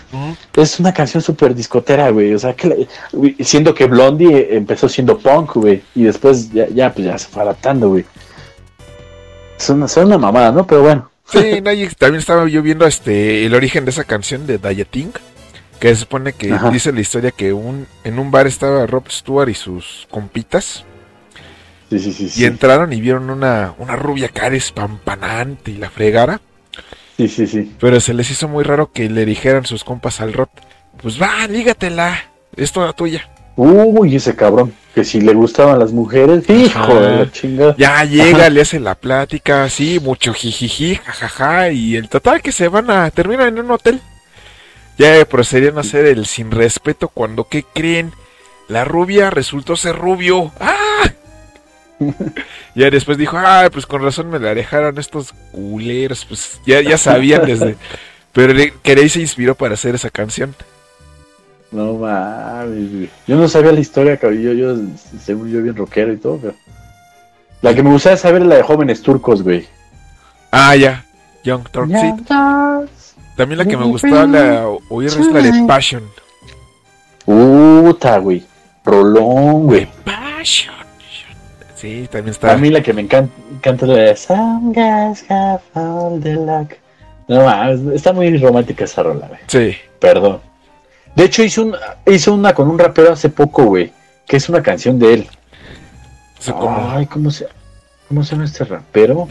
[0.55, 2.35] Es una canción súper discotera, güey.
[2.35, 2.77] O sea, que la-
[3.13, 5.83] güey, siendo que Blondie empezó siendo punk, güey.
[5.95, 8.05] Y después ya, ya, pues ya se fue adaptando, güey.
[9.59, 10.67] Es una, es una mamada, ¿no?
[10.67, 11.11] Pero bueno.
[11.25, 15.13] Sí, no, y también estaba yo viendo este el origen de esa canción de Dieting,
[15.81, 16.69] que se supone que Ajá.
[16.71, 20.85] dice la historia que un en un bar estaba Rob Stewart y sus compitas
[21.89, 22.25] Sí, sí, sí.
[22.25, 26.41] y Sí, entraron y vieron una, una rubia cara espampanante y la fregara,
[27.17, 27.47] sí, sí.
[27.47, 27.73] sí.
[27.81, 30.49] pero se les hizo muy raro que le dijeran sus compas al Rob,
[31.01, 32.19] pues va, lígatela,
[32.57, 33.29] es toda tuya.
[33.57, 34.73] Uy, ese cabrón.
[34.95, 37.75] Que si le gustaban las mujeres, hijo de la chingada.
[37.79, 42.69] Ya llega, le hace la plática, así, mucho jijiji, jajaja, y el total que se
[42.69, 44.01] van a terminar en un hotel.
[44.99, 48.13] Ya procedieron a hacer el sin respeto cuando, ¿qué creen?
[48.69, 50.53] La rubia resultó ser rubio.
[50.61, 51.11] ¡Ah!
[52.75, 56.99] ya después dijo, ah, pues con razón me la dejaron estos culeros, pues ya, ya
[56.99, 57.77] sabían desde...
[58.33, 60.55] Pero Carey se inspiró para hacer esa canción.
[61.71, 63.11] No mames, güey.
[63.27, 64.43] Yo no sabía la historia, cabrón.
[64.43, 64.77] Yo, yo,
[65.23, 66.55] según yo, bien rockero y todo, pero.
[67.63, 69.67] La que me gustaba saber es la de jóvenes turcos, güey.
[70.51, 71.05] Ah, ya.
[71.45, 72.25] Young Turk, sí.
[73.37, 76.03] También la que me gustaba la, oír es la de Passion.
[77.25, 78.45] Puta, güey.
[78.85, 79.89] Rolón, güey.
[80.05, 80.82] Passion.
[81.83, 82.57] Sí, también A está.
[82.57, 86.75] mí la que me encanta, encanta es Some guys have all the luck.
[87.27, 89.41] No está muy romántica esa rola, güey.
[89.49, 89.77] Sí.
[89.99, 90.41] Perdón.
[91.17, 91.75] De hecho, hizo, un,
[92.07, 93.93] hizo una con un rapero hace poco, güey.
[94.29, 95.29] Que es una canción de él.
[96.39, 97.49] O sea, como- Ay, ¿cómo se,
[98.09, 99.29] ¿cómo se llama este rapero?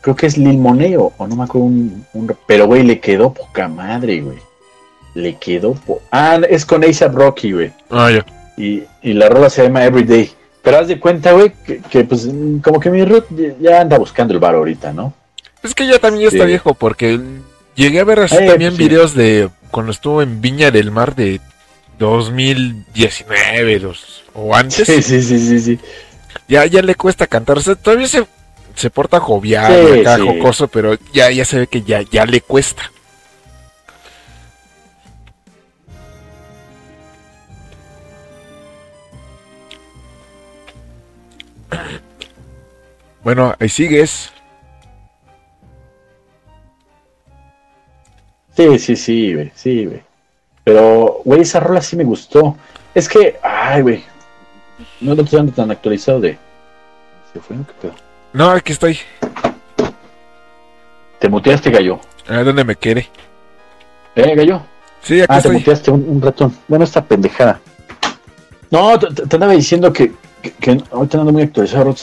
[0.00, 3.32] Creo que es Lil Moneo, o no me acuerdo un, un Pero, güey, le quedó
[3.32, 4.38] poca madre, güey.
[5.14, 7.72] Le quedó po Ah, es con A$AP Rocky, güey.
[7.88, 8.26] Ah, ya.
[8.56, 10.30] Y, y la rola se llama Everyday.
[10.62, 12.26] Pero haz de cuenta, güey, que, que, pues
[12.62, 13.24] como que mi Ruth
[13.60, 15.12] ya- anda buscando el bar ahorita, ¿no?
[15.62, 16.48] Es que ya también ya está Sí.
[16.48, 17.20] viejo porque
[17.74, 18.78] llegué a ver así Eh, también sí.
[18.78, 21.40] videos de cuando estuvo en Viña del Mar de
[21.98, 24.86] 2019 dos, o antes.
[24.86, 25.78] Sí, sí, sí, sí, sí.
[26.48, 27.58] Ya, ya le cuesta cantar.
[27.58, 28.24] O sea, todavía se,
[28.74, 30.22] se porta jovial, Sí, acá, sí.
[30.26, 32.90] jocoso, pero ya, ya se ve que ya, ya le cuesta.
[43.22, 44.30] Bueno, ahí sigues.
[48.56, 50.02] Sí, sí, sí, güey, sí, güey.
[50.62, 52.56] Pero, güey, esa rola sí me gustó.
[52.94, 54.04] Es que, ay, güey,
[55.00, 56.38] no lo estoy tan actualizado de...
[57.32, 57.56] ¿Se fue?
[57.56, 57.94] ¿Qué pedo?
[58.32, 58.98] No, aquí estoy.
[61.18, 61.98] Te muteaste, gallo.
[62.28, 63.08] A ver dónde me quede.
[64.14, 64.62] ¿Eh, gallo?
[65.02, 66.56] Sí, aquí Ah, te muteaste un, un ratón.
[66.68, 67.60] Bueno, esta pendejada.
[68.70, 70.12] No, te- te andaba diciendo que,
[70.44, 71.94] que, que ahorita ando muy actualizado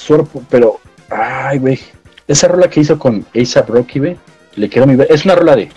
[0.50, 0.80] pero,
[1.10, 1.80] ay, güey,
[2.28, 4.18] esa rola que hizo con A$AP Rocky, güey,
[4.56, 5.02] le quedó mi...
[5.10, 5.70] Es una rola de,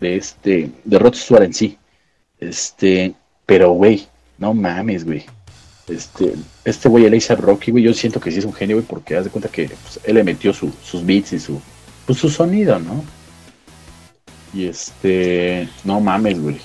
[0.00, 1.78] de este, de Rod Stewart en sí.
[2.38, 3.14] Este,
[3.46, 4.06] pero, güey,
[4.38, 5.24] no mames, güey.
[5.88, 8.86] Este, este güey, el A$AP Rocky, güey, yo siento que sí es un genio, güey,
[8.86, 11.60] porque haz de cuenta que pues, él le metió su- sus beats y su,
[12.06, 13.04] pues, su sonido, ¿no?
[14.54, 16.58] Y este, no mames, güey.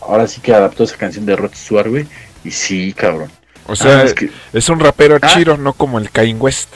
[0.00, 2.06] Ahora sí que adaptó esa canción de Rod Stewart, güey.
[2.44, 3.30] Y sí, cabrón.
[3.66, 5.26] O sea, Ah, es que es un rapero Ah.
[5.34, 6.68] chiro, no como el Kanye West.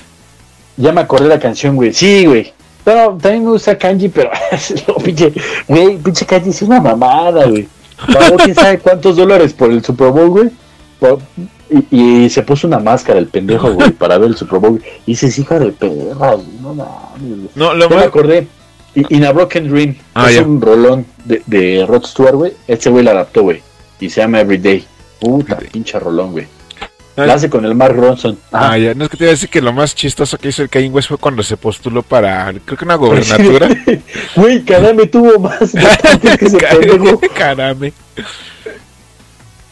[0.76, 1.92] ya me acordé de la canción, güey.
[1.92, 2.52] Sí, güey.
[2.84, 4.30] Pero también me gusta Kanji, pero
[4.88, 5.32] no, pinche,
[5.66, 7.66] güey, pinche Kanji es una mamada, güey.
[8.12, 10.50] Pagó quién sabe cuántos dólares por el Super Bowl, güey.
[11.00, 11.18] Por-
[11.90, 14.82] Y, y se puso una máscara el pendejo, güey, para ver el Super Bowl.
[15.06, 17.50] Y dices, hija de perra, güey, no mames.
[17.54, 18.46] No, lo Ya me acordé.
[18.94, 22.52] Y In a Broken Dream Ah, es un rolón de, de Rod Stewart, güey.
[22.68, 23.62] Este güey la adaptó, güey.
[23.98, 24.84] Y se llama Everyday.
[25.18, 26.46] Puta, pinche rolón, güey.
[27.16, 28.36] La hace con el Mark Ronson.
[28.50, 28.92] Ah, ya.
[28.94, 30.88] No es que te iba a decir que lo más chistoso que hizo el Kanye
[30.90, 33.68] West fue cuando se postuló para, creo que una gobernatura.
[34.36, 37.20] Güey, Kadame tuvo más que ese pendejo.
[37.36, 37.92] Carame.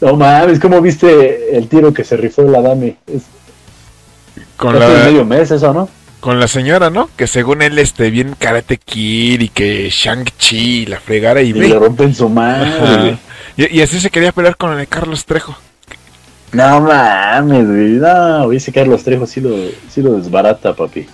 [0.01, 2.97] No mames, ¿cómo viste el tiro que se rifó la dame?
[3.07, 3.23] Es
[4.57, 5.89] Con la, medio mes eso, ¿no?
[6.21, 7.11] con la señora, ¿no?
[7.17, 11.69] Que según él esté bien Karate Kid y que Shang-Chi la fregara y Y ve.
[11.69, 13.19] le rompen su madre.
[13.57, 15.57] Y, y así se quería pelear con el Carlos Trejo.
[16.53, 17.91] No mames, güey.
[17.93, 19.57] No, ese Carlos Trejo sí lo,
[19.91, 21.07] sí lo desbarata, papi.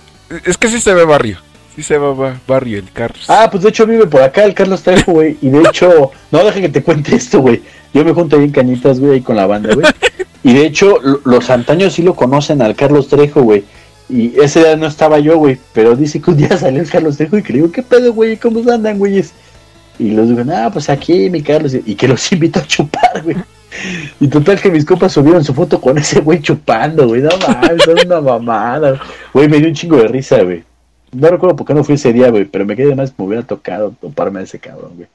[0.45, 1.37] Es que sí se ve barrio.
[1.75, 3.25] Sí se ve ba- barrio el Carlos.
[3.29, 5.37] Ah, pues de hecho vive por acá el Carlos Trejo, güey.
[5.41, 7.61] Y de hecho, no, deja que te cuente esto, güey.
[7.93, 9.87] Yo me junto ahí en cañitas, güey, ahí con la banda, güey.
[10.43, 13.63] Y de hecho, lo- los antaños sí lo conocen al Carlos Trejo, güey.
[14.09, 15.57] Y ese día no estaba yo, güey.
[15.73, 18.11] Pero dice que un día salió el Carlos Trejo y que le digo, ¿qué pedo,
[18.13, 18.35] güey?
[18.37, 19.31] ¿Cómo andan, güeyes?
[19.97, 21.73] Y los digo, ah, pues aquí, mi Carlos.
[21.85, 23.37] Y que los invito a chupar, güey.
[24.19, 27.21] Y total que mis compas subieron su foto con ese güey chupando, güey.
[27.21, 28.99] No mames, son una mamada.
[29.33, 30.63] Güey, me dio un chingo de risa, güey.
[31.11, 33.43] No recuerdo por qué no fui ese día, güey, pero me quedé más me hubiera
[33.43, 35.07] tocado toparme a ese cabrón, güey.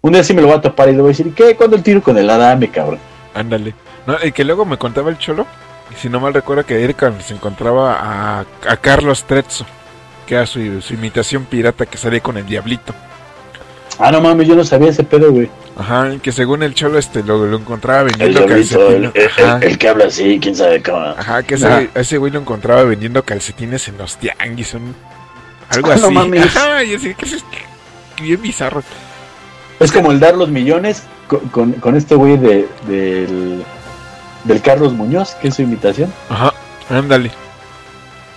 [0.00, 1.54] Un día sí me lo voy a topar y le voy a decir, ¿qué?
[1.56, 2.98] ¿Cuándo el tiro con el Adame, cabrón?
[3.34, 3.74] Ándale.
[4.06, 5.46] No, y que luego me contaba el cholo.
[5.90, 9.66] Y si no mal recuerdo que Erika se encontraba a, a Carlos Trezzo.
[10.26, 12.94] Que era su, su imitación pirata que salía con el diablito.
[13.98, 15.50] Ah, no mames, yo no sabía ese pedo, güey.
[15.76, 19.12] Ajá, que según el cholo este lo, lo encontraba vendiendo calcetines.
[19.14, 20.98] el- Ajá, el- el que habla así, quién sabe cómo.
[20.98, 24.74] ajá, que ese, ese güey lo encontraba vendiendo calcetines en los tianguis.
[24.74, 24.94] Un,
[25.70, 26.14] algo Ah, no así.
[26.14, 26.46] mames.
[26.56, 27.44] Ajá, y así que es
[28.22, 28.82] bien bizarro.
[29.80, 33.62] Es como el dar los millones con, con, con este güey de, del,
[34.44, 36.12] del Carlos Muñoz, que es su imitación.
[36.28, 36.52] Ajá,
[36.90, 37.30] ándale.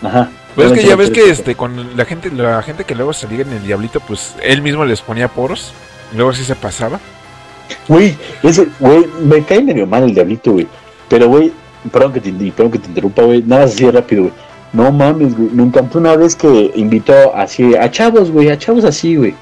[0.03, 0.29] Ajá.
[0.55, 3.13] Pues es que ya ves que Pero- este con la gente la gente que luego
[3.13, 5.73] se liga en el diablito, pues él mismo les ponía poros.
[6.13, 6.99] Y luego así se pasaba.
[7.87, 10.67] Güey, ese, güey, me cae medio mal el diablito, güey.
[11.07, 11.51] Pero, güey,
[11.91, 13.41] perdón que te, perdón que te interrumpa, güey.
[13.43, 14.33] Nada más así rápido, güey.
[14.73, 15.49] No mames, güey.
[15.51, 18.49] Me encantó una vez que invitó así a chavos, güey.
[18.49, 19.33] A chavos así, güey.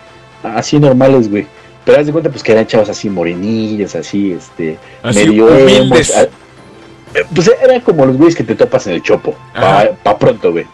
[0.43, 1.47] Así normales, güey.
[1.85, 4.77] Pero haz de cuenta, pues que eran chavos así morenillos, así, este.
[5.01, 6.15] Así medio humildes.
[6.15, 9.35] a- eh, Pues era como los güeyes que te topas en el chopo.
[9.55, 10.65] Pa, pa pronto, güey.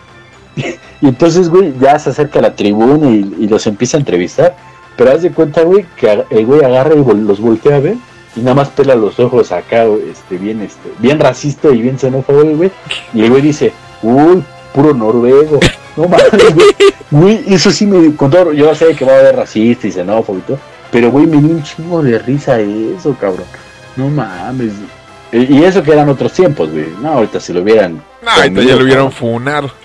[1.02, 4.56] Y entonces, güey, ya se acerca a la tribuna y, y los empieza a entrevistar.
[4.96, 7.98] Pero haz de cuenta, güey, que el güey agarra y los voltea a ver
[8.36, 12.44] y nada más pela los ojos acá, este, bien, este, bien racista y bien xenófobo,
[12.44, 12.72] güey.
[13.14, 13.72] Y el güey dice,
[14.04, 14.44] uy,
[14.74, 15.60] puro noruego.
[15.96, 16.68] No mames, güey.
[17.12, 20.42] Güey, eso sí me contó, yo sé que va a haber racista y xenófobo y
[20.42, 20.60] todo,
[20.92, 23.46] pero güey, me dio un chingo de risa eso, cabrón.
[23.96, 24.74] No mames.
[25.32, 26.88] Y eso que eran otros tiempos, güey.
[27.02, 28.02] No, ahorita si lo vieran.
[28.22, 29.12] No, ahorita ya lo cabrón.
[29.12, 29.85] funar.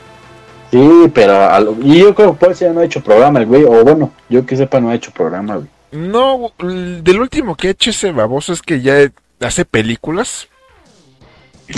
[0.71, 3.41] Sí, pero a lo- y yo creo que por eso ya no ha hecho programa
[3.41, 5.69] el güey, o bueno, yo que sepa no ha hecho programa, güey.
[5.93, 9.11] No, del último que ha hecho ese baboso es que ya
[9.41, 10.47] hace películas.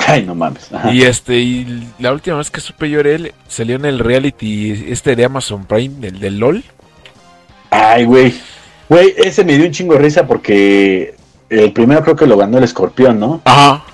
[0.07, 0.73] Ay, no mames.
[0.73, 0.93] Ajá.
[0.93, 4.85] Y este, y la última vez que supe yo de él, salió en el reality
[4.89, 6.63] este de Amazon Prime, el de LOL.
[7.71, 8.35] Ay, güey.
[8.89, 11.15] Güey, ese me dio un chingo de risa porque
[11.49, 13.41] el primero creo que lo ganó el escorpión, ¿no?
[13.45, 13.85] Ajá.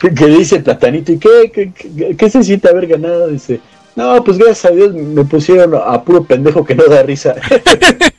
[0.00, 3.28] Que, que dice Platanito, ¿y qué, qué, qué- qué se siente haber ganado?
[3.28, 3.60] Dice,
[3.96, 7.34] no, pues gracias a Dios me pusieron a puro pendejo que no da risa.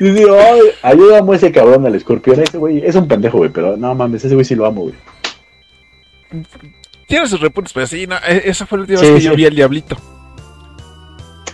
[0.00, 2.40] y digo, ay, ayúdame a ese cabrón al escorpión.
[2.40, 4.94] Ese güey es un pendejo, güey, pero no mames, ese güey sí lo amo, güey.
[7.06, 9.26] Tiene sus repuntes, pero sí, no, e- esa fue la última Sí, vez que sí.
[9.26, 9.96] yo vi al Diablito.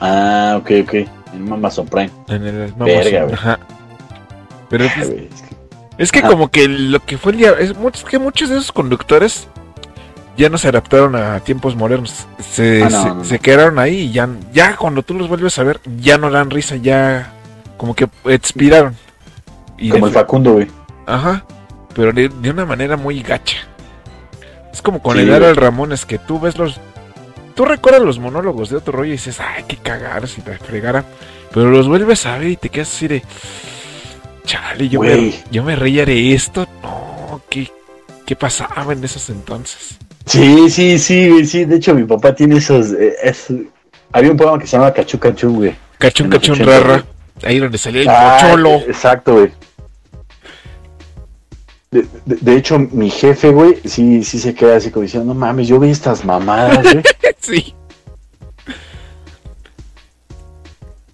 [0.01, 0.95] Ah, ok, ok.
[1.35, 2.11] En Amazon Prime.
[2.29, 2.87] En el Amazon.
[2.87, 3.35] Verga, güey.
[3.35, 3.59] Ajá.
[4.71, 5.57] Pero Ay, pues, es que-
[5.99, 6.29] es que Ah.
[6.29, 9.49] como que lo que fue el Diablito, es, muchos- que muchos de esos conductores
[10.39, 12.27] ya no se adaptaron a tiempos modernos.
[12.51, 13.25] Se, Ah, no, se, no, no.
[13.25, 16.49] se quedaron ahí y ya, ya cuando tú los vuelves a ver, ya no dan
[16.51, 17.33] risa, ya
[17.77, 18.97] como que expiraron.
[19.77, 20.69] Y como el Facundo, güey.
[21.07, 21.45] Ajá.
[21.95, 23.59] Pero de, de una manera muy gacha.
[24.73, 25.45] Es como con Sí, el güey.
[25.45, 26.81] al Ramón, es que tú ves los.
[27.55, 31.05] Tú recuerdas los monólogos de otro rollo y dices, ay, qué cagar si te fregara.
[31.53, 33.23] Pero los vuelves a ver y te quedas así de.
[34.45, 35.35] Chale, yo, me, Güey.
[35.51, 36.67] yo me reía de esto.
[36.83, 37.71] No, ¿qué,
[38.25, 39.99] ¿qué pasaba en esos entonces?
[40.29, 41.65] Sí, sí, sí, güey, sí.
[41.65, 42.93] De hecho, mi papá tiene esos.
[42.93, 43.47] eh, es-
[44.13, 45.77] Había un programa que se llama Cachu Cachu, güey.
[45.99, 47.05] Cachún, cachún, 80, rara.
[47.43, 48.71] Ahí donde salía el Ah, cholo.
[48.87, 49.51] Exacto, güey.
[51.91, 55.39] De, de- de hecho, mi jefe, güey, sí, sí se queda así como diciendo, no
[55.39, 57.03] mames, yo vi estas mamadas, güey.
[57.41, 57.75] sí.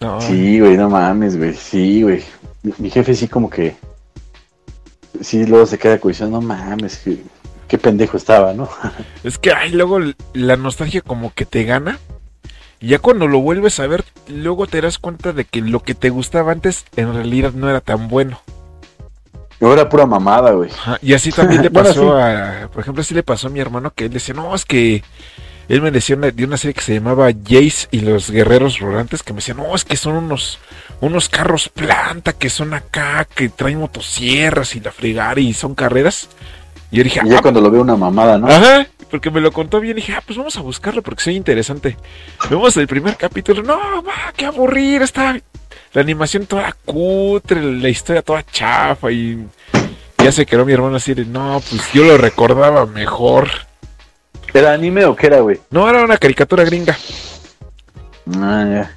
[0.00, 1.54] No, Sí, güey, no mames, güey.
[1.54, 2.22] Sí, güey.
[2.62, 3.76] Mi, mi jefe sí como que...
[5.20, 7.18] Sí, luego se queda como diciendo, no mames, qué,
[7.68, 8.68] qué pendejo estaba, ¿no?
[9.24, 9.98] Es que, ay, luego
[10.34, 11.98] la nostalgia como que te gana.
[12.80, 15.94] Y ya cuando lo vuelves a ver, luego te das cuenta de que lo que
[15.94, 18.40] te gustaba antes en realidad no era tan bueno.
[19.60, 20.70] Yo era pura mamada, güey.
[21.00, 22.22] Y así también le Bueno, pasó sí.
[22.22, 25.02] a, por ejemplo, así le pasó a mi hermano que él decía, no, es que
[25.68, 29.22] él me decía una- de una serie que se llamaba Jace y los guerreros rodantes,
[29.22, 30.58] que me decía, no, es que son unos,
[31.00, 36.28] unos carros planta, que son acá, que traen motosierras y la fregar y son carreras.
[36.90, 38.46] Y yo dije, Y ya "Ah, cuando lo veo una mamada, ¿no?
[38.48, 41.96] Ajá, porque me lo contó bien dije, ah, pues vamos a buscarlo porque soy interesante.
[42.50, 45.38] Vemos el primer capítulo, no, va, qué aburrir, está
[45.92, 49.46] la animación toda cutre, la historia toda chafa y,
[50.18, 53.48] ya se quedó mi hermano así de, no, pues yo lo recordaba mejor.
[54.52, 55.60] ¿Era anime o qué era, güey?
[55.70, 56.96] No, era una caricatura gringa.
[58.36, 58.92] Ah, ya.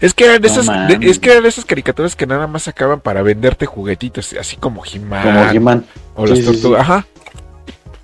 [0.00, 2.46] Es que eran de No esas, de- es que eran de esas caricaturas que nada
[2.48, 5.84] más sacaban para venderte juguetitos, así como He-Man Como He-Man.
[6.16, 6.86] o Sí, las sí, tortugas.
[6.86, 6.92] sí.
[6.92, 7.06] Ajá.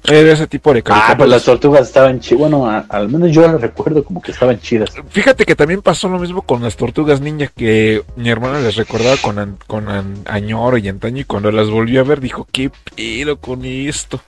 [0.04, 1.28] Era ese tipo de Ah, pues caricaturas.
[1.30, 2.38] las tortugas estaban chidas.
[2.40, 4.90] Bueno, a- al menos yo las recuerdo como que estaban chidas.
[5.10, 9.16] Fíjate que también pasó lo mismo con las tortugas ninja, que mi hermana les recordaba
[9.20, 12.70] con, an- con an- añoro y antaño, y cuando las volvió a ver dijo, ¿qué
[12.96, 14.20] pedo con esto?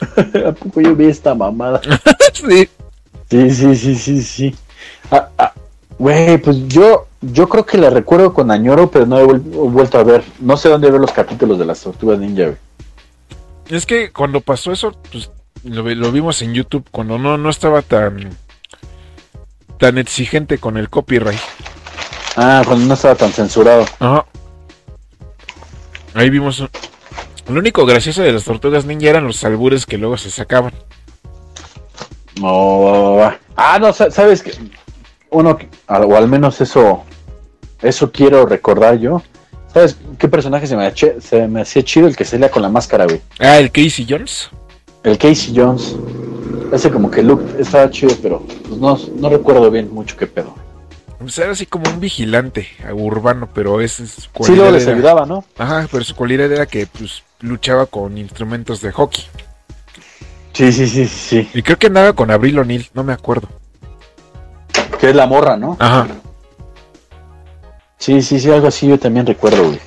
[0.46, 1.80] ¿A poco yo vi esta mamada?
[2.32, 2.68] sí.
[3.30, 4.54] Sí, sí, sí, sí, sí.
[5.10, 5.52] Ah, ah,
[5.98, 9.68] Güey, pues yo, yo creo que la recuerdo con añoro, pero no he vuel- he
[9.70, 10.24] vuelto a ver.
[10.40, 12.56] No sé dónde ver los capítulos de las tortugas ninja, güey.
[13.68, 15.30] Es que cuando pasó eso, pues
[15.64, 18.30] lo, vi- lo vimos en YouTube, cuando no, no estaba tan,
[19.78, 21.38] tan exigente con el copyright.
[22.36, 23.84] Ah, cuando no estaba tan censurado.
[23.98, 24.26] Ajá.
[26.14, 26.62] Ahí vimos.
[27.48, 30.72] Lo único gracioso de las tortugas ninja eran los albures que luego se sacaban.
[32.40, 33.20] No,
[33.56, 34.52] ah, no, sa- sabes que
[35.30, 35.56] uno,
[35.86, 37.04] al- o al menos eso,
[37.82, 39.22] eso quiero recordar yo.
[39.74, 42.06] ¿Sabes qué personaje se me, hache- se me hacía chido?
[42.06, 43.20] El que salía con la máscara, güey.
[43.40, 44.48] Ah, el Casey Jones.
[45.02, 45.96] El Casey Jones.
[46.72, 50.54] Ese como que look estaba chido, pero pues, no, no recuerdo bien mucho qué pedo.
[51.18, 54.82] Pues era así como un vigilante urbano, pero ese es su Sí, cualidad luego les
[54.86, 55.44] era- ayudaba, ¿no?
[55.58, 59.24] Ajá, pero su cualidad era que pues luchaba con instrumentos de hockey.
[60.52, 61.48] Sí, sí, sí, sí.
[61.52, 63.48] Y creo que andaba con Abril O'Neill, no me acuerdo.
[65.00, 65.76] Que es la morra, ¿no?
[65.80, 66.06] Ajá.
[68.04, 69.78] Sí, sí, sí, algo así yo también recuerdo, güey.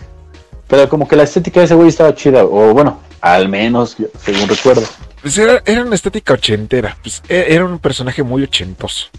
[0.67, 4.49] Pero como que la estética de ese güey estaba chida, o bueno, al menos, según
[4.49, 4.81] recuerdo.
[5.21, 6.97] Pues era, era una estética ochentera.
[7.03, 9.09] Pues e- era un personaje muy ochentoso.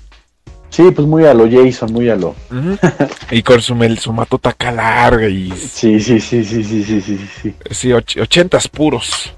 [0.70, 2.34] Sí, pues muy a lo Jason, muy a lo...
[3.30, 7.28] Y con su, su matota acá larga y Sí, sí, sí, sí, sí, sí, sí,
[7.40, 7.54] sí.
[7.70, 9.32] sí, och- ochentas puros.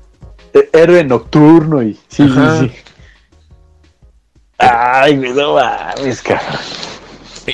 [0.55, 1.99] Eh, Héroe nocturno y...
[2.09, 2.61] Sí, Ajá.
[2.61, 2.75] sí, sí.
[4.59, 6.57] Ay, me no mames, cabrón.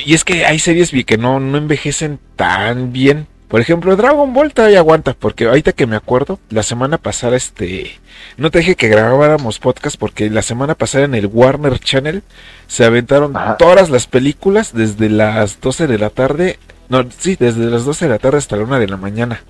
[0.05, 3.27] Y es que hay series vi- que no, no envejecen tan bien.
[3.47, 7.91] Por ejemplo, Dragon Ball todavía aguanta, porque ahorita que me acuerdo, la semana pasada, este,
[8.35, 12.23] no te dije que grabáramos podcast, porque la semana pasada en el Warner Channel
[12.67, 13.55] se aventaron Ajá.
[13.55, 18.11] todas las películas desde las 12 de la tarde, no, sí, desde las 12 de
[18.11, 19.41] la tarde hasta la 1 de la mañana.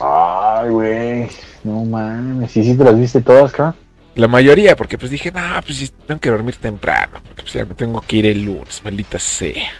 [0.00, 1.28] Ay, güey.
[1.64, 2.56] No mames.
[2.56, 3.74] ¿Y si te las viste todas, cabrón?
[4.14, 7.74] La mayoría, porque pues dije, no, pues tengo que dormir temprano, porque pues ya me
[7.74, 9.72] tengo que ir el lunes, maldita sea.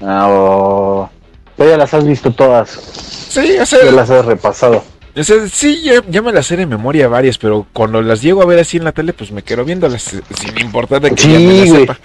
[0.00, 1.10] Ah, oh.
[1.56, 2.68] Pero ya las has visto todas.
[2.70, 4.82] Sí, o sea, Ya las has repasado.
[5.16, 8.42] O sea, sí, ya, ya me las sé de memoria varias, pero cuando las llego
[8.42, 11.22] a ver así en la tele, pues me quedo viéndolas eh, sin importar de que
[11.22, 11.98] Sí, ya me las sepa.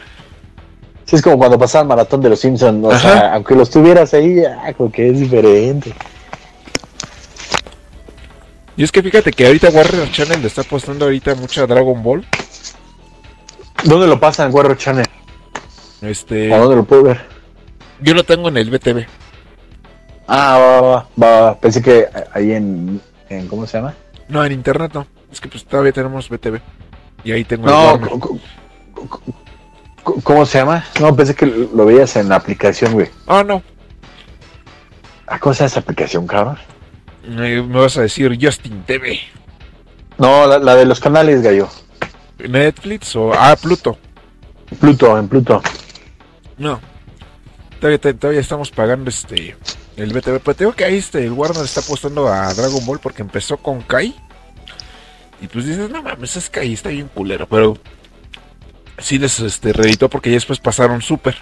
[1.05, 2.85] Sí, es como cuando pasaba el maratón de los Simpsons.
[2.85, 2.99] O Ajá.
[2.99, 5.91] sea, aunque los tuvieras ahí, ah, como que es diferente.
[8.79, 12.01] Y es que fíjate que ahorita Warner Channel le está apostando ahorita mucho a Dragon
[12.01, 12.25] Ball.
[13.83, 15.05] ¿Dónde lo pasan, Warrior Channel?
[15.99, 17.19] Este, ¿O dónde lo puedo ver?
[17.99, 19.05] yo lo tengo en el BTV.
[20.27, 21.59] Ah, va, va, va, va.
[21.59, 23.49] Pensé que ahí en, en.
[23.49, 23.95] ¿Cómo se llama?
[24.29, 25.05] No, en internet no.
[25.29, 26.61] Es que pues todavía tenemos BTV.
[27.25, 27.99] Y ahí tengo No,
[30.23, 30.85] ¿cómo se llama?
[31.01, 33.09] No, pensé que lo veías en la aplicación, güey.
[33.27, 33.61] Ah, no.
[35.27, 36.57] ¿A cómo se llama esa aplicación, cabrón?
[37.29, 39.19] Eh, me vas a decir Justin TV.
[40.17, 41.69] No, la, la de los canales, gallo.
[42.39, 43.97] Netflix o ah, Pluto.
[44.79, 45.61] Pluto, en Pluto.
[46.57, 46.79] No.
[47.79, 49.55] Todavía, todavía estamos pagando este
[49.95, 50.39] el BTV.
[50.39, 53.81] Pero tengo que ahí este, el Warner está apostando a Dragon Ball porque empezó con
[53.81, 54.15] Kai.
[55.41, 57.47] Y pues dices, no mames, es Kai, está bien culero.
[57.47, 57.77] Pero
[58.97, 61.37] sí les este, reeditó porque ya después pasaron Super.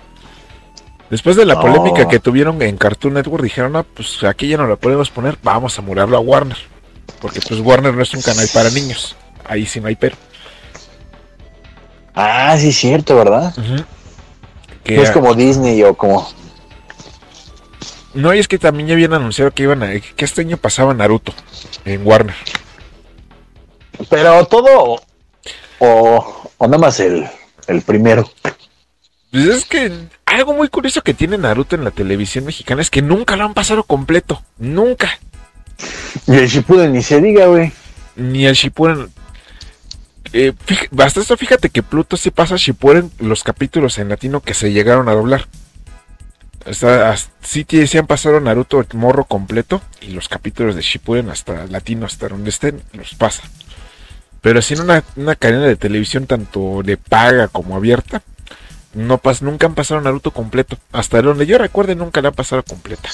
[1.09, 1.61] Después de la No.
[1.61, 5.37] polémica que tuvieron en Cartoon Network, dijeron, no, pues aquí ya no lo podemos poner,
[5.41, 6.57] vamos a mudarlo a Warner.
[7.21, 9.15] Porque pues Warner no es un canal para niños.
[9.45, 10.15] Ahí sí no hay pero.
[12.13, 13.53] Ah, sí, es cierto, ¿verdad?
[14.83, 16.27] Que, No es como Disney o como.
[18.13, 20.93] No, y es que también ya habían anunciado que iban a, que este año pasaba
[20.93, 21.33] Naruto
[21.85, 22.35] en Warner.
[24.09, 25.01] Pero todo.
[25.79, 27.27] O, o nada más el,
[27.67, 28.29] el primero.
[29.31, 29.91] Pues es que
[30.25, 33.53] algo muy curioso que tiene Naruto en la televisión mexicana es que nunca lo han
[33.53, 34.43] pasado completo.
[34.57, 35.19] Nunca.
[36.27, 37.71] Y el Shippuden ni se diga, güey.
[38.15, 39.09] Ni el Shippuden.
[40.33, 40.53] Eh,
[40.97, 45.09] hasta esto fíjate que Pluto sí pasa Shippuden los capítulos en latino que se llegaron
[45.09, 45.47] a doblar.
[46.65, 51.29] O sea, sí, sí han pasado Naruto el morro completo y los capítulos de Shippuden
[51.29, 53.43] hasta latino, hasta donde estén, los pasa.
[54.41, 58.21] Pero si en una, una cadena de televisión tanto de paga como abierta,
[58.97, 60.77] no pas, nunca han pasado Naruto completo.
[60.91, 63.09] Hasta donde yo recuerde nunca la han pasado completa.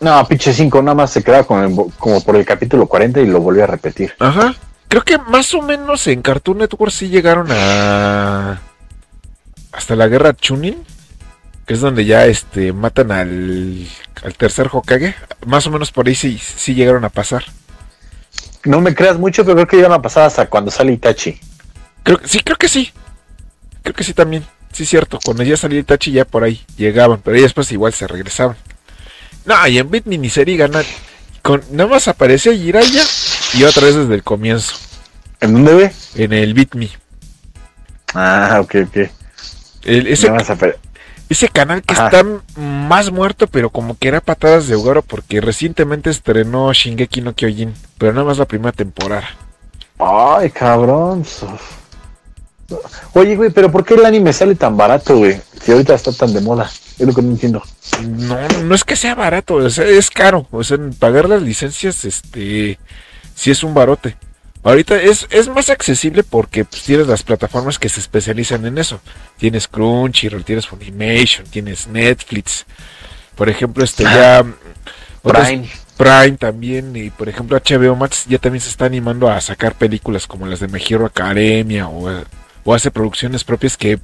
[0.00, 3.26] No, pinche 5 nada más se quedaba con el- como por el capítulo 40 y
[3.26, 4.14] lo volvió a repetir.
[4.18, 4.54] Ajá.
[4.88, 8.60] Creo que más o menos en Cartoon Network sí llegaron a.
[9.72, 10.84] Hasta la guerra Chunin.
[11.66, 13.88] Que es donde ya este matan al,
[14.22, 15.14] al tercer Hokage.
[15.46, 17.44] Más o menos por ahí sí, sí llegaron a pasar.
[18.64, 21.40] No me creas mucho, pero creo que iban a pasar hasta cuando sale Itachi.
[22.02, 22.92] Creo, que- sí, creo que sí.
[23.82, 24.44] Creo que sí también.
[24.74, 25.20] Sí, cierto.
[25.24, 27.20] Cuando ya salía Itachi ya por ahí llegaban.
[27.22, 28.56] Pero ya después igual se regresaban.
[29.44, 30.82] No, y en Beat Miniserie gana.
[31.42, 33.04] Con, nada más aparece Jiraiya.
[33.54, 34.74] Y otra vez desde el comienzo.
[35.40, 35.92] ¿En dónde ve?
[36.16, 36.90] En el Beat Me.
[38.14, 38.96] Ah, ok, ok.
[39.84, 40.56] El- ese, Nada
[41.28, 42.06] ese canal que Ajá.
[42.06, 42.26] está
[42.60, 45.02] más muerto, pero como que era patadas de Ugaro.
[45.02, 47.74] Porque recientemente estrenó Shingeki no Kyojin.
[47.96, 49.28] Pero nada más la primera temporada.
[50.00, 51.24] Ay, cabrón.
[53.12, 55.40] Oye, güey, pero ¿por qué el anime sale tan barato, güey?
[55.62, 56.70] Si ahorita está tan de moda.
[56.98, 57.62] Es lo que no entiendo.
[58.02, 60.46] No, no es que sea barato, o sea, es caro.
[60.50, 62.78] O sea, pagar las licencias, este,
[63.34, 64.16] sí es un barote.
[64.62, 69.00] Ahorita es, es más accesible porque pues, tienes las plataformas que se especializan en eso.
[69.36, 72.64] Tienes Crunchyroll, tienes Funimation, tienes Netflix.
[73.34, 74.44] Por ejemplo, este ya...
[75.22, 75.68] Prime.
[75.96, 80.26] Prime también, y por ejemplo HBO Max ya también se está animando a sacar películas
[80.26, 82.10] como las de My Hero Academia o,
[82.64, 83.98] o hace producciones propias que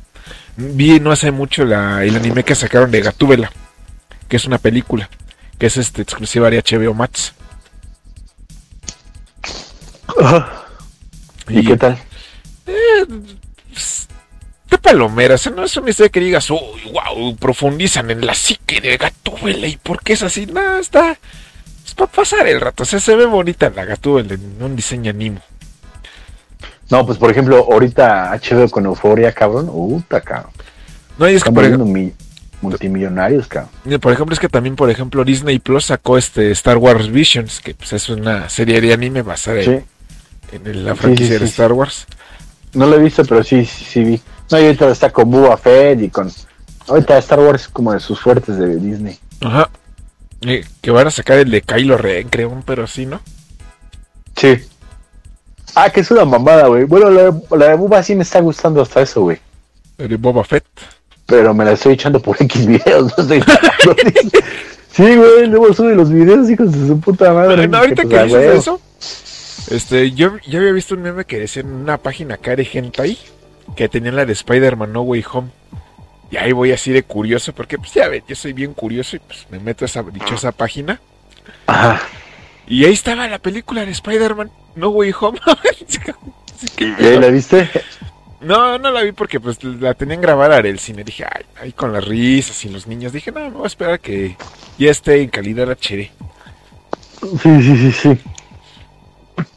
[0.57, 3.51] vi no hace mucho la, el anime que sacaron de Gatúbela,
[4.29, 5.09] que es una película,
[5.59, 7.35] que es este exclusiva de HBO Max.
[11.49, 11.99] ¿Y qué tal?
[12.65, 14.09] pues,
[14.69, 18.35] de palomera, o sea, no es una historia que digas, uy, wow, profundizan en la
[18.35, 21.19] psique de Gatúbela y por qué es así, no, está,
[21.85, 25.11] es para pasar el rato, o sea, se ve bonita la Gatúbela en un diseño
[25.11, 25.41] animo.
[26.91, 29.67] No, pues por ejemplo, ahorita HBO con Euforia, cabrón.
[29.67, 30.51] Puta, cabrón.
[31.19, 32.13] No, y es que por, mi-
[32.63, 33.71] multimillonarios, cabrón.
[34.01, 37.75] por ejemplo, es que también, por ejemplo, Disney Plus sacó este Star Wars Visions, que
[37.75, 39.85] pues es una serie de anime basada en, Sí.
[40.57, 41.47] en el- la franquicia sí, de.
[41.47, 42.07] Star Wars.
[42.75, 44.21] No lo he visto, pero sí, sí, sí vi.
[44.51, 46.31] No, y ahorita está con Boba Fett y con...
[46.89, 49.19] Ahorita Star Wars es como de sus fuertes de Disney.
[49.41, 49.71] Ajá.
[50.43, 53.21] Eh, que van a sacar el de Kylo Ren, creo, pero sí, ¿no?
[54.37, 54.57] Sí.
[55.75, 56.85] Ah, que es una mamada, güey.
[56.85, 59.39] Bueno, la, la de Boba sí me está gustando hasta eso, güey.
[59.99, 60.65] De Boba Fett.
[61.27, 63.13] Pero me la estoy echando por X videos.
[63.19, 63.43] No estoy
[64.93, 67.69] sí, güey, luego sube los videos, hijos de su puta madre.
[67.69, 68.81] No, ahorita pues, que dices eso,
[69.71, 73.17] este, yo, yo había visto un meme que decía en una página acá de Hentai
[73.77, 75.49] que tenían la de Spider-Man No Way Home.
[76.31, 79.19] Y ahí voy así de curioso, porque pues ya ven, yo soy bien curioso y
[79.21, 81.01] pues me meto a esa dichosa página.
[81.67, 82.01] Ajá.
[82.67, 85.39] Y ahí estaba la película de Spider-Man No Way Home.
[86.77, 87.69] Que- ¿Y ahí la viste?
[88.41, 91.05] no, no la vi porque pues la tenían grabada en el cine.
[91.05, 93.13] Dije, ay, ahí con las risas y los niños.
[93.13, 94.37] Dije, no, me voy a esperar a que
[94.79, 96.11] ya esté en calidad HD.
[97.21, 98.19] Sí, sí, sí, sí.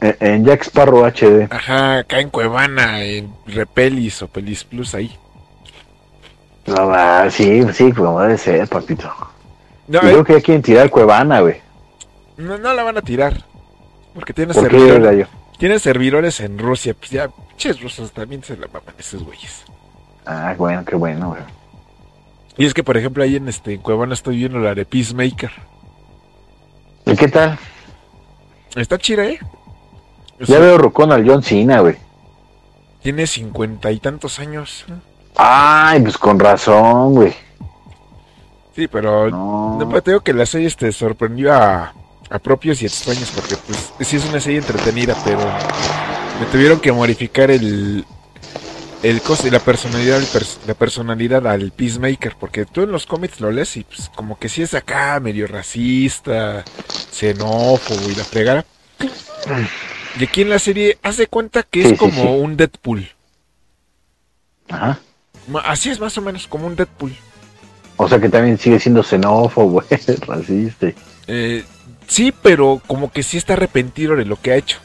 [0.00, 1.46] En, en Jack Sparrow HD.
[1.50, 5.14] Ajá, acá en Cuevana, en Repelis o Pelis Plus ahí.
[6.66, 9.12] No, va, sí, sí, como debe ser, papito.
[9.88, 11.56] No, Yo eh, creo que ya quieren tirar Cuevana, güey.
[12.38, 13.44] no, no la van a tirar.
[14.14, 15.28] Porque tiene ¿Por qué, servidores,
[15.58, 16.94] tiene servidores en Rusia.
[16.94, 19.64] Pues ya, pinches rusos también se la maman esos güeyes.
[20.24, 21.42] Ah, bueno, qué bueno, güey.
[22.56, 25.50] Y es que, por ejemplo, ahí en este en Cuevana estoy viendo la de Peacemaker.
[27.06, 27.58] ¿Y qué tal?
[28.76, 29.38] Está chida, ¿eh?
[30.40, 31.96] O Ya veo rocón al John Cena, güey.
[33.02, 34.86] Tiene cincuenta y tantos años.
[35.36, 37.34] Ay, pues con razón, güey.
[38.74, 39.76] Sí, pero No.
[39.78, 41.92] No, pero te digo que la serie este, sorprendió a,
[42.34, 45.38] a propios y extraños porque pues sí es una serie entretenida, pero
[46.40, 48.04] me tuvieron que modificar el
[49.04, 50.20] el coste la personalidad
[50.66, 54.48] la personalidad al Peacemaker, porque tú en los cómics lo lees y pues como que
[54.48, 56.64] sí es acá medio racista,
[57.12, 58.64] xenófobo y la fregada.
[60.18, 62.26] Y aquí en la serie haz de cuenta que es sí, como sí.
[62.26, 63.08] un Deadpool.
[64.70, 64.98] Ajá.
[65.64, 67.14] Así es más o menos como un Deadpool.
[67.96, 69.84] O sea que también sigue siendo xenófobo,
[70.26, 70.92] racista.
[71.28, 71.64] Eh,
[72.06, 74.78] sí, pero como que sí está arrepentido de lo que ha hecho.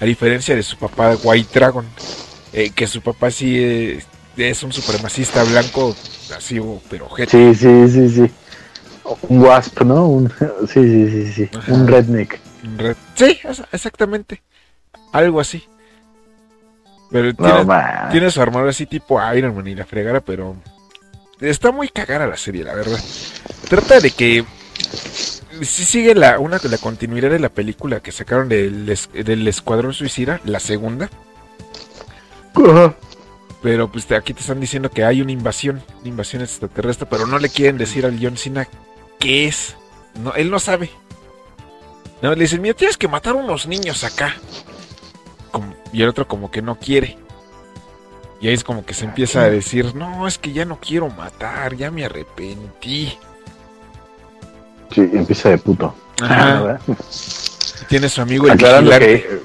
[0.00, 1.86] A diferencia de su papá White Dragon.
[2.52, 4.02] eh, que su papá sí eh,
[4.36, 5.94] es un supremacista blanco,
[6.36, 7.54] así, oh, pero ojete.
[7.54, 8.30] Sí, sí, sí, sí.
[9.28, 10.06] Un wasp, ¿no?
[10.08, 10.30] Un,
[10.68, 11.50] sí, sí, sí, sí.
[11.56, 11.72] Ajá.
[11.72, 12.38] Un redneck.
[12.76, 13.38] Red- Sí,
[13.72, 14.42] exactamente.
[15.12, 15.62] Algo así.
[17.10, 17.64] Pero tiene,
[18.10, 20.56] tiene su armadura así tipo Iron Man y la fregara, pero
[21.40, 22.98] está muy cagada la serie, la verdad.
[23.68, 24.44] Trata de que
[25.62, 30.40] sí sigue la, una, la continuidad de la película que sacaron del, del Escuadrón Suicida,
[30.44, 31.08] la segunda.
[33.62, 37.38] Pero pues aquí te están diciendo que hay una invasión, una invasión extraterrestre, pero no
[37.38, 38.68] le quieren decir al John Cena
[39.18, 39.76] qué es.
[40.22, 40.90] no, él no sabe.
[42.22, 44.34] No, le dicen, mira, tienes que matar unos niños acá.
[45.50, 47.18] Como- y el otro como que no quiere.
[48.40, 51.08] Y ahí es como que se empieza a decir, no, es que ya no quiero
[51.08, 53.18] matar, ya me arrepentí.
[54.92, 55.94] Sí, empieza de puto.
[56.20, 56.62] Ajá.
[56.62, 56.80] ¿verdad?
[57.88, 59.40] Tiene su amigo el Aclarando vigilante.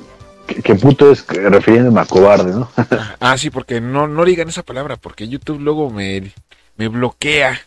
[0.48, 2.70] que, que, puto es refiriéndome a cobarde, ¿no?
[3.20, 6.32] Ah, sí, porque no, no digan esa palabra, porque YouTube luego me,
[6.78, 7.60] me bloquea.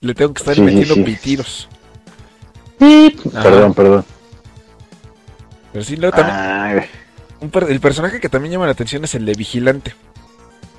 [0.00, 1.02] Le tengo que estar Sí, metiendo sí.
[1.02, 1.68] pitiros.
[2.80, 3.42] Ajá.
[3.42, 4.04] Perdón, perdón.
[5.72, 6.80] Pero sí, luego también, Ay,
[7.40, 9.94] un per- el personaje que también llama la atención es el de Vigilante.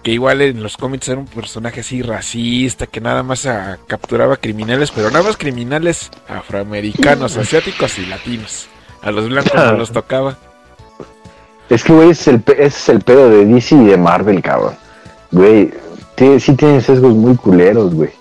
[0.03, 4.37] Que igual en los cómics era un personaje así racista, que nada más ah, capturaba
[4.37, 8.67] criminales, pero nada más criminales afroamericanos, asiáticos y latinos.
[9.01, 10.37] A los blancos no los tocaba.
[11.69, 14.75] Es que, güey, es, el, es el pedo de DC y de Marvel, cabrón.
[15.31, 15.71] Güey,
[16.39, 18.11] sí tienen sesgos muy culeros, güey.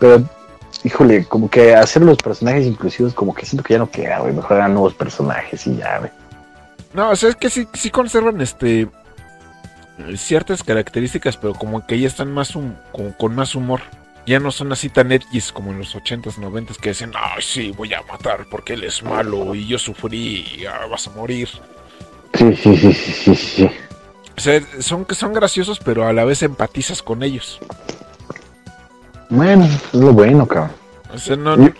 [0.00, 0.22] Pero,
[0.82, 4.34] híjole, como que hacer los personajes inclusivos, como que siento que ya no queda, güey.
[4.34, 6.10] Mejor hagan nuevos personajes y ya, güey.
[6.92, 8.88] No, o sea, es que sí, sí conservan este
[10.16, 13.80] ciertas características, pero como que ya están más hum- con, con más humor.
[14.26, 17.70] Ya no son así tan edgys como en los 80s, 90s que decían, ay, sí,
[17.74, 21.48] voy a matar porque él es malo y yo sufrí y ah, vas a morir.
[22.34, 23.70] Sí, sí, sí, sí, sí, sí.
[24.36, 27.58] O sea, son, son graciosos, pero a la vez empatizas con ellos.
[29.30, 30.72] Bueno, es lo bueno, cabrón.
[31.12, 31.74] O sea, no, Y-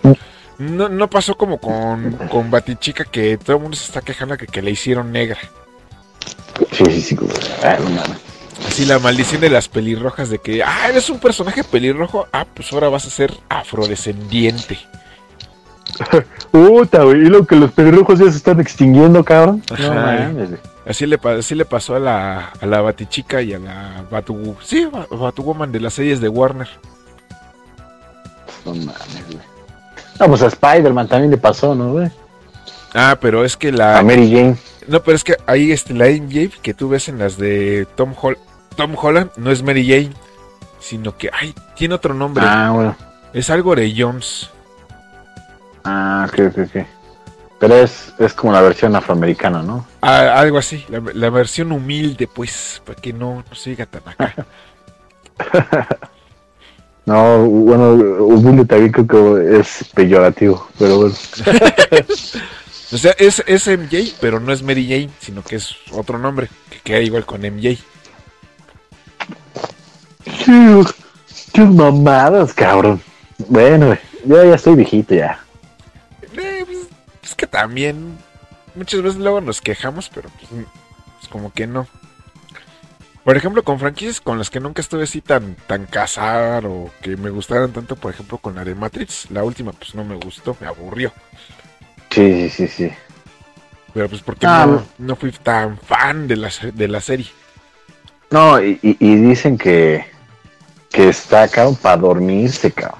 [0.57, 4.47] no, no pasó como con, con Batichica que todo el mundo se está quejando que,
[4.47, 5.37] que le hicieron negra.
[6.71, 7.17] Sí, sí, sí.
[7.63, 8.17] Ah, no mames.
[8.67, 12.71] Así la maldición de las pelirrojas de que, ah, eres un personaje pelirrojo, ah, pues
[12.73, 14.77] ahora vas a ser afrodescendiente.
[16.51, 17.21] Puta, güey.
[17.25, 19.63] Y lo que los pelirrojos ya se están extinguiendo, cabrón.
[19.71, 20.19] Ajá, No güey.
[20.19, 20.61] mames, güey.
[20.85, 24.55] Así le, así le pasó a la, a la Batichica y a la Batu...
[24.63, 26.67] Sí, Ba- Batwoman de las series de Warner.
[28.65, 29.39] No mames, güey.
[30.19, 32.09] No, pues a Spider-Man también le pasó, ¿no, güey?
[32.93, 33.99] Ah, pero es que la...
[33.99, 34.57] A Mary Jane.
[34.89, 38.13] No, pero es que ahí este, la MJ que tú ves en las de Tom,
[38.19, 38.37] Hol
[38.75, 40.11] Tom Holland no es Mary Jane,
[40.79, 42.43] sino que, ay, tiene otro nombre.
[42.47, 42.95] Ah, bueno.
[43.33, 44.49] Es algo de Jones.
[45.83, 46.85] Ah, ok, ok, ok.
[47.59, 49.85] Pero es, es como la versión afroamericana, ¿no?
[50.01, 54.01] Ah, algo así, la, la versión humilde, pues, para que no, no se diga tan
[54.07, 54.33] acá.
[57.05, 57.93] No, bueno,
[58.23, 61.15] humilde también creo que es peyorativo, pero bueno.
[62.91, 66.49] O sea, es, es MJ, pero no es Mary Jane, sino que es otro nombre,
[66.69, 67.77] que queda igual con MJ.
[71.53, 73.01] Qué mamadas, cabrón.
[73.47, 73.95] Bueno,
[74.25, 75.39] yo ya estoy viejito ya.
[76.33, 76.87] Eh, pues,
[77.23, 78.17] es que también
[78.75, 80.63] muchas veces luego nos quejamos, pero pues, mm,
[81.17, 81.87] pues como que no.
[83.23, 87.15] Por ejemplo, con franquicias con las que nunca estuve así tan, tan casar o que
[87.17, 90.57] me gustaran tanto, por ejemplo, con la de Matrix, la última pues no me gustó,
[90.59, 91.13] me aburrió.
[92.09, 92.91] Sí, sí, sí, sí.
[93.93, 97.27] Pero pues porque Ah, no, no fui tan fan de la, de la serie.
[98.31, 100.05] No, y, y- dicen que,
[100.91, 102.99] que está, cabrón, para dormirse, cabrón.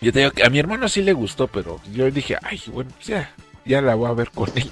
[0.00, 2.90] Yo te digo que a mi hermano sí le gustó, pero yo dije, ay, bueno,
[2.94, 3.30] pues ya,
[3.64, 4.70] ya la voy a ver con él.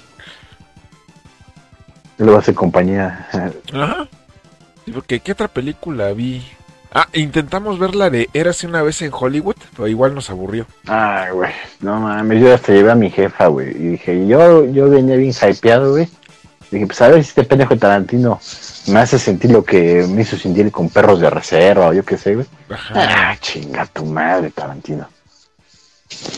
[2.17, 3.27] Le va a hacer compañía.
[3.73, 4.07] Ajá.
[4.85, 6.43] Sí, porque ¿qué otra película vi?
[6.95, 10.67] Ah, intentamos ver la de Érase una vez en Hollywood, pero igual nos aburrió.
[10.85, 14.89] Ay, güey, no mames, yo hasta llevé a mi jefa, güey, y dije, yo, yo
[14.89, 16.07] venía bien hypeado, güey.
[16.69, 18.39] Dije, pues a ver si este pendejo de Tarantino
[18.87, 22.17] me hace sentir lo que me hizo sentir con perros de reserva, o yo qué
[22.17, 22.47] sé, güey.
[22.69, 22.93] Ajá.
[22.95, 25.07] Ah, chinga tu madre, Tarantino.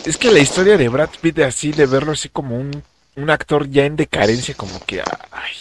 [0.05, 2.81] Es que la historia de Brad Pitt, así de verlo así como un,
[3.17, 5.53] un actor ya en decadencia, como que, ay.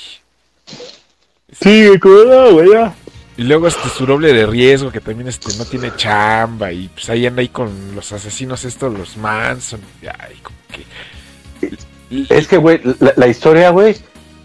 [1.53, 2.95] Sí, güey, güey, ya.
[3.37, 7.09] Y luego este su doble de riesgo, que también este no tiene chamba, y pues
[7.11, 12.35] ahí anda ahí con los asesinos estos, los Manson, y, ay, como que...
[12.35, 13.95] Es que, güey, la, la historia, güey,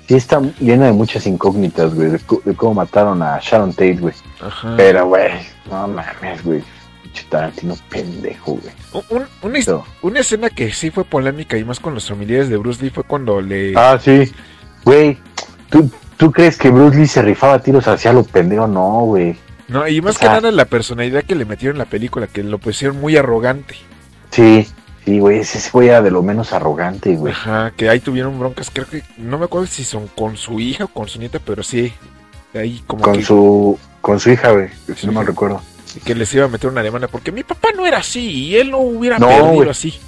[0.07, 2.20] sí está llena de muchas incógnitas, güey, de,
[2.56, 4.14] cómo mataron a Sharon Tate, güey.
[4.76, 5.34] Pero, güey,
[5.70, 6.64] no mames, güey.
[7.30, 8.74] Tarantino pendejo, güey.
[9.10, 9.86] Un- una, No.
[10.02, 13.03] una escena que sí fue polémica y más con los familiares de Bruce Lee fue
[13.03, 13.74] cuando le...
[13.76, 14.32] Ah, sí.
[14.86, 15.18] Güey,
[15.70, 18.67] ¿tú, ¿tú crees que Bruce Lee se rifaba tiros hacia lo pendejo?
[18.67, 19.37] No, güey.
[19.69, 22.27] No, y más o que sea- nada la personalidad que le metieron en la película,
[22.27, 23.75] que lo pusieron muy arrogante.
[24.31, 24.67] Sí,
[25.05, 27.33] sí, güey, ese güey era de lo menos arrogante, güey.
[27.33, 30.83] Ajá, que ahí tuvieron broncas, creo que, no me acuerdo si son con su hija
[30.85, 31.93] o con su nieta, pero sí,
[32.53, 35.61] ahí como Con que, su, con su hija, güey, si no me recuerdo.
[36.03, 38.71] que les iba a meter una demanda, porque mi papá no era así, y él
[38.71, 39.99] no hubiera No, perdido así.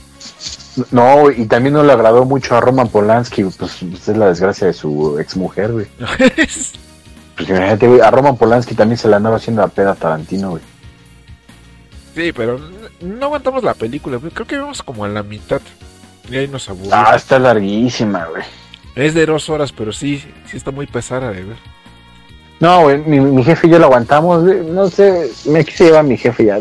[0.91, 4.67] No, y también no le agradó mucho a Roman Polanski, pues, pues, es la desgracia
[4.67, 5.87] de su exmujer, güey.
[7.37, 10.51] Pues imagínate, güey, a Roman Polanski también se le andaba haciendo la peda a Tarantino,
[10.51, 10.61] güey.
[12.13, 12.59] sí, pero
[12.99, 15.61] no aguantamos la película, güey, creo que vamos como a la mitad.
[16.29, 16.93] Y ahí nos aburrimos.
[16.93, 18.43] Ah, está larguísima, güey.
[18.95, 21.57] Es de dos horas, pero sí, sí está muy pesada de ver.
[22.59, 24.59] No, güey, mi, mi jefe y yo la aguantamos, güey.
[24.65, 26.59] No sé, me quise llevar a mi jefe ya.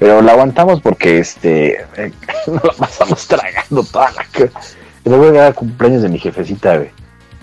[0.00, 2.12] Pero la aguantamos porque, este, eh,
[2.48, 4.24] nos la pasamos tragando toda la...
[4.24, 4.50] ca-
[5.04, 6.90] Y luego era cumpleaños de mi jefecita, güey.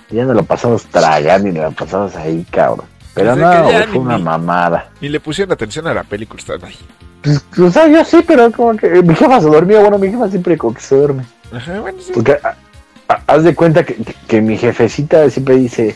[0.09, 2.85] Y ya nos la pasamos tragando y nos la pasamos ahí, cabrón.
[3.13, 4.89] Pero Desde no, güey, fue una ni- mamada.
[5.01, 6.75] Ni le pusieron atención a la película, están ahí.
[7.21, 9.79] Pues, o sea, yo sí, pero como que mi jefa se dormía.
[9.81, 11.23] Bueno, mi jefa siempre como que se duerme.
[11.51, 12.11] Ajá, bueno, sí.
[12.13, 12.55] Porque a-
[13.13, 15.95] a- haz de cuenta que, que- que mi jefecita siempre dice,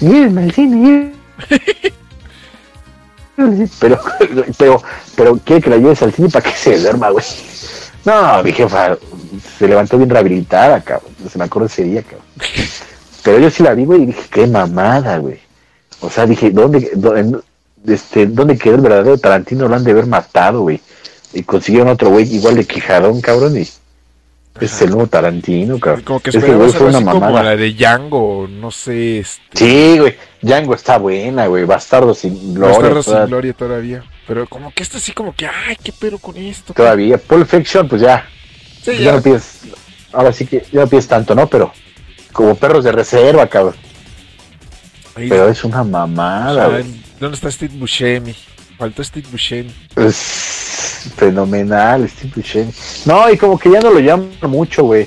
[0.00, 1.12] llévenme al cine, llévenme".
[3.78, 4.00] pero,
[4.58, 4.82] pero,
[5.16, 7.24] pero quiere que la lleves al cine para que se duerma, güey.
[8.04, 8.96] No, mi jefa
[9.58, 11.12] se levantó bien rehabilitada, cabrón.
[11.30, 12.26] Se me acuerdo ese día, cabrón.
[13.22, 15.38] Pero yo sí la vi, güey, y dije, qué mamada, güey.
[16.00, 17.40] O sea, dije, ¿dónde, dónde,
[17.86, 19.68] este, ¿dónde quedó el verdadero Tarantino?
[19.68, 20.80] Lo han de haber matado, güey.
[21.32, 23.68] Y consiguieron otro güey igual de quijadón, cabrón, y
[24.58, 26.02] es el nuevo Tarantino, cabrón.
[26.04, 27.42] Como que esperabas güey fue una así como mamada.
[27.44, 29.42] la de Django, no sé, este...
[29.54, 30.16] Sí, güey.
[30.42, 31.64] Django está buena, güey.
[31.64, 32.76] Bastardo sin gloria.
[32.76, 34.04] Bastardos toda- sin gloria todavía.
[34.26, 36.72] Pero como que está así como que, ay, qué pedo con esto.
[36.74, 37.18] Todavía.
[37.18, 38.26] Pulp Fiction, pues ya.
[38.82, 39.04] Sí, ya.
[39.04, 39.12] ya.
[39.12, 39.60] no pides.
[40.12, 41.46] Ahora sí que ya no pides tanto, ¿no?
[41.48, 41.72] Pero
[42.32, 43.76] como perros de reserva, cabrón.
[45.14, 46.84] Ahí- Pero es una mamada, güey.
[47.18, 48.34] ¿Dónde está Steve Buscemi?
[48.80, 49.70] Faltó Steve Buscemi.
[49.94, 52.72] Es fenomenal, Steve Buscemi.
[53.04, 55.06] No, y como que ya no lo llaman mucho, güey.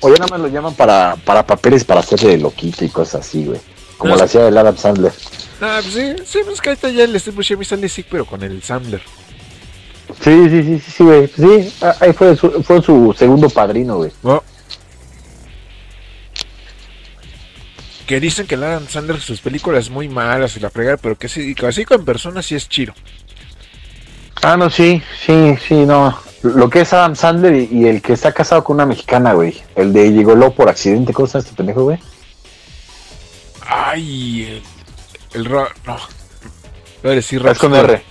[0.00, 3.26] O ya nada más lo llaman para, para papeles para hacerle de loquito y cosas
[3.26, 3.60] así, güey.
[3.96, 5.12] Como No, la es- hacía el Adam Sandler.
[5.60, 8.40] Ah, pues sí, sí, pues que ahorita ya el Steve Buscemi sale sí, pero con
[8.44, 9.02] el Sandler.
[10.22, 11.26] Sí, sí, sí, sí, sí, güey.
[11.36, 14.12] Sí, ah, ahí fue su, fue su segundo padrino, güey.
[14.22, 14.44] ¿no?
[18.08, 21.28] Que dicen que el Adam Sandler sus películas muy malas y la fregar, pero que
[21.28, 22.94] sí, así con personas sí es chido.
[24.42, 26.18] Ah, no, sí, sí, sí, no.
[26.42, 29.62] Lo que es Adam Sandler y, y el que está casado con una mexicana, güey.
[29.76, 31.98] El de Llegoló por accidente, ¿cómo está este pendejo, güey?
[33.66, 34.62] Ay,
[35.34, 35.98] el, el Rob, no.
[37.02, 37.74] Voy a decir Rob Es con.
[37.74, 38.02] R.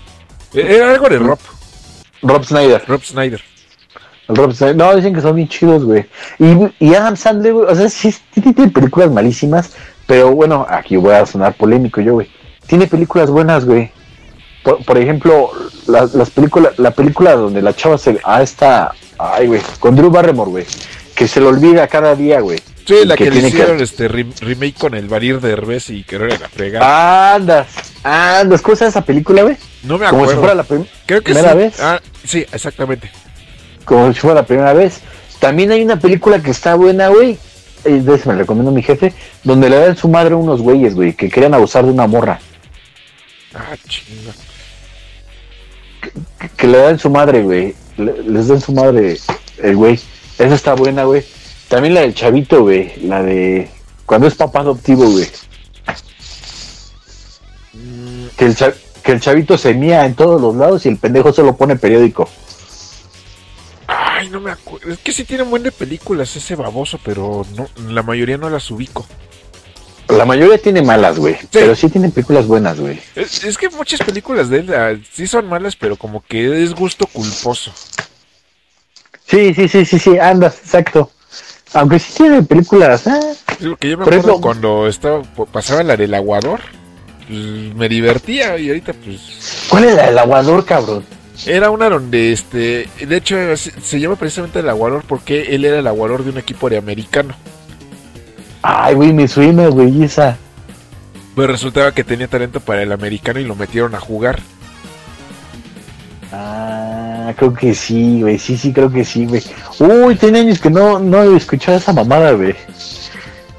[0.53, 1.39] Era algo de Rob,
[2.21, 2.83] Rob Snyder.
[2.87, 3.41] Rob Snyder.
[4.27, 4.75] Rob Snyder.
[4.75, 6.05] No, dicen que son bien chidos, güey.
[6.39, 9.71] Y, y Adam Sandler, güey, o sea, sí, tiene películas malísimas,
[10.05, 12.29] pero bueno, aquí voy a sonar polémico yo, güey.
[12.65, 13.91] Tiene películas buenas, güey.
[14.63, 15.51] Por, por ejemplo,
[15.87, 18.19] la- las películas, la película donde la chava se...
[18.23, 18.91] Ah, está...
[19.17, 20.65] Ay, güey, con Drew Barrymore, güey.
[21.15, 22.59] Que se lo olvida cada día, güey.
[22.85, 26.03] Sí, la que, le tiene hicieron este rem- remake con el Barir de Herbes y
[26.03, 27.33] que no era la fregada.
[27.35, 27.67] Andas,
[28.03, 29.57] andas, ¿cómo está esa película, güey?
[29.83, 30.31] no me Como acuerdo.
[30.33, 31.57] si fuera la prim- Creo que primera sí.
[31.57, 31.79] vez.
[31.81, 33.09] Ah, sí, exactamente.
[33.87, 34.99] Como si fuera la primera vez.
[35.39, 37.37] También hay una película que está buena, güey.
[37.83, 41.13] De esa me recomiendo mi jefe, donde le dan su madre a unos güeyes, güey,
[41.13, 42.39] que querían abusar de una morra.
[43.55, 44.33] Ah, chinga.
[46.01, 47.75] Que, que le dan su madre, güey.
[47.97, 49.17] le- les dan su madre
[49.63, 49.99] el güey.
[50.37, 51.23] Esa está buena, güey.
[51.69, 52.93] También la del chavito, güey.
[53.07, 53.69] La de
[54.05, 55.27] cuando es papá adoptivo, güey.
[57.73, 58.55] Mm, Que el,
[59.03, 62.27] que el chavito se mía en todos los lados y el pendejo solo pone periódico.
[64.17, 64.91] Ay, no me acuerdo.
[64.91, 68.49] Es que sí tiene un buen de películas ese baboso, pero no, la mayoría no
[68.49, 69.05] las ubico.
[70.09, 71.37] La mayoría tiene malas, güey.
[71.51, 72.99] Pero sí tiene películas buenas, güey.
[73.15, 76.73] Es, es que muchas películas de él ah, sí son malas, pero como que es
[76.73, 77.71] gusto culposo.
[79.25, 81.11] Sí, sí, sí, sí, sí, andas, exacto.
[81.73, 83.19] Aunque sí tiene películas, ah,
[83.59, 85.21] Es lo que yo me Por acuerdo eso- cuando estaba
[85.51, 86.61] pasaba la del aguador.
[87.27, 89.19] pues, me divertía y ahorita pues
[89.69, 91.03] ¿Cuál es la del aguador, cabrón?
[91.45, 95.87] Era una donde este de hecho se, llama precisamente el aguador porque él era el
[95.87, 97.35] aguador de un equipo de americano
[98.63, 100.35] Ay, güey, me suena, güey, esa.
[101.35, 104.39] pues resultaba que tenía talento para el americano y lo metieron a jugar
[106.31, 109.41] Ah, creo que sí, güey, sí, sí, creo que sí, güey.
[109.79, 112.55] Uy, tiene años que no, no he escuchado esa mamada, güey.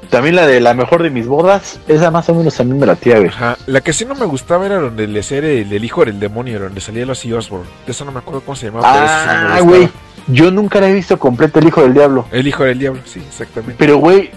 [0.09, 2.85] También la de la mejor de mis bodas, esa más o menos a mí me
[2.87, 3.29] la tía, güey.
[3.29, 3.57] Ajá.
[3.67, 6.59] la que sí no me gustaba era donde le era el, el hijo del demonio
[6.59, 9.59] donde salía los Osborne de eso no me acuerdo cómo se llamaba esa sí Ah,
[9.61, 9.89] güey,
[10.27, 12.25] yo nunca la he visto completa El Hijo del Diablo.
[12.31, 14.31] el hijo del diablo sí exactamente Pero, güey,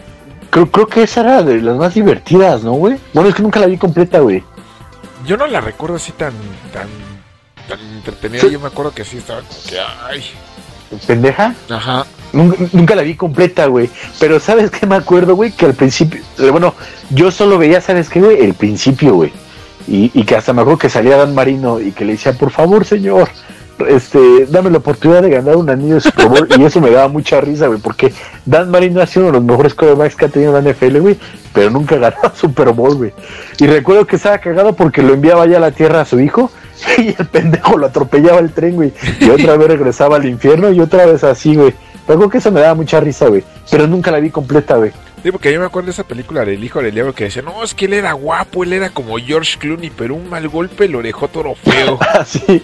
[0.50, 2.98] creo, creo que esa era de las más divertidas, ¿no, güey?
[3.14, 4.44] Bueno, es que nunca la vi completa, güey.
[5.26, 6.32] yo no la recuerdo así tan
[6.72, 6.88] tan
[7.68, 8.50] tan entretenida Sí.
[8.50, 10.22] yo me acuerdo que sí estaba como que ay
[11.06, 11.54] ¿Pendeja?
[11.68, 13.90] ajá Nunca, nunca la vi completa, güey.
[14.18, 15.52] Pero ¿sabes qué me acuerdo, güey?
[15.52, 16.74] Que al principio, eh, bueno,
[17.10, 18.40] yo solo veía, ¿sabes qué, güey?
[18.40, 19.32] El principio, güey.
[19.86, 22.50] Y, y que hasta me acuerdo que salía Dan Marino y que le decía, por
[22.50, 23.28] favor, señor,
[23.88, 26.48] este, dame la oportunidad de ganar un anillo de Super Bowl.
[26.58, 28.12] y eso me daba mucha risa, güey, porque
[28.44, 31.18] Dan Marino ha sido uno de los mejores quarterbacks que ha tenido la NFL, güey,
[31.52, 33.12] pero nunca ganó Super Bowl, güey.
[33.58, 36.50] Y recuerdo que estaba cagado porque lo enviaba ya a la tierra a su hijo
[36.98, 38.92] y el pendejo lo atropellaba el tren, güey.
[39.20, 41.74] Y otra vez regresaba al infierno y otra vez así, güey.
[42.06, 43.44] Creo que eso me daba mucha risa, güey.
[43.70, 44.90] Pero nunca la vi completa, güey.
[45.22, 47.62] Sí, porque yo me acuerdo de esa película del hijo del diablo que decía, no,
[47.62, 51.00] es que él era guapo, él era como George Clooney, pero un mal golpe lo
[51.00, 51.98] dejó todo feo.
[52.26, 52.62] Sí.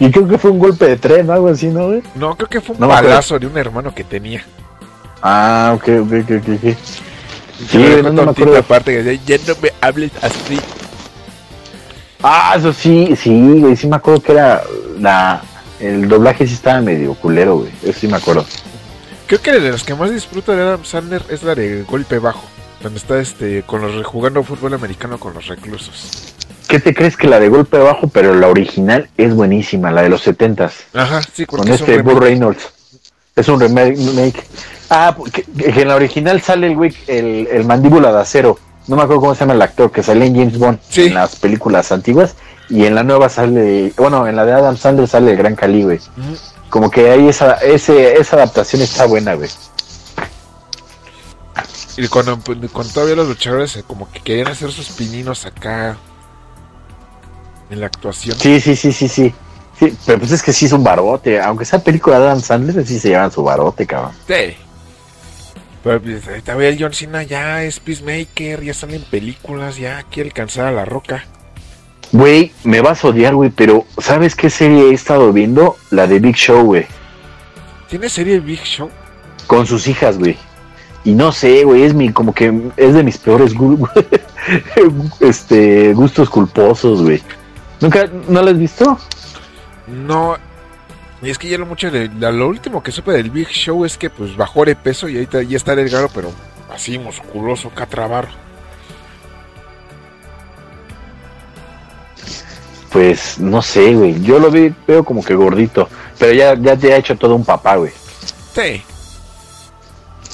[0.00, 2.02] Y creo que fue un golpe de tren, algo así, ¿no, güey?
[2.14, 4.44] No, creo que fue un No balazo de un hermano que tenía.
[5.22, 6.76] Ah, ok, ok, ok, ok.
[7.68, 8.58] Sí, dejó no, no me acuerdo.
[8.58, 10.58] aparte que decía, ya no me hables así.
[12.22, 14.62] Ah, eso sí, sí, güey, sí me acuerdo que era
[14.98, 15.42] la...
[15.80, 17.70] El doblaje sí estaba medio culero, güey.
[17.82, 18.46] Eso sí me acuerdo.
[19.26, 22.44] Creo que de los que más disfruto de Adam Sandler es la de golpe bajo.
[22.82, 26.33] Donde está este con los jugando fútbol americano con los reclusos.
[26.68, 30.08] ¿Qué te crees que la de golpe bajo, pero la original es buenísima, la de
[30.08, 30.74] los setentas?
[30.94, 32.02] Ajá, sí, Con es este.
[32.02, 32.68] Burr Reynolds.
[33.36, 34.42] Es un remake.
[34.90, 38.58] Ah, que, que en la original sale el güey, el, el mandíbula de acero.
[38.86, 41.06] No me acuerdo cómo se llama el actor, que sale en James Bond Sí.
[41.06, 42.34] en las películas antiguas.
[42.68, 45.82] Y en la nueva sale, bueno, en la de Adam Sandler sale el Gran Cali,
[45.84, 46.00] güey.
[46.70, 49.50] Como que ahí esa, ese, esa adaptación está buena, güey.
[51.96, 52.38] Y cuando,
[52.72, 55.96] cuando todavía los luchadores eh, como que querían hacer sus pininos acá
[57.70, 58.36] en la actuación.
[58.38, 59.34] Sí, sí, sí, sí, sí.
[59.78, 61.40] Sí, pero pues es que sí es un barote.
[61.40, 64.12] Aunque sea película de Adam Sandler, sí se llevan su barote, cabrón.
[64.26, 64.56] Sí.
[65.82, 70.72] Pero pues, el John Cena ya es Peacemaker, ya salen películas, ya quiere alcanzar a
[70.72, 71.24] la roca.
[72.12, 75.76] Güey, me vas a odiar, güey, pero ¿sabes qué serie he estado viendo?
[75.90, 76.86] La de Big Show, güey.
[77.88, 78.88] ¿Tiene serie Big Show?
[79.46, 80.36] Con sus hijas, güey.
[81.04, 83.52] Y no sé, güey, es mi, como que es de mis peores
[85.20, 87.20] este, gustos culposos, güey.
[87.84, 88.98] ¿Nunca, no lo has visto?
[89.86, 90.36] No.
[91.22, 93.84] Y es que ya lo mucho de, la- lo último que supe del Big Show
[93.84, 96.32] es que pues bajó de peso y ahorita ya está delgado, pero
[96.72, 98.30] así musculoso, catrabarro.
[102.90, 104.22] Pues no sé, güey.
[104.22, 105.88] Yo lo vi- veo como que gordito.
[106.18, 107.92] Pero ya, ya te ha hecho todo un papá, güey.
[108.54, 108.82] Sí.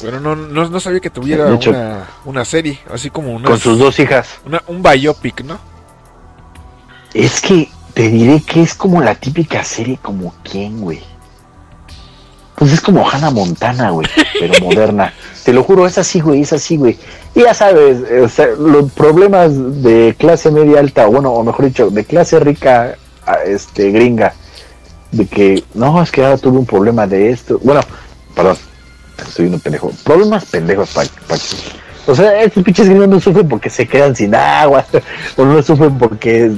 [0.02, 3.46] Pero no, no, no sabía que tuviera De hecho- una, una serie, así como una,
[3.48, 4.38] Con sus dos hijas.
[4.44, 5.58] una- un biopic, ¿no?
[7.14, 11.00] Es que te diré que es como la típica serie como quién, güey.
[12.56, 14.06] Pues es como Hannah Montana, güey,
[14.38, 15.12] pero moderna.
[15.44, 16.98] Te lo juro, es así, güey, es así, güey.
[17.34, 19.50] Y ya sabes, o sea, los problemas
[19.82, 22.96] de clase media alta, o bueno, o mejor dicho, de clase rica,
[23.46, 24.34] este, gringa,
[25.10, 27.58] de que, no, es que ahora tuve un problema de esto.
[27.62, 27.80] Bueno,
[28.34, 28.56] perdón,
[29.32, 29.90] soy un pendejo.
[30.04, 31.36] Problemas pendejos, pa, pa-
[32.06, 34.84] O sea, estos pinches gringos no sufren porque se quedan sin agua,
[35.36, 36.52] o no sufren porque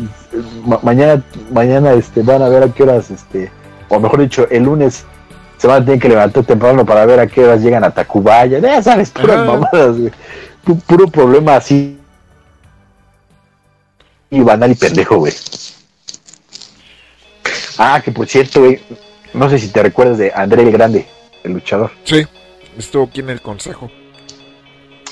[0.64, 1.22] ma- mañana,
[1.52, 3.50] mañana este, van a ver a qué horas, este,
[3.88, 5.04] o mejor dicho, el lunes
[5.58, 8.58] se van a tener que levantar temprano para ver a qué horas llegan a Tacubaya.
[8.58, 9.44] Ya sabes, puras Ajá.
[9.44, 10.12] mamadas, güey.
[10.64, 11.98] Pu- Puro problema así.
[14.30, 15.32] Y banal y pendejo, güey.
[17.78, 18.80] Ah, que por cierto, güey,
[19.34, 21.06] no sé si te recuerdas de André el Grande,
[21.44, 21.90] el luchador.
[22.04, 22.26] Sí.
[22.78, 23.90] Estuvo aquí en el consejo.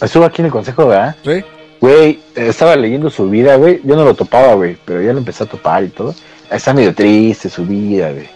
[0.00, 1.16] Estuvo aquí en el consejo, ¿verdad?
[1.24, 1.44] Sí.
[1.80, 3.80] Güey, estaba leyendo su vida, güey.
[3.84, 6.14] Yo no lo topaba, güey, pero ya lo empecé a topar y todo.
[6.50, 8.28] Está medio triste su vida, güey.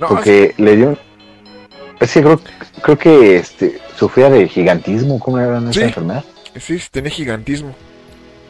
[0.00, 0.98] No, Porque le dio.
[2.00, 2.40] Es que creo,
[2.82, 5.20] creo que este, sufría de gigantismo.
[5.20, 5.82] ¿Cómo era esa Sí.
[5.82, 6.24] enfermedad?
[6.56, 7.74] sí, sí, tenía gigantismo.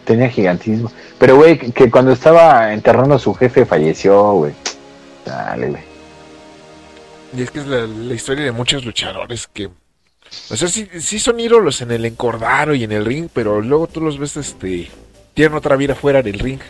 [0.07, 0.91] Tenía gigantismo.
[1.19, 4.53] Pero, güey, que, que cuando estaba enterrando a su jefe falleció, güey.
[5.27, 5.83] Dale, güey.
[7.37, 9.69] Y es que es la, la historia de muchos luchadores que.
[10.51, 13.87] O sea, sí, sí son ídolos en el encordado y en el ring, pero luego
[13.87, 14.91] tú los ves, este.
[15.35, 16.61] Tienen otra vida fuera del ring.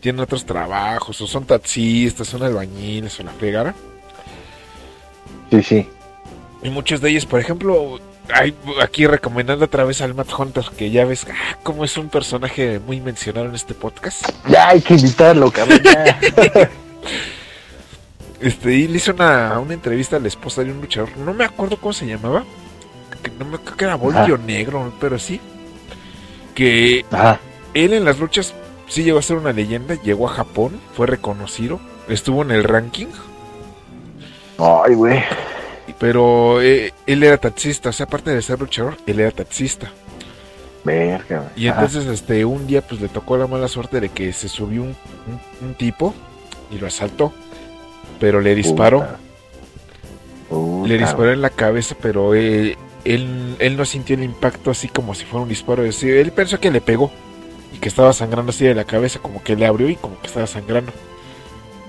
[0.00, 3.74] Tienen otros trabajos, o son taxistas, son albañiles, o la fregara.
[5.50, 5.88] Sí, sí.
[6.62, 8.00] Y muchos de ellos, por ejemplo,
[8.32, 12.08] hay, aquí recomendando otra vez al Matt Hunter, que ya ves ah, cómo es un
[12.08, 14.28] personaje muy mencionado en este podcast.
[14.48, 15.80] Ya hay que invitarlo, cabrón.
[18.40, 21.16] Este, y le hizo una, una entrevista a la esposa de un luchador.
[21.16, 22.44] No me acuerdo cómo se llamaba.
[23.24, 25.40] Que no me creo que era Voltio Negro, pero sí.
[26.54, 27.40] Que Ajá.
[27.74, 28.54] él en las luchas
[28.86, 29.94] sí llegó a ser una leyenda.
[30.02, 31.80] Llegó a Japón, fue reconocido.
[32.08, 33.06] Estuvo en el ranking.
[34.58, 35.22] Ay, güey.
[35.98, 37.88] Pero eh, él era taxista.
[37.88, 39.90] O sea, aparte de ser luchador, él era taxista.
[40.84, 41.50] Verga.
[41.56, 44.82] Y entonces este un día pues le tocó la mala suerte de que se subió
[44.82, 46.14] un, un- un tipo
[46.70, 47.32] y lo asaltó.
[48.20, 49.00] Pero le disparó.
[49.00, 49.16] Puta.
[50.50, 54.88] Puta, Le disparó en la cabeza, pero eh, él, él no sintió el impacto así
[54.88, 55.82] como si fuera un disparo.
[55.82, 57.10] Decir, él pensó que le pegó
[57.72, 60.26] y que estaba sangrando así de la cabeza, como que le abrió y como que
[60.26, 60.92] estaba sangrando.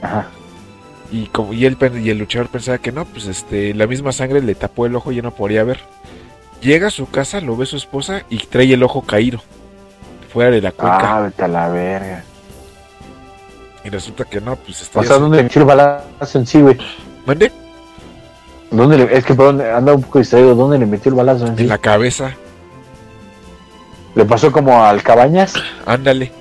[0.01, 0.27] Ajá.
[1.11, 4.41] Y como y él y el luchador pensaba que no, pues este la misma sangre
[4.41, 5.79] le tapó el ojo y ya no podía ver.
[6.61, 9.41] Llega a su casa, lo ve su esposa y trae el ojo caído
[10.33, 11.17] fuera de la cuenca.
[11.17, 12.23] Ah, vete a la verga.
[13.83, 16.59] Y resulta que no, pues está O sea, ¿dónde le echó el balazo en sí,
[16.59, 16.75] güey?
[17.25, 17.51] ¿Mande?
[18.71, 20.55] ¿Dónde le, es que perdón, anda un poco distraído.
[20.55, 21.47] ¿Dónde le metió el balazo?
[21.47, 22.33] En la cabeza.
[24.15, 25.53] ¿Le pasó como al Cabañas?
[25.85, 26.31] Ándale.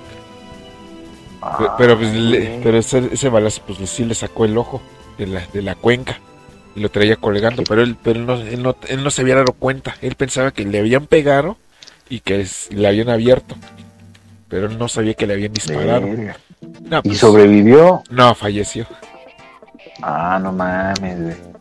[1.41, 4.81] Ah, pero pues, le- pero ese, ese balazo pues sí le sacó el ojo
[5.17, 6.17] de la, de la cuenca
[6.75, 9.35] y lo traía colgando, pero él, pero él no, él, no, él no se había
[9.35, 9.95] dado cuenta.
[10.01, 11.57] Él pensaba que le habían pegado
[12.09, 13.55] y que es- le habían abierto,
[14.49, 16.07] pero él no sabía que le habían disparado.
[16.07, 18.01] ¿Y pues, sobrevivió?
[18.09, 18.87] no, falleció.
[20.01, 21.54] Ah, no mames, güey.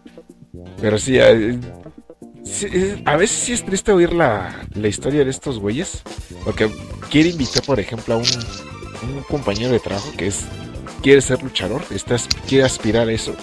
[0.81, 1.59] Pero sí, eh,
[2.45, 6.03] es- a veces sí es triste oír la, la historia de estos güeyes,
[6.45, 6.71] porque
[7.11, 8.25] quiere invitar, por ejemplo, a un,
[9.17, 10.41] un compañero de trabajo que es
[11.03, 12.17] quiere ser luchador, está,
[12.49, 13.35] quiere aspirar a eso.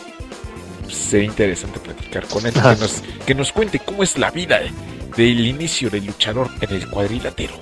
[0.89, 4.71] Sería interesante platicar con él, que nos, que nos cuente cómo es la vida eh,
[5.15, 7.53] del inicio del luchador en el cuadrilátero,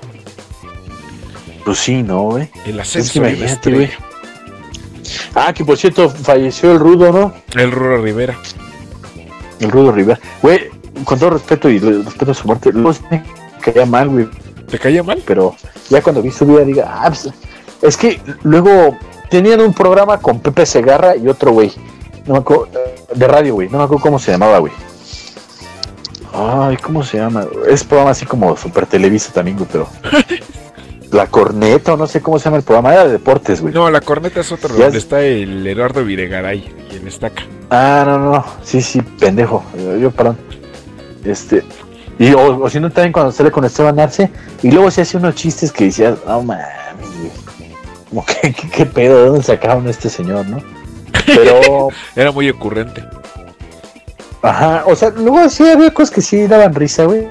[1.65, 2.49] Pues sí, ¿no, güey?
[2.65, 3.43] el Es que ascenso güey.
[3.43, 3.89] estrella.
[5.35, 7.34] Ah, que por cierto, falleció el Rudo, ¿no?
[7.59, 8.38] El Ruro Rivera.
[9.60, 10.19] El Rudo Rivera.
[10.41, 10.69] Güey,
[11.03, 13.23] con todo respeto y respeto a su muerte, sí me
[13.61, 14.27] caía mal, güey.
[14.69, 15.22] ¿Te caía mal?
[15.26, 15.56] Pero
[15.90, 17.30] ya cuando vi su vida, diga, ah, pues,
[17.81, 18.98] es que luego
[19.30, 21.72] tenían un programa con Pepe Segarra y otro güey.
[22.26, 22.68] No me acuerdo,
[23.14, 23.69] de radio, güey.
[23.69, 24.73] No me acuerdo cómo se llamaba, güey.
[26.34, 27.45] Ay, ¿cómo se llama?
[27.68, 29.88] Es programa así como Super Televisa también, güey, pero.
[31.11, 33.73] La corneta, o no sé cómo se llama el programa, era de deportes, güey.
[33.73, 37.44] No, la corneta es otro, donde es- está el Eduardo Videgaray y el Estaca.
[37.72, 38.45] Ah, no, no.
[38.64, 39.64] Sí, sí, pendejo.
[39.99, 40.38] Yo, perdón.
[41.26, 41.64] Este.
[42.19, 44.30] Y, o, o si no, también cuando sale con Esteban Arce.
[44.61, 46.68] Y luego se hace unos chistes que decías, no mames,
[47.18, 47.31] güey.
[48.10, 49.19] Como que, ¿qué, qué pedo?
[49.22, 50.61] ¿De dónde sacaron a este señor, no?
[51.26, 53.03] Pero, Era muy ocurrente.
[54.41, 57.27] ajá, o sea, luego sí había cosas que sí daban risa, güey.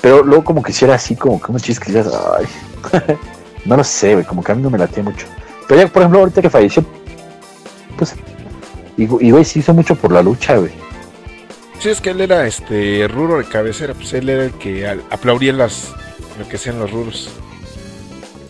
[0.00, 2.46] Pero luego como que era así, como que unos chistes que decías, ay.
[3.64, 5.26] no lo sé, güey, como que a mí no me latía mucho.
[5.68, 6.84] Pero ya, por ejemplo, ahorita que falleció,
[7.96, 8.14] pues,
[8.96, 10.72] y, y güey, sí hizo mucho por la lucha, güey.
[11.78, 15.52] Sí, es que él era este ruro de cabecera, pues él era el que aplaudía
[15.52, 15.94] las
[16.38, 17.30] lo que sean los ruros.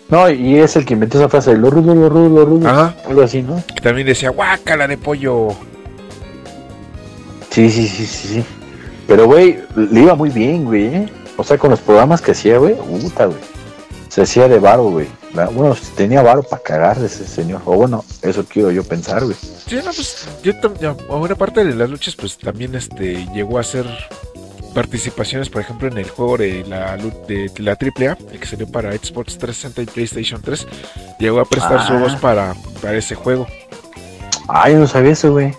[0.09, 2.69] No, y es el que inventó esa frase de lo rudo, lo rudo, lo rudo.
[2.69, 2.97] Ajá.
[3.07, 3.63] Algo así, ¿no?
[3.75, 5.49] Que también decía, guácala de pollo.
[7.51, 8.45] Sí, sí, sí, sí, sí.
[9.07, 11.09] Pero, güey, le iba muy bien, güey, ¿eh?
[11.41, 13.39] O sea, con los programas que hacía, güey, puta, güey.
[14.09, 15.07] Se hacía de varo, güey.
[15.33, 17.63] Bueno, tenía varo para cagar de ese señor.
[17.65, 19.37] O bueno, eso quiero yo pensar, güey.
[19.67, 23.27] Sí, no, pues yo tam- ya, a una parte de las luchas, pues también este
[23.33, 23.87] llegó a hacer
[24.75, 28.93] participaciones, por ejemplo, en el juego de la de, la AAA, el que salió para
[28.93, 30.67] Xbox 360 y PlayStation 3.
[31.19, 31.99] Llegó a prestar su Ah.
[32.01, 33.47] voz para, para ese juego.
[34.49, 35.55] Ay, no sabía eso, güey.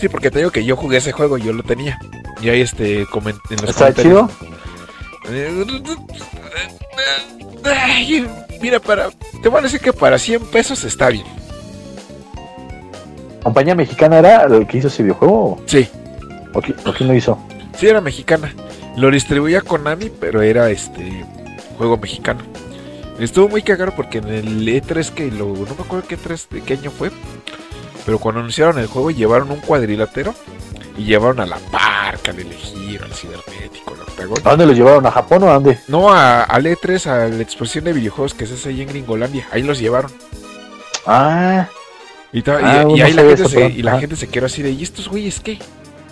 [0.00, 1.98] Sí, porque te digo que yo jugué ese juego, yo lo tenía.
[2.42, 3.06] Y ahí este en
[3.60, 4.28] los ¿Está comentarios- chido?
[7.64, 8.26] Ay,
[8.60, 9.10] mira, para.
[9.42, 11.24] Te voy a decir que para 100 pesos está bien.
[13.42, 15.60] ¿Compañía mexicana era el que hizo ese videojuego?
[15.66, 15.88] Sí,
[16.54, 17.38] ¿O, qui- o quién lo hizo?
[17.78, 18.52] sí era mexicana.
[18.96, 21.24] Lo distribuía Konami, pero era este
[21.76, 22.40] juego mexicano.
[23.18, 25.46] Estuvo muy cagado porque en el E3 que lo.
[25.48, 27.10] No me acuerdo qué E3 de qué año fue.
[28.06, 30.34] Pero cuando anunciaron el juego llevaron un cuadrilátero
[30.96, 33.94] y llevaron a la parca, al elegir, al cibernético,
[34.44, 35.06] ¿A dónde lo llevaron?
[35.06, 35.78] ¿A Japón o a dónde?
[35.88, 39.46] No, a, al E3, a la exposición de videojuegos que se hace ahí en Gringolandia.
[39.52, 40.10] Ahí los llevaron.
[41.06, 41.68] Ah,
[42.32, 44.82] Y, Ah, y ahí la gente, se, y la gente se quedó así de, ¿y
[44.82, 45.58] estos güeyes qué?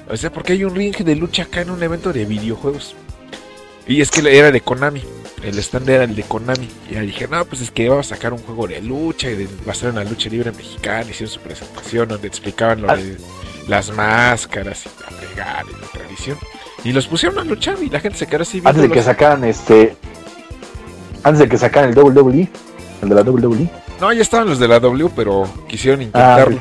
[0.08, 2.94] O sea, porque hay un ring de lucha acá en un evento de videojuegos.
[3.86, 5.02] Y es que era de Konami.
[5.42, 6.68] El stand era el de Konami.
[6.90, 9.34] Y ahí dije, no, pues es que vamos a sacar un juego de lucha y
[9.34, 11.10] de, basado en la lucha libre mexicana.
[11.10, 12.96] Hicieron su presentación donde explicaban lo Ah.
[12.96, 13.16] de
[13.66, 16.38] las máscaras y la fregada y la tradición.
[16.84, 19.44] Y los pusieron a luchar y la gente se quedó así antes de que sacaran
[19.44, 19.96] este.
[21.22, 22.48] Antes de que sacaran el WWE.
[23.02, 23.68] El de la WWE.
[24.00, 26.58] No, ya estaban los de la W, pero quisieron Ah, intentarlo.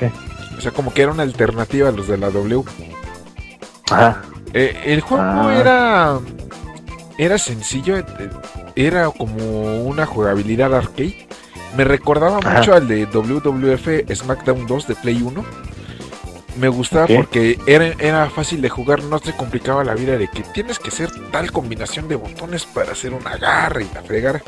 [0.58, 2.64] O sea, como que era una alternativa a los de la W.
[3.90, 4.22] Ajá.
[4.54, 5.56] Eh, el juego Ah.
[5.60, 6.20] era
[7.18, 8.06] era sencillo, eh,
[8.76, 11.28] era como una jugabilidad arcade.
[11.76, 12.58] Me recordaba Ajá.
[12.60, 15.44] mucho al de WWF SmackDown 2 de Play 1.
[16.58, 20.44] Me gustaba porque era, era fácil de jugar, no te complicaba la vida de que
[20.44, 24.44] tienes que hacer tal combinación de botones para hacer un agarre y la fregar.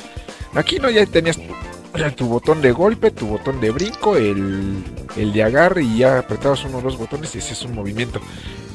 [0.53, 4.83] Aquí no, ya tenías tu, tu botón de golpe, tu botón de brinco, el,
[5.15, 8.19] el de agarre y ya apretabas uno o dos botones y hacías un movimiento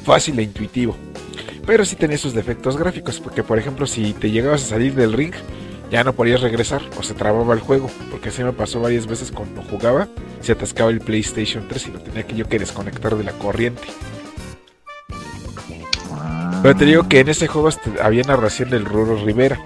[0.03, 0.95] fácil e intuitivo.
[1.65, 5.13] Pero sí tenía sus defectos gráficos, porque por ejemplo si te llegabas a salir del
[5.13, 5.33] ring,
[5.89, 9.31] ya no podías regresar o se trababa el juego, porque así me pasó varias veces
[9.31, 10.07] cuando jugaba,
[10.41, 13.83] se atascaba el PlayStation 3 y lo tenía que yo que desconectar de la corriente.
[16.11, 16.59] Ah.
[16.61, 17.69] Pero te digo que en ese juego
[18.01, 19.59] había narración del Ruro Rivera.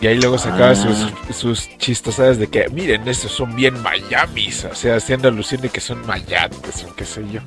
[0.00, 0.74] Y ahí luego sacaba Ah.
[0.74, 4.64] sus, sus chistosadas de que, miren, estos son bien Miamis.
[4.64, 7.40] O sea, haciendo alusión de que son mayates o qué sé yo.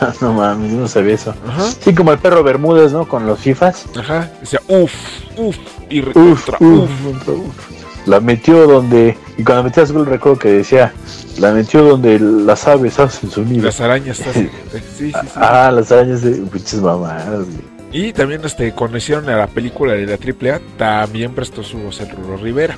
[0.20, 1.34] no mames, no sabía eso.
[1.46, 3.06] Ajá, Sí, como el perro Bermúdez, ¿no?
[3.08, 3.86] Con los FIFAs.
[3.98, 4.30] ajá.
[4.40, 4.92] Decía, uff,
[5.36, 5.56] uff,
[5.90, 6.90] y recontra, uff.
[7.06, 8.06] uf, uf.
[8.06, 9.16] La metió donde.
[9.38, 10.92] Y cuando metías gol, recuerdo que decía:
[11.38, 13.64] La metió donde las aves hacen su nido.
[13.64, 14.50] Las arañas, sí,
[14.98, 15.12] sí.
[15.34, 17.74] Ah, las arañas de pinches mamadas, güey.
[17.92, 22.00] Y también, este, cuando hicieron a la película de la AAA, también prestó su voz
[22.00, 22.76] el Rulo Rivera.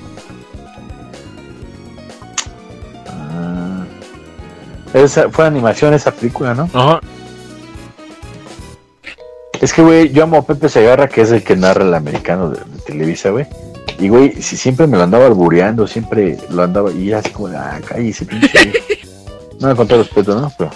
[4.94, 6.68] Esa, fue animación esa película, ¿no?
[6.72, 7.00] Ajá.
[9.60, 12.50] Es que, güey, yo amo a Pepe Segarra, que es el que narra el americano
[12.50, 13.46] de, de Televisa, güey.
[13.98, 16.92] Y, güey, si siempre me lo andaba albureando, siempre lo andaba.
[16.92, 18.50] Y así como, ah, cállese, pinche.
[18.52, 18.82] güey".
[19.60, 20.52] no, con todo respeto, ¿no?
[20.58, 20.70] Pero.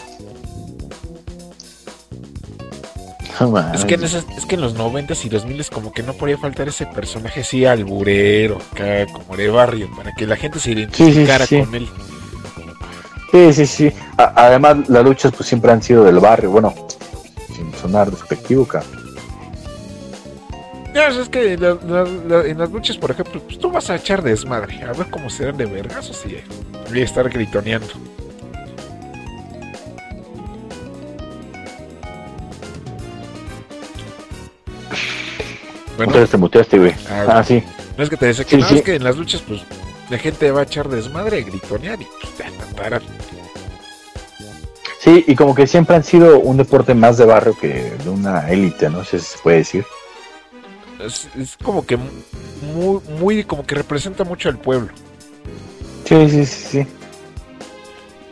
[3.39, 3.81] No mames.
[3.81, 6.37] Es que, en esas- es que en los 90 y 2000 como que no podía
[6.37, 11.47] faltar ese personaje así alburero, acá, como de barrio, para que la gente se identificara
[11.47, 11.61] sí.
[11.61, 11.89] con él.
[13.31, 13.93] Sí, sí, sí.
[14.17, 16.51] A- además, las luchas, pues siempre han sido del barrio.
[16.51, 16.75] Bueno,
[17.55, 18.99] sin sonar despectivo, cabrón.
[20.93, 23.95] Ya, es que la- la- la- en las luchas, por ejemplo, pues tú vas a
[23.97, 26.43] echar desmadre, a ver cómo serán de vergazos y,
[26.97, 27.87] y estar gritoneando.
[35.97, 36.93] Bueno, Entonces te muteaste, güey.
[37.11, 37.63] Ah, Ah, sí.
[37.97, 38.77] no es que te decía que sí, no, sí.
[38.77, 39.63] es que en las luchas, pues
[40.11, 43.03] la gente va a echar desmadre, gritonear y pues.
[44.99, 48.51] Sí, y como que siempre han sido un deporte más de barrio que de una
[48.51, 49.05] élite, ¿no?
[49.05, 49.87] Si se puede decir.
[50.99, 54.93] Es, es como que muy, muy, como que representa mucho al pueblo.
[56.05, 56.87] Sí, sí, sí, sí.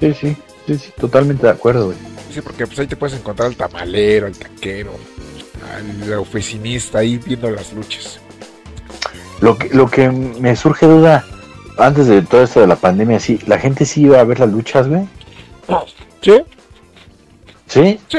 [0.01, 0.37] Sí, sí,
[0.67, 1.99] sí, sí, totalmente de acuerdo, güey.
[2.33, 4.93] Sí, porque pues ahí te puedes encontrar al tamalero, al taquero,
[5.75, 8.21] al oficinista ahí viendo las luchas.
[9.41, 11.25] Lo que, lo que me surge duda,
[11.79, 14.51] antes de todo esto de la pandemia, sí, la gente sí iba a ver las
[14.51, 15.03] luchas, güey.
[16.21, 16.33] Sí,
[17.67, 18.01] Sí.
[18.09, 18.19] sí.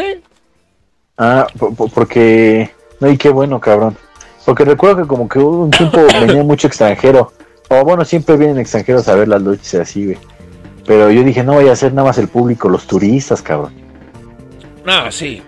[1.18, 2.72] Ah, po- po- porque...
[3.00, 3.98] No, y qué bueno, cabrón.
[4.46, 7.34] Porque recuerdo que como que hubo un tiempo venía mucho extranjero.
[7.70, 10.18] O bueno, siempre vienen extranjeros a ver las luchas así, güey.
[10.86, 13.74] Pero yo dije, no vaya a ser nada más el público, los turistas, cabrón.
[14.86, 15.42] No, sí.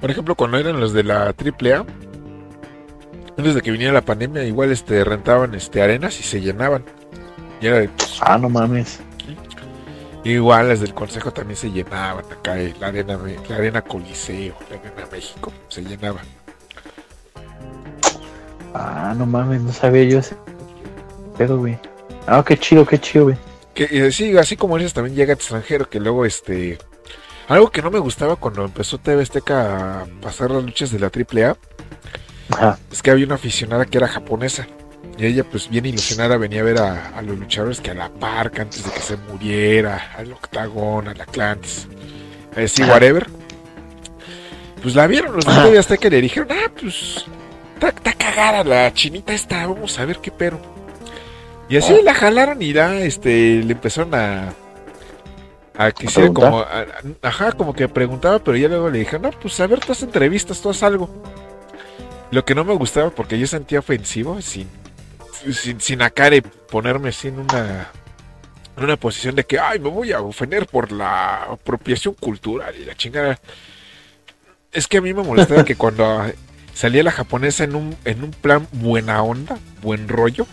[0.00, 1.84] Por ejemplo, cuando eran los de la AAA,
[3.36, 6.84] antes de que viniera la pandemia, igual este rentaban este arenas y se llenaban.
[7.60, 9.00] Y era de, pues, Ah, no mames.
[10.24, 14.76] igual las del consejo también se llenaban acá, eh, la arena, la arena Coliseo, la
[14.78, 16.20] arena México, se llenaba.
[18.74, 20.36] Ah, no mames, no sabía yo ese
[21.36, 21.78] pedo, güey.
[22.26, 23.36] Ah, qué chido, qué chido, güey.
[23.74, 26.78] Que eh, sí, así como dices, también llega extranjero, que luego este.
[27.48, 31.10] Algo que no me gustaba cuando empezó TV Azteca a pasar las luchas de la
[31.10, 31.56] AAA
[32.50, 32.78] Ajá.
[32.92, 34.66] es que había una aficionada que era japonesa.
[35.16, 38.08] Y ella, pues bien ilusionada, venía a ver a, a los luchadores que a la
[38.08, 41.86] parca antes de que se muriera, al octagón, al Atlantis,
[42.56, 42.92] así, Ajá.
[42.94, 43.26] whatever.
[44.82, 47.24] Pues la vieron los de Azteca y le dijeron, ah, pues
[47.74, 50.58] está, está cagada la chinita esta, vamos a ver qué pero.
[51.68, 54.52] Y así la jalaron y ya, este, le empezaron a.
[55.76, 56.58] A que hiciera como.
[56.60, 56.86] a- a-
[57.28, 60.04] ajá, como que preguntaba, pero ya luego le dijeron, no, pues a ver, tú haces
[60.04, 61.08] entrevistas, tú haz algo.
[62.34, 64.66] Lo que no me gustaba, porque yo sentía ofensivo, sin.
[65.52, 67.92] Sin, sin acá de ponerme así en una.
[68.76, 72.86] En una posición de que, ay, me voy a ofender por la apropiación cultural y
[72.86, 73.38] la chingada.
[74.72, 76.24] Es que a mí me molestaba que cuando
[76.74, 80.48] salía la japonesa en un, en un plan buena onda, buen rollo,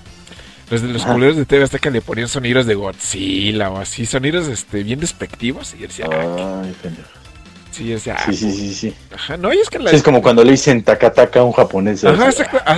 [0.69, 1.13] los de los Ajá.
[1.13, 5.73] culeros de TV Azteca le ponían sonidos de Godzilla o así, sonidos este, bien despectivos.
[5.73, 6.75] Y decía, ah, Ay.
[7.71, 8.93] Sí, yo decía, Sí, sí, sí, sí.
[9.13, 9.89] ajá, no, y es que la.
[9.89, 12.03] Sí, es como cuando le dicen taca-taca a un japonés.
[12.03, 12.29] Ajá,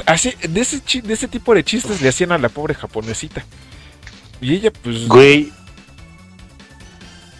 [0.05, 3.43] así, de ese, chi- de ese tipo de chistes le hacían a la pobre japonesita.
[4.41, 5.07] Y ella, pues.
[5.07, 5.51] Güey.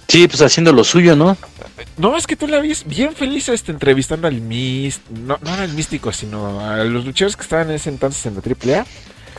[0.07, 1.35] Sí, pues haciendo lo suyo, ¿no?
[1.97, 5.73] No, es que tú la ves bien feliz este, entrevistando al místico, no, no al
[5.73, 8.41] místico, sino a los luchadores que estaban en ese entonces en la
[8.77, 8.85] AAA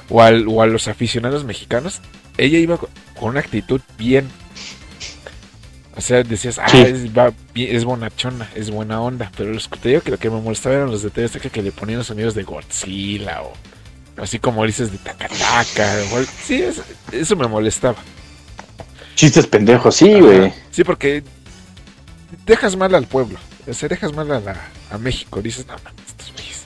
[0.08, 2.00] o, al, o a los aficionados mexicanos.
[2.36, 2.88] Ella iba con
[3.18, 4.28] con una actitud bien.
[5.96, 6.78] O sea, decías, ah, Sí.
[6.78, 9.30] es, va es bonachona, es buena onda.
[9.36, 11.48] Pero los que te digo que lo que me molestaba eran los de TV Azteca
[11.50, 13.52] que le ponían los sonidos de Godzilla o
[14.16, 15.94] así como dices de Takataka.
[16.12, 17.96] o al- Sí, es- eso me molestaba.
[19.14, 20.52] Chistes pendejos, sí, güey.
[20.72, 21.22] Sí, porque
[22.44, 23.38] dejas mal al pueblo.
[23.68, 25.40] O sea, dejas mal a, la- a México.
[25.40, 26.64] Dices, no, mames, estos güeyes.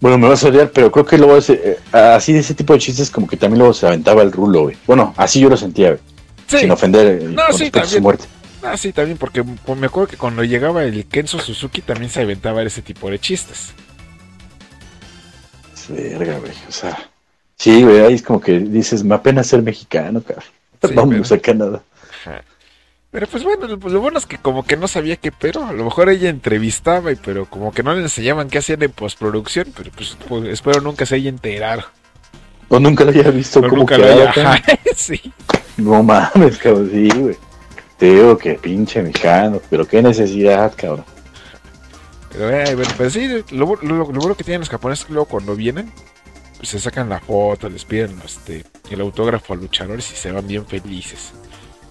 [0.00, 2.72] Bueno, me vas a odiar, pero creo que luego ese, eh, así de ese tipo
[2.74, 4.76] de chistes como que también luego se aventaba el rulo, güey.
[4.86, 6.00] Bueno, así yo lo sentía, güey.
[6.46, 8.24] Sí, Sin ofender eh, No, con sí, respecto a su muerte.
[8.62, 12.20] ah, sí, también, porque pues, me acuerdo que cuando llegaba el Kenzo Suzuki también se
[12.22, 13.72] aventaba ese tipo de chistes.
[15.88, 16.52] Verga, güey.
[16.68, 16.96] O sea,
[17.56, 20.44] sí, güey, ahí es como que dices, me apena ser mexicano, cabrón.
[20.82, 21.82] Sí, Vamos pero- a Canadá.
[22.24, 22.42] Ajá.
[23.10, 25.84] Pero pues bueno, lo bueno es que como que no sabía qué pero, a lo
[25.84, 29.90] mejor ella entrevistaba y pero como que no le enseñaban qué hacían en postproducción, pero
[29.94, 31.84] pues, pues, espero nunca se haya enterado.
[32.68, 34.30] O nunca lo había visto O como nunca que lo haya-.
[34.30, 34.62] Ajá,
[34.96, 35.20] sí.
[35.76, 37.36] No mames, cabrón, sí, güey.
[37.98, 41.04] Te digo que pinche mexicano, pero qué necesidad, cabrón.
[42.30, 45.12] Pero eh, bueno, pues sí, lo, lo- lo bueno que tienen los japoneses es que
[45.12, 45.92] luego cuando vienen,
[46.56, 50.46] pues se sacan la foto, les piden este, el autógrafo a luchadores y se van
[50.46, 51.32] bien felices.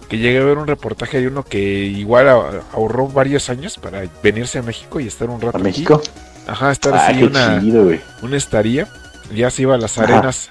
[0.08, 4.02] Que llegué a ver un reportaje de uno que igual a- ahorró varios años para
[4.22, 5.68] venirse a México y estar un rato ¿A aquí.
[5.68, 6.02] México?
[6.46, 7.90] Ajá, estar Ah, así una, chido,
[8.22, 8.88] una estaría.
[9.34, 10.50] Ya se iba a las arenas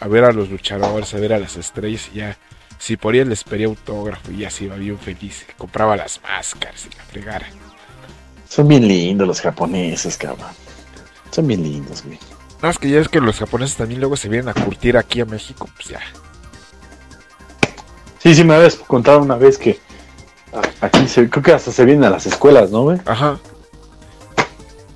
[0.00, 2.36] a, a ver a los luchadores, a ver a las estrellas y ya.
[2.78, 5.46] Si por ahí les pedía autógrafo y ya se iba bien feliz.
[5.56, 7.46] Compraba las máscaras y la fregara.
[8.48, 10.46] Son bien lindos los japoneses, cabrón.
[11.30, 12.18] Son bien lindos, güey.
[12.56, 15.20] Nada más que ya es que los japoneses también luego se vienen a curtir aquí
[15.20, 16.00] a México, pues ya.
[18.18, 19.78] Sí, sí, me habías contado una vez que
[20.80, 22.98] aquí se, creo que hasta se vienen a las escuelas, ¿no, güey?
[23.04, 23.38] Ajá.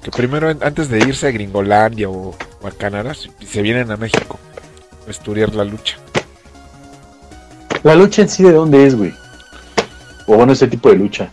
[0.02, 4.40] Que primero antes de irse a Gringolandia o, o a Canadá, se vienen a México
[5.06, 5.98] a estudiar la lucha.
[7.82, 9.12] La lucha en sí, ¿de dónde es, güey?
[10.26, 11.30] O bueno, ese tipo de lucha.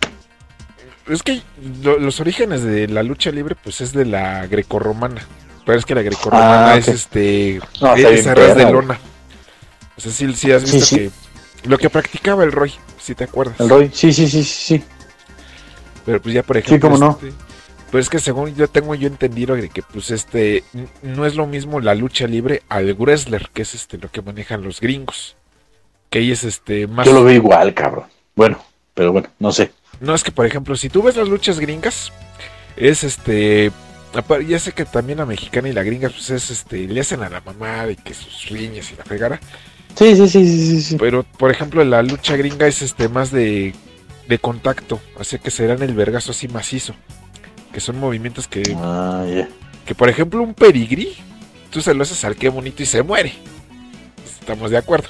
[1.07, 1.41] Es que
[1.83, 5.21] lo- los orígenes de la lucha libre, pues es de la grecorromana.
[5.65, 7.59] Pero es que la grecorromana Ah, es este.
[7.81, 8.99] No, es está bien a ras de lona.
[9.97, 10.95] O sea, sí, sí has Sí, visto sí.
[10.97, 11.11] que.
[11.69, 13.59] Lo que practicaba el Roy, si te acuerdas.
[13.59, 14.77] El Roy, sí, sí, sí, sí.
[14.77, 14.83] sí.
[16.05, 16.89] Pero pues ya, por ejemplo.
[16.89, 17.19] cómo no.
[17.21, 17.33] este,
[17.91, 20.63] Pues es que según yo tengo yo entendido de que pues este
[21.03, 24.63] no es lo mismo la lucha libre al wrestler, que es este lo que manejan
[24.63, 25.35] los gringos.
[26.09, 28.05] Que ahí es este más Yo lo veo igual, cabrón.
[28.35, 28.59] Bueno,
[28.93, 29.71] pero bueno, no sé.
[29.99, 32.11] No, es que por ejemplo, si tú ves las luchas gringas,
[32.77, 33.71] es este.
[34.47, 36.87] Ya sé que también la mexicana y la gringa, pues es este.
[36.87, 39.39] Le hacen a la mamada y que sus riñas y la fregara.
[39.95, 40.97] Sí, sí, sí, sí, sí.
[40.97, 43.75] Pero por ejemplo, la lucha gringa es este más de.
[44.27, 44.99] De contacto.
[45.21, 46.93] Sea que serán el vergazo así macizo.
[47.73, 48.63] Que son movimientos que.
[48.77, 49.49] Ah, ya.
[49.85, 51.17] Que por ejemplo, un perigrí.
[51.71, 53.33] Tú se lo haces al que bonito y se muere.
[54.39, 55.09] Estamos de acuerdo.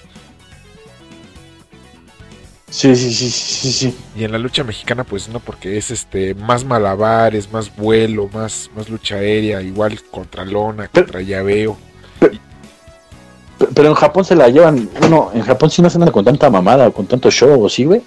[2.70, 3.98] Sí, sí, sí, sí, sí.
[4.16, 8.70] Y en la lucha mexicana, pues no, porque es este más malabares, más vuelo, más,
[8.76, 11.78] más lucha aérea, igual contra lona, Pero- contra llaveo.
[12.20, 16.24] Pe- Pero en Japón se la llevan, bueno, en Japón sí no se andan con
[16.24, 18.02] tanta mamada o con tanto show, ¿o sí, güey?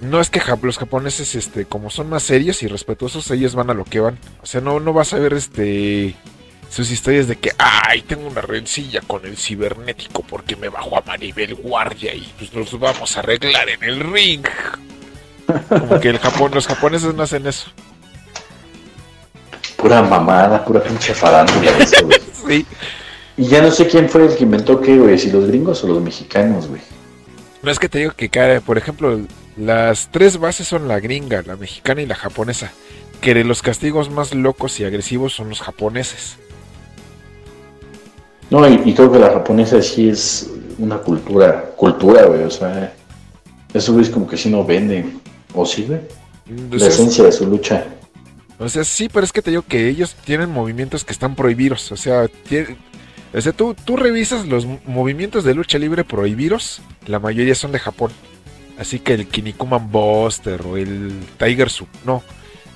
[0.00, 3.74] No es que los japoneses, este, como son más serios y respetuosos, ellos van a
[3.74, 4.18] lo que van.
[4.42, 6.14] O sea, no, no vas a ver este
[6.70, 11.02] sus historias de que, ay, tengo una rencilla con el cibernético porque me bajó a
[11.02, 14.44] Maribel Guardia y pues nos vamos a arreglar en el ring.
[15.68, 17.70] Como que el Japón, los japoneses no hacen eso.
[19.76, 22.18] Pura mamada, pura pinche farándula eso, güey.
[22.46, 22.66] Sí.
[23.38, 25.88] Y ya no sé quién fue el que inventó qué, güey, si los gringos o
[25.88, 26.82] los mexicanos, güey.
[27.62, 29.18] No es que te digo que cada, por ejemplo,
[29.56, 32.70] las tres bases son la gringa, la mexicana y la japonesa.
[33.22, 36.36] Que de los castigos más locos y agresivos son los japoneses.
[38.54, 40.48] No, y, y creo que la japonesa sí es
[40.78, 42.92] una cultura, cultura, güey, o sea,
[43.72, 45.20] eso es como que sí no venden,
[45.52, 46.00] ¿o sí, güey?
[46.70, 47.84] La esencia de su lucha.
[48.60, 51.90] o sea, sí, pero es que te digo que ellos tienen movimientos que están prohibidos.
[51.90, 52.76] O sea, tie-
[53.34, 57.80] o sea tú, tú revisas los movimientos de lucha libre prohibidos, la mayoría son de
[57.80, 58.12] Japón.
[58.78, 62.22] Así que el Kinnikuman Buster o el Tiger Soup, no.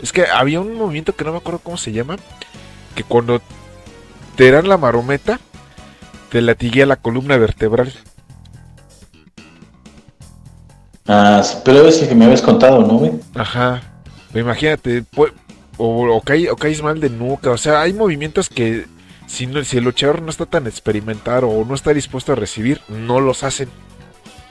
[0.03, 2.17] Es que había un movimiento que no me acuerdo cómo se llama,
[2.97, 3.41] que cuando
[4.37, 5.39] te dan la marometa,
[6.31, 7.93] te latiguea la columna vertebral.
[11.07, 13.13] Ah, pero es el que me habías contado, ¿no, güey?
[13.35, 13.83] Ajá.
[14.33, 15.33] Pero imagínate, pu-
[15.79, 17.51] o, o, cae- o caes mal de nuca.
[17.51, 18.87] O sea, hay movimientos que
[19.27, 22.81] si, no, si el luchador no está tan experimentado o no está dispuesto a recibir,
[22.89, 23.69] no los hacen.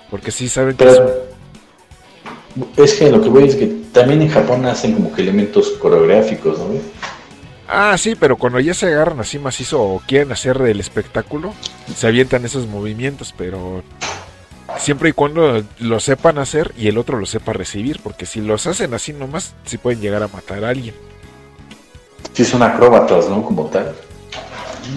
[0.09, 0.85] Porque sí saben que
[2.77, 6.57] es que lo que voy es que también en Japón hacen como que elementos coreográficos,
[6.57, 6.79] ¿no, güey?
[7.67, 11.53] Ah, sí, pero cuando ya se agarran así macizo o quieren hacer del espectáculo,
[11.95, 13.83] se avientan esos movimientos, pero
[14.77, 18.67] siempre y cuando lo sepan hacer y el otro lo sepa recibir, porque si los
[18.67, 20.95] hacen así nomás, sí pueden llegar a matar a alguien.
[22.33, 23.43] Sí son acróbatas, ¿no?
[23.43, 23.93] Como tal.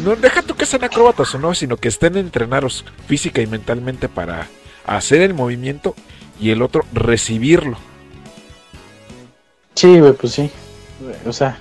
[0.05, 4.09] No deja tú que sean acróbatas o no, sino que estén entrenados física y mentalmente
[4.09, 4.47] para
[4.87, 5.97] hacer el movimiento
[6.41, 7.77] y el otro recibirlo.
[9.75, 10.51] Sí, güey, pues sí.
[11.27, 11.59] O sea,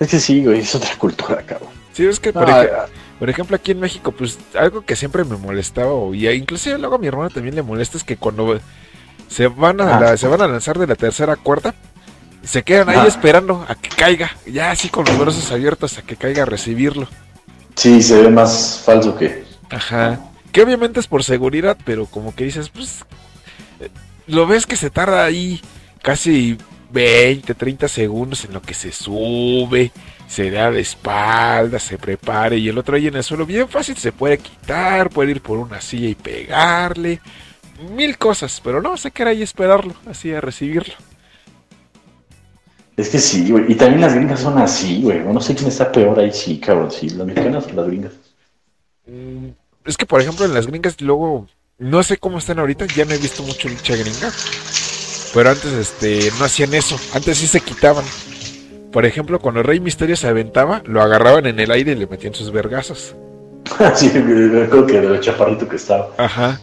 [0.00, 1.68] es que sí, güey, es otra cultura, cabrón.
[1.92, 2.70] Sí, es que por, Ah, ej-
[3.18, 6.98] por ejemplo aquí en México, pues algo que siempre me molestaba, y inclusive luego a
[6.98, 8.58] mi hermana también le molesta, es que cuando
[9.28, 10.00] se van a, Ah.
[10.00, 11.74] la- se van a lanzar de la tercera cuerda,
[12.42, 13.06] se quedan ahí Ah.
[13.06, 17.06] esperando a que caiga, ya así con los brazos abiertos a que caiga a recibirlo.
[17.76, 19.44] Sí, se ve más falso que.
[19.70, 20.18] Ajá.
[20.52, 23.04] Que obviamente es por seguridad, pero como que dices, pues.
[23.80, 23.88] eh,
[24.26, 25.60] Lo ves que se tarda ahí
[26.02, 26.56] casi
[26.90, 29.92] 20, 30 segundos en lo que se sube,
[30.26, 33.96] se da de espalda, se prepare y el otro ahí en el suelo bien fácil
[33.96, 37.20] se puede quitar, puede ir por una silla y pegarle.
[37.90, 40.94] Mil cosas, pero no, se queda ahí esperarlo, así a recibirlo.
[42.96, 43.64] Es que sí, güey.
[43.72, 45.20] Y también las gringas son así, güey.
[45.20, 46.90] No sé quién está peor ahí, sí, cabrón.
[46.92, 48.12] Sí, las mexicanas o las gringas.
[49.06, 49.50] Mm,
[49.84, 51.46] Es que, por ejemplo, en las gringas, luego,
[51.78, 54.34] no sé cómo están ahorita, ya no he visto mucho lucha gringa.
[55.32, 56.96] Pero antes, este, no hacían eso.
[57.14, 58.04] Antes sí se quitaban.
[58.92, 62.06] Por ejemplo, cuando el Rey Misterio se aventaba, lo agarraban en el aire y le
[62.06, 63.14] metían sus vergazos.
[63.94, 66.08] sí, me acuerdo que de lo chaparrito que estaba.
[66.16, 66.60] Ajá.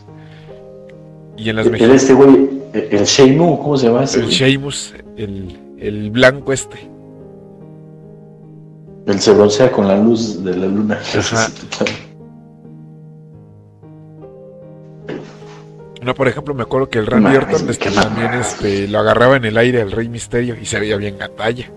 [1.37, 4.19] Y en las El mexicanas, este güey, el el Sheimu, ¿cómo se llama ese?
[4.19, 4.27] el?
[4.27, 6.89] Sheamus, el, el blanco este.
[9.05, 10.99] El se broncea con la luz de la luna.
[11.17, 11.49] Ajá.
[16.07, 19.43] No, por ejemplo, me acuerdo que el Randy Orton este, también este, lo agarraba en
[19.43, 21.69] el aire al Rey Misterio y se veía bien gatalla.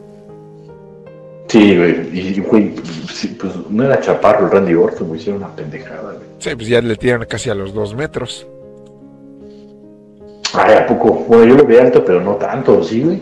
[1.48, 2.16] Sí, güey.
[2.16, 2.77] Y, güey,
[3.12, 5.19] sí, pues no era chaparro el Randy Orton, güey.
[5.19, 6.28] Hicieron una pendejada, güey.
[6.39, 8.47] Sí, pues ya le tiran casi a los dos metros.
[10.55, 11.24] Ay, ¿a poco?
[11.27, 13.20] Bueno, yo lo veía alto, pero no tanto, ¿sí, güey?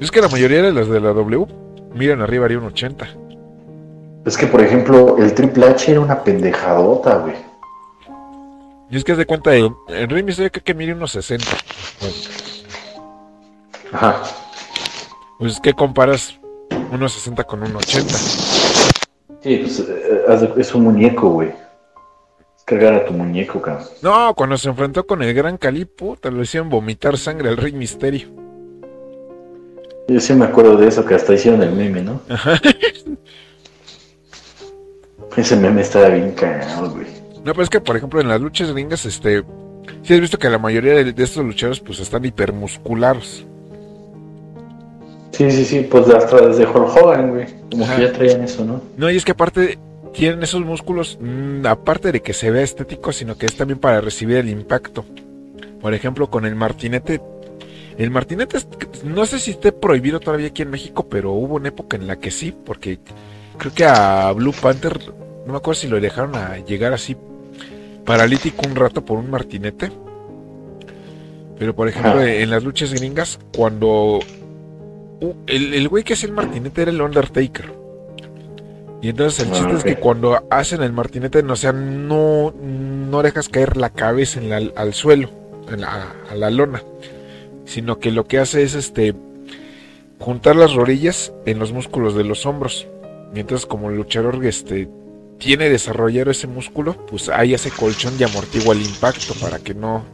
[0.00, 1.46] Es que la mayoría de las de la W,
[1.94, 3.06] miran arriba haría un 80.
[4.24, 7.45] Es que, por ejemplo, el Triple H era una pendejadota, güey.
[8.90, 11.44] Y es que haz de cuenta, el, el Rey Misterio creo que mide unos 60.
[12.00, 12.14] Bueno,
[13.92, 14.22] Ajá.
[15.38, 16.38] pues ¿qué comparas
[16.92, 18.14] unos 60 con un 80?
[19.42, 19.84] Sí, pues eh,
[20.28, 21.48] de- es un muñeco, güey.
[22.56, 23.86] Es cargar a tu muñeco, cabrón.
[24.02, 27.72] No, cuando se enfrentó con el Gran Cali, puta, lo hicieron vomitar sangre al Rey
[27.72, 28.28] Misterio.
[30.08, 32.20] Yo sí me acuerdo de eso, que hasta hicieron el meme, ¿no?
[32.28, 32.60] Ajá.
[35.36, 37.06] Ese meme estaba bien cagado, güey.
[37.46, 39.44] No, pero es que, por ejemplo, en las luchas gringas, este...
[40.02, 43.46] Sí has visto que la mayoría de, de estos luchadores, pues, están hipermusculares.
[45.30, 47.46] Sí, sí, sí, pues hasta desde Hulk Hogan, güey.
[47.70, 47.94] Como Ajá.
[47.94, 48.82] que ya traían eso, ¿no?
[48.96, 49.78] No, y es que aparte
[50.12, 54.00] tienen esos músculos, mm, aparte de que se vea estético, sino que es también para
[54.00, 55.04] recibir el impacto.
[55.80, 57.20] Por ejemplo, con el martinete.
[57.96, 58.58] El martinete,
[59.04, 62.16] no sé si esté prohibido todavía aquí en México, pero hubo una época en la
[62.16, 62.98] que sí, porque
[63.56, 64.98] creo que a Blue Panther,
[65.46, 67.16] no me acuerdo si lo dejaron a llegar así
[68.06, 69.90] paralítico un rato por un martinete.
[71.58, 72.30] Pero por ejemplo, Ajá.
[72.32, 74.18] en las luchas gringas, cuando
[75.20, 77.72] uh, el, el güey que hacía el martinete era el Undertaker.
[79.02, 82.52] Y entonces el Ah, chiste es que cuando hacen el martinete, no, o sea, no,
[82.52, 85.30] no dejas caer la cabeza en la- al suelo,
[85.70, 86.82] en la- a la lona,
[87.64, 89.14] sino que lo que hace es este
[90.18, 92.86] juntar las rodillas en los músculos de los hombros.
[93.34, 94.88] Entonces como el luchador este,
[95.38, 100.04] tiene desarrollado ese músculo, pues ahí hace colchón y amortigua el impacto para que no,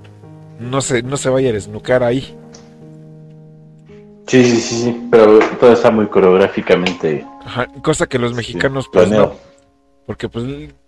[0.59, 2.37] no, se, no se vaya a desnucar ahí.
[4.27, 5.09] Sí, sí, sí, sí.
[5.11, 9.11] Pero todo está muy coreográficamente Ajá, cosa que los mexicanos pues no.
[9.11, 9.41] planeado.
[10.07, 10.45] Porque pues,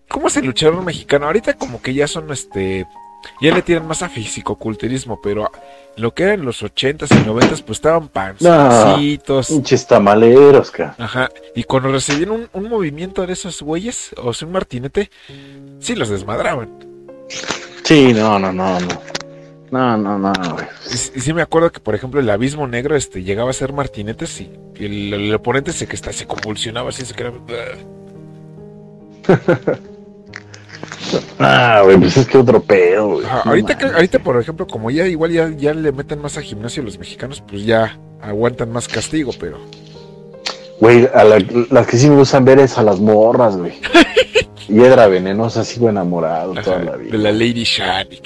[0.09, 1.27] ¿cómo es el luchador mexicano?
[1.27, 2.87] Ahorita como que ya son este...
[3.41, 5.51] Ya le tiran más a fisicoculturismo, pero
[5.97, 9.49] lo que era en los 80s y 90s pues estaban pancitos.
[9.49, 10.95] Pinches tamaleros, ca.
[10.99, 15.11] Ajá, y cuando recibían un, un movimiento de esos güeyes, o sea, un martinete,
[15.81, 16.71] sí los desmadraban.
[17.85, 19.15] Sí, no, no, no, no.
[19.71, 20.67] No, no, no, güey.
[20.93, 24.41] Y, sí me acuerdo que, por ejemplo, el abismo negro este, llegaba a ser martinetes
[24.41, 27.39] y, y el, el oponente se, que está, se convulsionaba así, se quedaba...
[31.39, 33.27] Ah, güey, pues es que otro pedo, güey.
[33.45, 36.83] Ahorita, que- ahorita, por ejemplo, como ya igual ya, ya le meten más a gimnasio
[36.83, 39.59] los mexicanos, pues ya aguantan más castigo, pero...
[40.81, 43.75] Güey, a la- las que sí me gustan ver es a las morras, güey.
[44.69, 47.19] Hiedra venenosa, sigo enamorado toda la de vida.
[47.19, 48.21] la Lady Shani.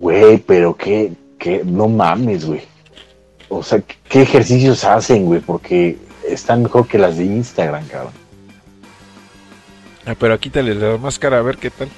[0.00, 2.62] Güey, pero qué, qué, no mames, güey.
[3.48, 5.40] O sea, ¿qué- ¿qué ejercicios hacen, güey?
[5.40, 5.98] Porque
[6.28, 8.12] están mejor que las de Instagram, cabrón.
[10.06, 11.88] Ah, pero quítale la máscara a ver qué tal.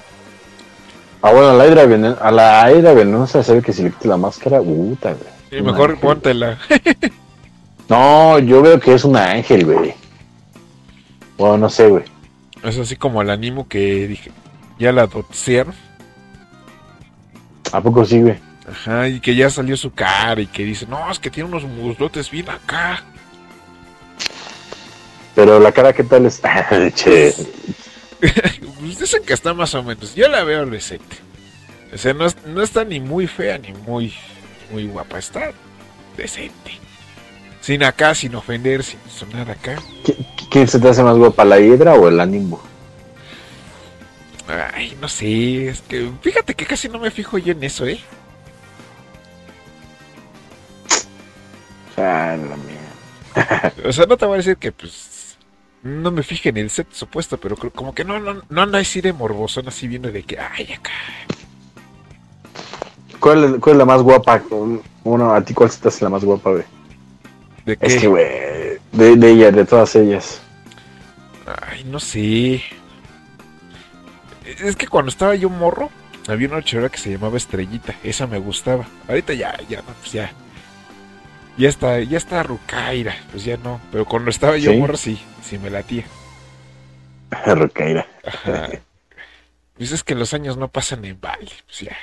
[1.23, 3.91] Ah, bueno, a la hidra venenosa, a la hidra venenosa se ve que si le
[3.91, 5.31] quitas la máscara, puta, güey.
[5.51, 6.01] Sí, Un mejor ángel.
[6.01, 6.59] póntela.
[7.89, 9.95] No, yo veo que es un ángel, güey.
[11.39, 12.03] Bueno, no sé, güey.
[12.65, 14.33] Es así como el animo que dije,
[14.77, 15.73] ya la doxearon.
[17.71, 18.35] ¿A poco sí, güey?
[18.69, 21.63] Ajá, y que ya salió su cara y que dice, no, es que tiene unos
[21.63, 23.05] muslotes bien acá.
[25.37, 26.43] Pero la cara, ¿qué tal es?
[26.95, 27.33] che.
[28.79, 30.15] Pues dicen que está más o menos.
[30.15, 31.17] Yo la veo decente.
[31.93, 34.15] O sea, no, no está ni muy fea ni muy,
[34.71, 35.19] muy guapa.
[35.19, 35.53] Está
[36.17, 36.73] decente.
[37.61, 39.77] Sin acá, sin ofender, sin sonar acá.
[40.51, 42.61] ¿Quién se te hace más guapa, la hidra o el ánimo?
[44.47, 47.99] Ay, no sé, es que fíjate que casi no me fijo yo en eso, ¿eh?
[51.97, 53.73] Ah, la mía.
[53.85, 55.16] O sea, no te voy a decir que pues
[55.87, 58.79] no me fije en el set supuesto, pero creo- como que no, no, no ando
[58.79, 60.91] así de morbosón, así viendo de que, ay, acá.
[63.21, 64.43] ¿Cuál, ¿Cuál es la más guapa?
[65.05, 66.65] Uno, a ti, ¿cuál se te hace la más guapa, güey?
[67.65, 68.25] De que, Es que, güey,
[68.93, 70.41] de, de ellas, de todas ellas.
[71.71, 72.63] ay, no sé.
[74.45, 75.91] Es que cuando estaba yo morro,
[76.29, 78.87] había una luchadora que se llamaba Estrellita, esa me gustaba.
[79.09, 80.33] Ahorita ya, ya, pues ya.
[81.59, 83.81] Ya está, ya está Rucaira, pues ya no.
[83.91, 84.77] Pero cuando estaba yo ¿Sí?
[84.77, 86.05] morro, sí, sí me latía.
[87.47, 88.07] Rocaira.
[88.25, 88.69] Ajá.
[89.77, 91.97] Pues es que los años no pasan en balde, pues ya.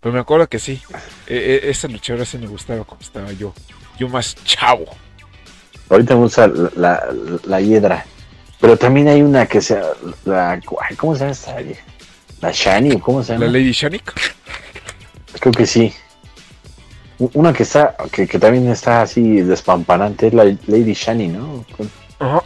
[0.00, 0.82] Pero me acuerdo que sí.
[1.26, 3.54] e- e- esa luchadora sí me gustaba como estaba yo.
[3.98, 4.84] Yo más chavo.
[5.88, 7.14] Ahorita me gusta la, la,
[7.44, 8.04] la hiedra.
[8.60, 9.82] Pero también hay una que sea.
[10.24, 10.60] La,
[10.96, 11.56] ¿Cómo se llama esta?
[12.40, 13.46] La Shani, ¿o ¿cómo se llama?
[13.46, 14.12] La Lady Shanik.
[15.40, 15.92] Creo que sí.
[17.18, 21.64] Una que está, que, que también está así despampanante es la Lady Shani, ¿no?
[22.18, 22.42] Ajá.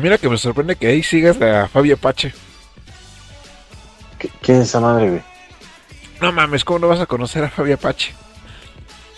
[0.00, 2.32] Mira que me sorprende que ahí sigas a Fabio Apache.
[4.18, 5.22] ¿Qué- ¿Quién es esa madre, güey?
[6.20, 8.12] No mames, ¿cómo no vas a conocer a Fabio Apache?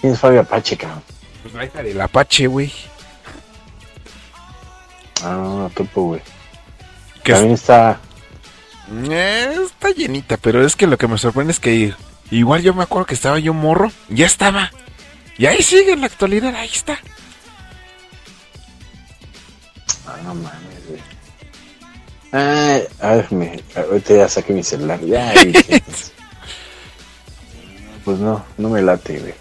[0.01, 1.03] ¿Quién es Fabio Apache, cabrón?
[1.43, 2.73] Pues la hija del Apache, güey.
[5.25, 6.21] Ah, no, no topo, güey.
[7.25, 7.99] También está.
[9.11, 11.95] Eh, está llenita, pero es que lo que me sorprende es que
[12.39, 14.71] igual yo me acuerdo que estaba yo morro, ya estaba.
[15.39, 16.99] Y ahí sigue en la actualidad, ahí está.
[20.07, 21.01] Ah, no mames, güey.
[22.33, 25.01] Ay, a ver, me, ahorita ya saqué mi celular.
[25.01, 26.13] Ya, ahí dije, pues,
[28.05, 29.35] pues no, no me late, güey.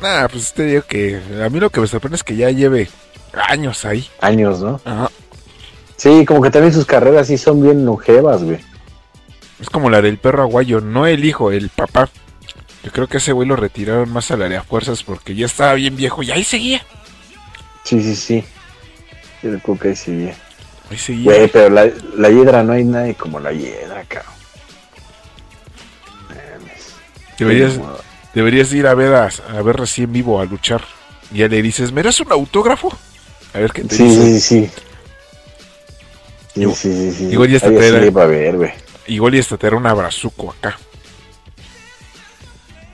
[0.00, 2.88] Nah, pues te digo que a mí lo que me sorprende es que ya lleve
[3.48, 4.08] años ahí.
[4.20, 4.80] Años, ¿no?
[4.84, 5.10] Ajá.
[5.96, 8.60] Sí, como que también sus carreras sí son bien longevas, güey.
[9.60, 12.08] Es como la del perro aguayo, no el hijo, el papá.
[12.82, 15.46] Yo creo que ese güey lo retiraron más a la de a fuerzas porque ya
[15.46, 16.82] estaba bien viejo y ahí seguía.
[17.84, 18.44] Sí, sí, sí.
[19.40, 20.34] Creo que ahí bien.
[20.90, 21.24] Ahí seguía.
[21.24, 24.34] Güey, pero la, la hiedra no hay nadie como la hiedra, cabrón.
[27.38, 27.78] Deberías,
[28.34, 30.82] deberías ir a ver a, a ver recién vivo a luchar.
[31.32, 32.96] Y ya le dices, ¿me das un autógrafo?
[33.52, 34.22] A ver qué te Sí, dice.
[34.22, 34.70] sí, sí.
[36.54, 37.24] Sí, sí, sí, sí.
[37.24, 38.70] igual ya está sí a ver, güey.
[39.08, 40.78] Igual y hasta te da un abrazuco acá.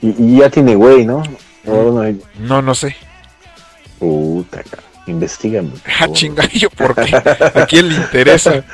[0.01, 1.22] Y, y ya tiene güey, ¿no?
[1.66, 2.97] O no, No, no sé.
[3.98, 4.90] Puta, cabrón.
[5.06, 5.70] Investígame.
[5.86, 6.16] Ah, favor.
[6.16, 7.16] chinga, ¿yo por qué?
[7.55, 8.64] ¿A quién le interesa?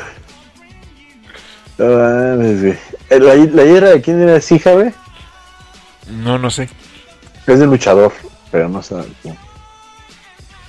[1.79, 2.79] No mames, güey.
[3.11, 4.93] Eh, ¿La, la hiedra de quién era hija, güey?
[6.11, 6.69] No, no sé.
[7.47, 8.13] Es de luchador,
[8.51, 8.97] pero no sé.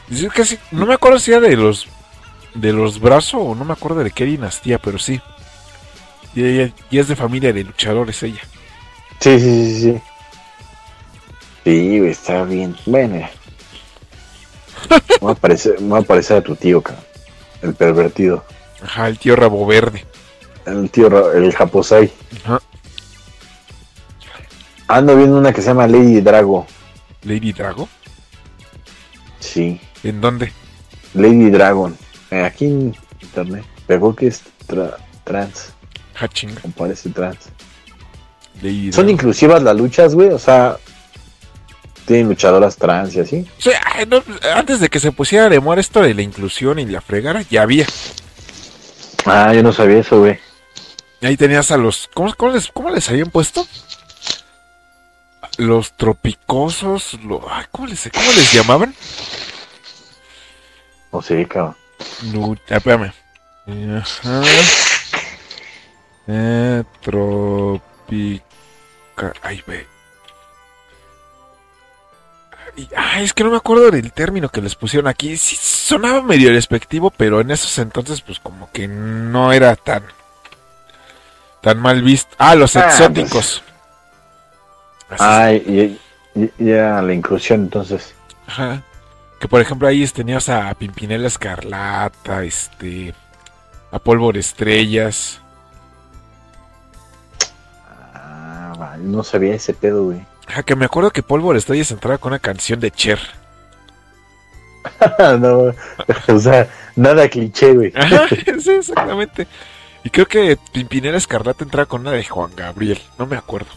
[0.10, 1.88] Yo casi, no me acuerdo si era de los
[2.54, 5.22] de los brazos o no me acuerdo de qué dinastía, pero sí.
[6.36, 8.42] Y ella y es de familia de luchadores ella.
[9.20, 10.02] Sí, sí, sí, sí.
[11.66, 12.76] Sí, está bien.
[12.86, 13.28] Bueno.
[15.26, 17.04] va a parecer, a parecer a tu tío, cabrón.
[17.62, 18.46] El pervertido.
[18.82, 20.06] Ajá, el tío Rabo Verde.
[20.66, 22.12] El tío, el Japosai.
[22.46, 22.62] Ajá.
[24.88, 26.66] Ando viendo una que se llama Lady Drago.
[27.24, 27.90] Lady Drago.
[29.40, 30.52] Sí, ¿En dónde?
[31.14, 31.98] Lady Dragon.
[32.32, 33.66] Eh, aquí en internet.
[33.88, 35.74] Pero creo que es tra- trans.
[36.20, 36.62] Ah, chinga.
[36.64, 37.38] O parece trans.
[38.92, 40.30] ¿Son inclusivas las luchas, güey?
[40.30, 40.78] O sea,
[42.06, 43.48] tienen luchadoras trans y así.
[43.58, 44.22] O sea, no,
[44.56, 47.62] antes de que se pusiera de moda esto de la inclusión y la fregara, ya
[47.62, 47.86] había.
[49.26, 50.40] Ah, yo no sabía eso, güey.
[51.22, 52.10] Y ahí tenías a los.
[52.14, 53.66] ¿Cómo, cómo les, cómo les habían puesto?
[55.58, 57.14] Los tropicosos.
[57.24, 58.94] lo- ay, ¿cómo, les, ¿Cómo les llamaban?
[61.12, 61.76] No sé, cabrón.
[62.34, 63.12] No, ah, espérame.
[63.98, 64.42] Ajá.
[66.32, 68.44] Eh, tropica.
[69.42, 69.88] Ay, ve.
[72.96, 75.36] Ay, es que no me acuerdo del término que les pusieron aquí.
[75.38, 80.04] Sí, sonaba medio despectivo, pero en esos entonces, pues como que no era tan.
[81.62, 82.34] tan mal visto.
[82.38, 83.62] Ah, los Ah, exóticos.
[85.10, 85.98] Así Ay,
[86.36, 88.14] y- ya la inclusión, entonces.
[88.48, 88.82] Ajá.
[89.42, 93.14] Que por ejemplo ahí tenías a Pimpinela Escarlata, este.
[93.92, 95.42] A Pólvora Estrellas.
[98.80, 100.26] Ah, no sabía ese pedo, güey.
[100.48, 103.20] Ajá, que me acuerdo que Pólvora Estrellas entraba con una canción de Cher.
[105.40, 105.74] no,
[106.28, 107.94] o sea, nada cliché, güey.
[107.96, 108.28] Ajá,
[108.60, 109.48] sí, exactamente.
[110.04, 113.00] Y creo que Pimpinela Escarlata entraba con una de Juan Gabriel.
[113.18, 113.70] No me acuerdo.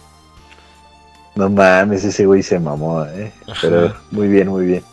[1.34, 3.32] No mames, ese güey se mamó, eh.
[3.48, 3.58] Ajá.
[3.62, 4.84] Pero muy bien, muy bien.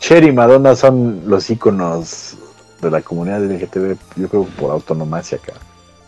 [0.00, 2.36] Cher y Madonna son los íconos
[2.80, 5.54] de la comunidad LGTB, yo creo por autonomacia acá.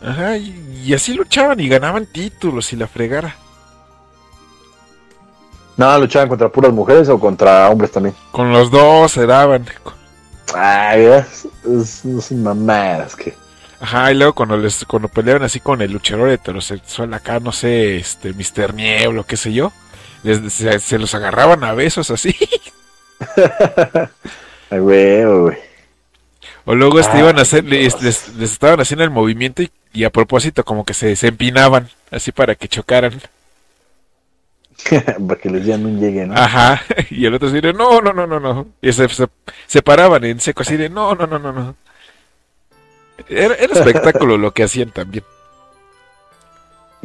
[0.02, 3.36] Ajá, y, y así luchaban y ganaban títulos y la fregara.
[5.76, 8.14] No, luchaban contra puras mujeres o contra hombres también.
[8.32, 9.64] Con los dos se daban.
[10.54, 13.34] Ay, es, es, es mamadas que.
[13.80, 17.96] Ajá, y luego cuando les cuando peleaban así con el luchador heterosexual acá, no sé,
[17.96, 18.74] este Mr.
[18.74, 19.70] Nieblo, qué sé yo,
[20.24, 22.34] les, se, se los agarraban a besos así.
[24.70, 25.56] Ay, güey, güey.
[26.64, 29.70] O luego este, Ah, iban a hacer, les, les- les estaban haciendo el movimiento y,
[29.92, 33.20] y a propósito como que se, se empinaban, así para que chocaran.
[35.26, 36.34] Para que les llegue, ¿no?
[36.34, 38.68] Ajá, y el otro así de, no, no, no, no, no.
[38.80, 39.26] Y se, se,
[39.66, 41.74] se paraban en seco así de, no, no, no, no, no.
[43.28, 45.24] Era, era espectáculo lo que hacían también.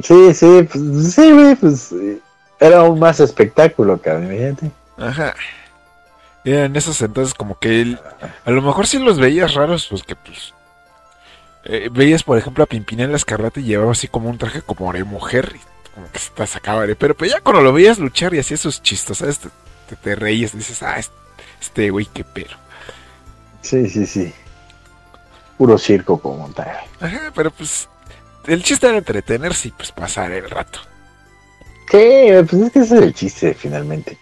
[0.01, 2.19] Sí, sí, pues, sí, güey, pues eh,
[2.59, 4.71] era aún más espectáculo, cabrón, imagínate.
[4.97, 5.33] Ajá.
[6.43, 7.99] Era en esos entonces como que él,
[8.45, 10.53] a lo mejor sí los veías raros, pues que pues...
[11.65, 15.03] eh, veías, por ejemplo, a Pimpinela Escarlata y llevaba así como un traje como de
[15.03, 16.95] mujer y como que se te sacaba de...
[16.95, 19.39] Pero, pues ya cuando lo veías luchar y hacía sus chistos, ¿sabes?
[19.39, 19.49] Te,
[19.89, 20.99] te, te reías dices, ah,
[21.61, 22.57] este- güey, qué pero.
[23.61, 24.33] Sí, sí, sí.
[25.57, 26.75] Puro circo como tal.
[26.99, 27.87] Ajá, pero pues
[28.47, 30.79] el chiste era entretenerse y pues pasar el rato.
[31.91, 31.99] Sí,
[32.49, 34.17] pues es que ese es el chiste, finalmente.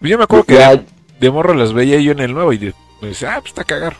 [0.00, 0.86] Yo me acuerdo que Ya- de,
[1.20, 3.64] de morro las veía yo en el nuevo y de- me decía, ah, pues está
[3.64, 3.96] cagar.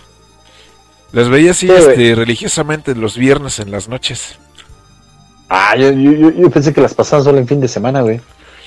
[1.13, 4.39] Las veía así Sí, este, religiosamente los viernes en las noches.
[5.49, 8.21] Ah, yo, yo, pensé que las pasaban solo en fin de semana, güey.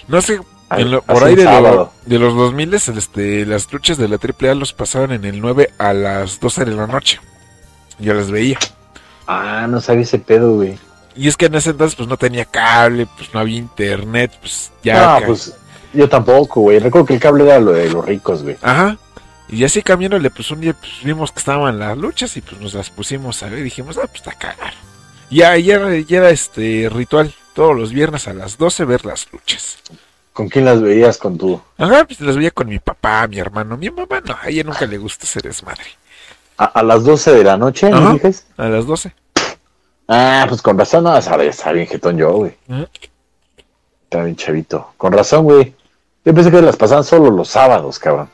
[0.08, 0.40] No sé,
[0.70, 4.18] Ay, en lo- por ahí de, lo- de los 2000 este, las luchas de la
[4.18, 7.20] AAA los pasaban en el 9 a las 12 de la noche.
[8.00, 8.58] Yo las veía.
[9.28, 10.78] Ah, no sabía ese pedo, güey.
[11.16, 14.72] Y es que en ese entonces pues no tenía cable, pues no había internet, pues
[14.82, 15.20] ya...
[15.20, 15.54] No, pues
[15.94, 16.80] yo tampoco, güey.
[16.80, 18.56] Recuerdo que el cable era lo de los ricos, güey.
[18.62, 18.98] Ajá.
[19.50, 22.74] Y así cambiándole, pues un día pues, vimos que estaban las luchas y pues nos
[22.74, 24.74] las pusimos a ver y dijimos, ah, pues está a cagar.
[25.32, 29.28] Ya, ya, era- ya era este ritual, todos los viernes a las 12 ver las
[29.32, 29.80] luchas.
[30.34, 31.62] ¿Con quién las veías con tu?
[31.78, 33.76] Ajá, pues las veía con mi papá, mi hermano.
[33.76, 35.84] Mi mamá no, a ella nunca le gusta ser desmadre.
[36.58, 38.00] A, a las 12 de la noche, Ajá.
[38.00, 38.46] ¿no dijes?
[38.58, 39.14] A las 12.
[40.08, 42.56] Ah, pues con razón, no, sabía, está bien jetón yo, güey.
[42.68, 42.88] Ujú.
[44.04, 44.94] Está bien chavito.
[44.98, 45.76] Con razón, güey.
[46.26, 48.30] Yo pensé que las pasaban solo los sábados, cabrón.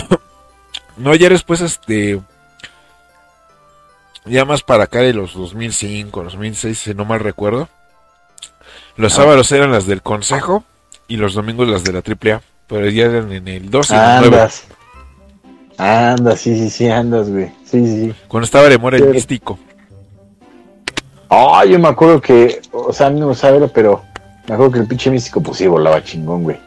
[0.96, 2.20] No, ya después, este.
[4.24, 7.68] Ya más para acá de los 2005, 2006, si no mal recuerdo.
[8.96, 9.16] Los Ah.
[9.16, 10.64] sábados eran las del Consejo
[11.06, 12.40] y los domingos las de la AAA.
[12.66, 14.26] Pero ya eran en el 12 y el 9.
[14.26, 14.64] Andas.
[15.78, 17.52] Andas, sí, sí, sí, andas, güey.
[17.64, 18.14] Sí, sí.
[18.26, 19.08] Cuando estaba de mora el Sí.
[19.10, 19.58] místico.
[21.28, 24.02] Ay, yo me acuerdo que, o sea, no sabe, pero
[24.48, 26.58] me acuerdo que el pinche místico, pues sí, volaba chingón, güey.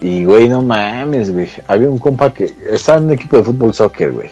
[0.00, 1.48] Y, güey, no mames, güey.
[1.66, 4.30] Había un compa que estaba en un equipo de fútbol soccer, güey.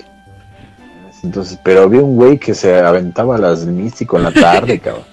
[1.23, 5.05] Entonces, pero había un güey que se aventaba las místico en la tarde, cabrón.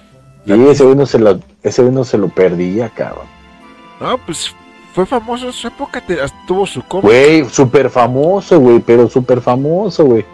[0.44, 3.26] Y ese güey no se lo, ese güey no se lo perdía, cabrón.
[4.00, 4.54] No, pues
[4.92, 7.04] fue famoso en su época, te- tuvo su cómic.
[7.04, 10.24] Güey, súper famoso, güey, pero súper famoso, güey.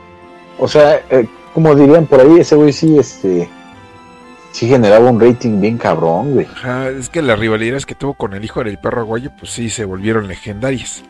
[0.59, 3.49] O sea, eh, como dirían por ahí, ese güey sí, este,
[4.59, 6.47] sí generaba un rating bien cabrón, güey.
[6.53, 9.71] Ajá, es que las rivalidades que tuvo con el hijo del perro aguayo, pues sí,
[9.71, 11.05] se volvieron legendarias.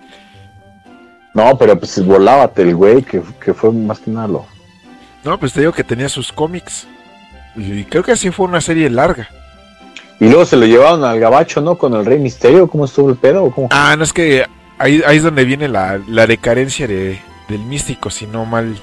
[1.33, 4.47] No, pero pues volábate el güey, que, que fue más que nada lo.
[5.25, 6.87] No, pues te digo que tenía sus cómics.
[7.57, 9.29] Y creo que así fue una serie larga.
[10.21, 11.79] Y luego se lo llevaron al gabacho, ¿no?
[11.79, 13.45] Con el Rey Misterio, ¿cómo estuvo el pedo?
[13.45, 13.69] ¿O cómo?
[13.71, 14.45] Ah, no es que
[14.77, 17.19] ahí, ahí es donde viene la, la decadencia de,
[17.49, 18.77] del místico, si no mal,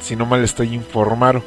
[0.00, 1.42] si no mal estoy informado.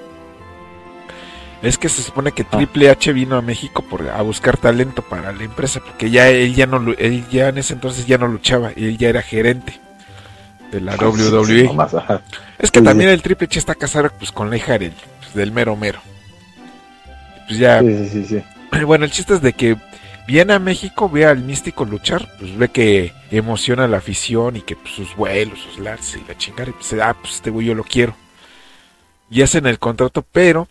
[1.61, 2.57] Es que se supone que Ah.
[2.57, 6.55] Triple H vino a México por, a buscar talento para la empresa, porque ya él
[6.55, 9.79] ya no él ya en ese entonces ya no luchaba, él ya era gerente
[10.71, 11.63] de la Sí, sí, WWE.
[11.65, 11.93] nomás.
[12.57, 15.33] Es que Sí, también el Triple H está casado pues con la hija del, pues,
[15.35, 15.99] del mero mero.
[17.47, 18.83] Pues ya, Sí, sí, sí, sí.
[18.85, 19.75] bueno, el chiste es de que
[20.27, 24.61] viene a México, ve al místico luchar, pues ve que emociona a la afición y
[24.61, 27.67] que pues, sus vuelos, sus lances y la chingada, y pues, ah, pues este güey
[27.67, 28.15] yo lo quiero.
[29.29, 30.67] Y hacen el contrato, pero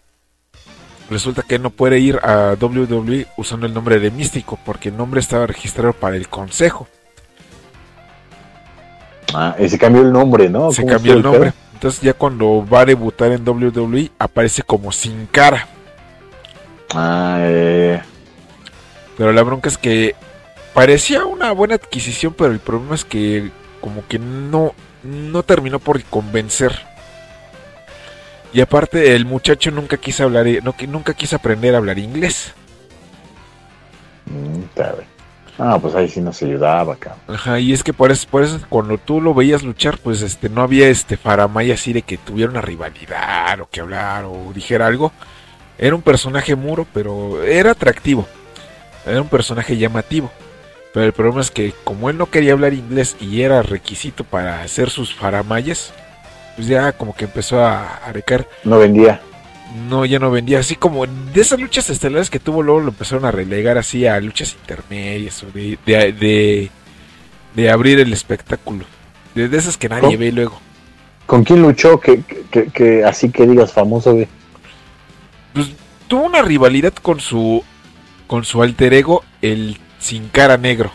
[1.11, 5.21] resulta que no puede ir a WWE usando el nombre de místico, porque el nombre
[5.21, 6.89] estaba registrado para el consejo.
[9.35, 10.73] Ah, y se cambió el nombre, ¿no?
[10.73, 11.53] Se ¿Cómo cambió el nombre.
[11.75, 15.67] Entonces ya cuando va a debutar en WWE aparece como sin cara.
[16.95, 18.01] Ah, eh,
[19.17, 20.15] Pero la bronca es que
[20.75, 23.51] parecía una buena adquisición, pero el problema es que
[23.81, 26.90] como que no, no terminó por convencer.
[28.53, 32.53] Y aparte el muchacho nunca quiso hablar, no, que nunca quiso aprender a hablar inglés.
[35.59, 37.21] Ah, pues ahí sí nos ayudaba, cabrón.
[37.29, 40.49] Ajá, y es que por eso, por eso cuando tú lo veías luchar, pues este
[40.49, 44.87] no había este faramaya así de que tuviera una rivalidad o que hablar o dijera
[44.87, 45.13] algo.
[45.79, 48.27] Era un personaje muro, pero era atractivo.
[49.07, 50.31] Era un personaje llamativo.
[50.93, 54.63] Pero el problema es que como él no quería hablar inglés y era requisito para
[54.63, 55.93] hacer sus faramayas,
[56.57, 58.47] pues ya como que empezó a, a recaer.
[58.65, 59.21] No vendía.
[59.89, 60.59] No, ya no vendía.
[60.59, 64.19] Así como de esas luchas estelares que tuvo, luego lo empezaron a relegar así a
[64.21, 66.71] luchas intermedias o de, de, de,
[67.55, 68.85] de abrir el espectáculo.
[69.35, 70.61] De, de esas que nadie ve luego.
[71.27, 74.27] ¿Con quién luchó que, que, que así que digas famoso, güey?
[75.53, 75.69] Pues
[76.09, 77.63] tuvo una rivalidad con su
[78.27, 80.91] con su alter ego, el sin cara negro.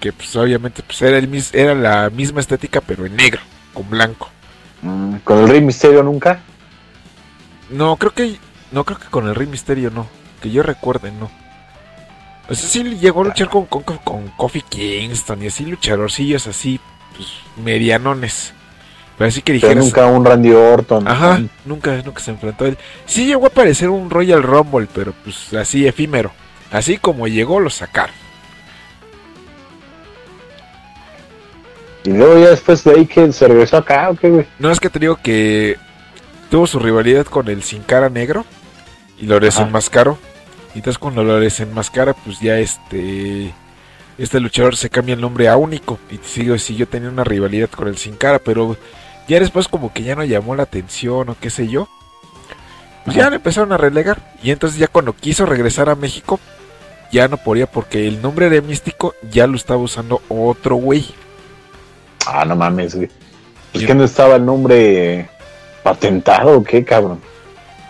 [0.00, 3.40] Que pues obviamente pues era, el, mis- era la misma estética, pero en negro,
[3.72, 4.30] con blanco.
[4.82, 6.40] Mm, ¿Con el Rey Misterio nunca?
[7.70, 8.38] No, creo que.
[8.72, 10.06] No, creo que con el Rey Misterio no.
[10.40, 11.30] Que yo recuerde, no.
[12.48, 16.80] O sea, sí llegó a luchar con, con, con Kofi Kingston y así luchadorcillos así,
[17.14, 17.28] pues,
[17.62, 18.54] medianones.
[19.18, 19.84] Pero así que Pero dijeras.
[19.84, 21.08] nunca un Randy Orton.
[21.08, 22.78] Ajá, nunca, nunca se enfrentó a él.
[23.04, 26.30] Sí llegó a aparecer un Royal Rumble, pero pues así efímero.
[26.70, 28.14] Así como llegó, lo sacaron.
[32.04, 34.46] Y luego ya después de ahí que se regresó acá, ¿o qué, güey?
[34.58, 35.76] No es que te digo que
[36.50, 38.44] tuvo su rivalidad con el Sin Cara Negro
[39.18, 40.18] y lo desenmascaró.
[40.74, 43.52] Y entonces cuando lo desenmascara, pues ya este
[44.18, 45.98] este luchador se cambia el nombre a único.
[46.10, 48.76] Y sigue, siguió teniendo una rivalidad con el Sin Cara, pero
[49.28, 51.88] ya después como que ya no llamó la atención o qué sé yo.
[53.04, 54.34] Pues ya le empezaron a relegar.
[54.42, 56.40] Y entonces ya cuando quiso regresar a México,
[57.12, 61.06] ya no podía porque el nombre de Místico ya lo estaba usando otro güey.
[62.30, 63.08] Ah, no mames, güey.
[63.72, 65.28] Y- que no estaba el nombre
[65.82, 67.20] patentado o qué, cabrón.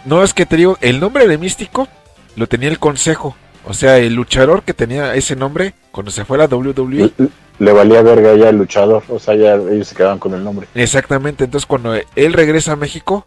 [0.05, 1.89] No, es que te digo, el nombre de Místico
[2.36, 3.36] lo tenía el consejo.
[3.66, 7.10] O sea, el luchador que tenía ese nombre, cuando se fue a la WWE.
[7.19, 7.28] Le,
[7.59, 9.02] le valía verga ya el luchador.
[9.09, 10.66] O sea, ya ellos se quedaban con el nombre.
[10.74, 13.27] Exactamente, entonces cuando él regresa a México,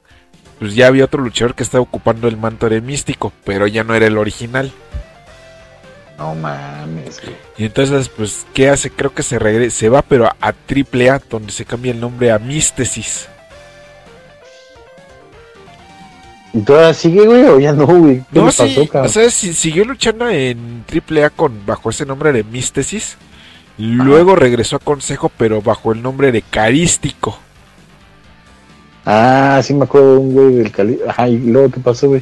[0.59, 3.93] pues ya había otro luchador que estaba ocupando el manto de Místico, pero ya no
[3.93, 4.71] era el original.
[6.22, 7.35] No mames, güey.
[7.57, 8.91] Y entonces, pues, ¿qué hace?
[8.91, 10.35] Creo que se regresa, se va, pero a
[10.68, 13.27] AAA, donde se cambia el nombre a Místesis.
[16.53, 17.43] ¿Y todavía sigue, güey?
[17.45, 18.19] ¿O ya no, güey?
[18.31, 22.06] ¿Qué No, le sí, pasó, o sea, si- siguió luchando en AAA con, bajo ese
[22.06, 23.18] nombre de Místesis.
[23.77, 27.39] Luego regresó a Consejo, pero bajo el nombre de Carístico.
[29.06, 30.99] Ah, sí me acuerdo de un güey del Cali.
[31.07, 32.22] Ajá, ¿y luego qué pasó, güey?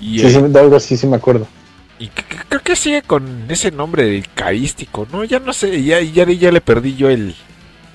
[0.00, 1.46] Sí, sí, de algo así sí me acuerdo.
[1.98, 2.12] y c-
[2.48, 5.24] creo que sigue con ese nombre de Carístico, ¿no?
[5.24, 7.34] Ya no sé, ya, ya, ya le perdí yo el,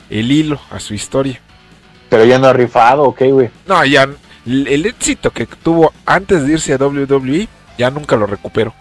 [0.09, 1.39] el hilo a su historia.
[2.09, 3.49] Pero ya no ha rifado, ¿ok, güey?
[3.67, 4.07] No, ya
[4.45, 7.47] el, el éxito que tuvo antes de irse a WWE,
[7.77, 8.73] ya nunca lo recuperó.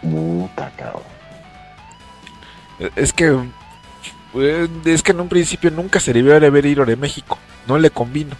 [0.00, 1.02] Puta, cabrón.
[2.94, 3.36] Es que
[4.38, 7.38] eh, es que en un principio nunca se debió de haber ido de México.
[7.66, 8.36] No le convino.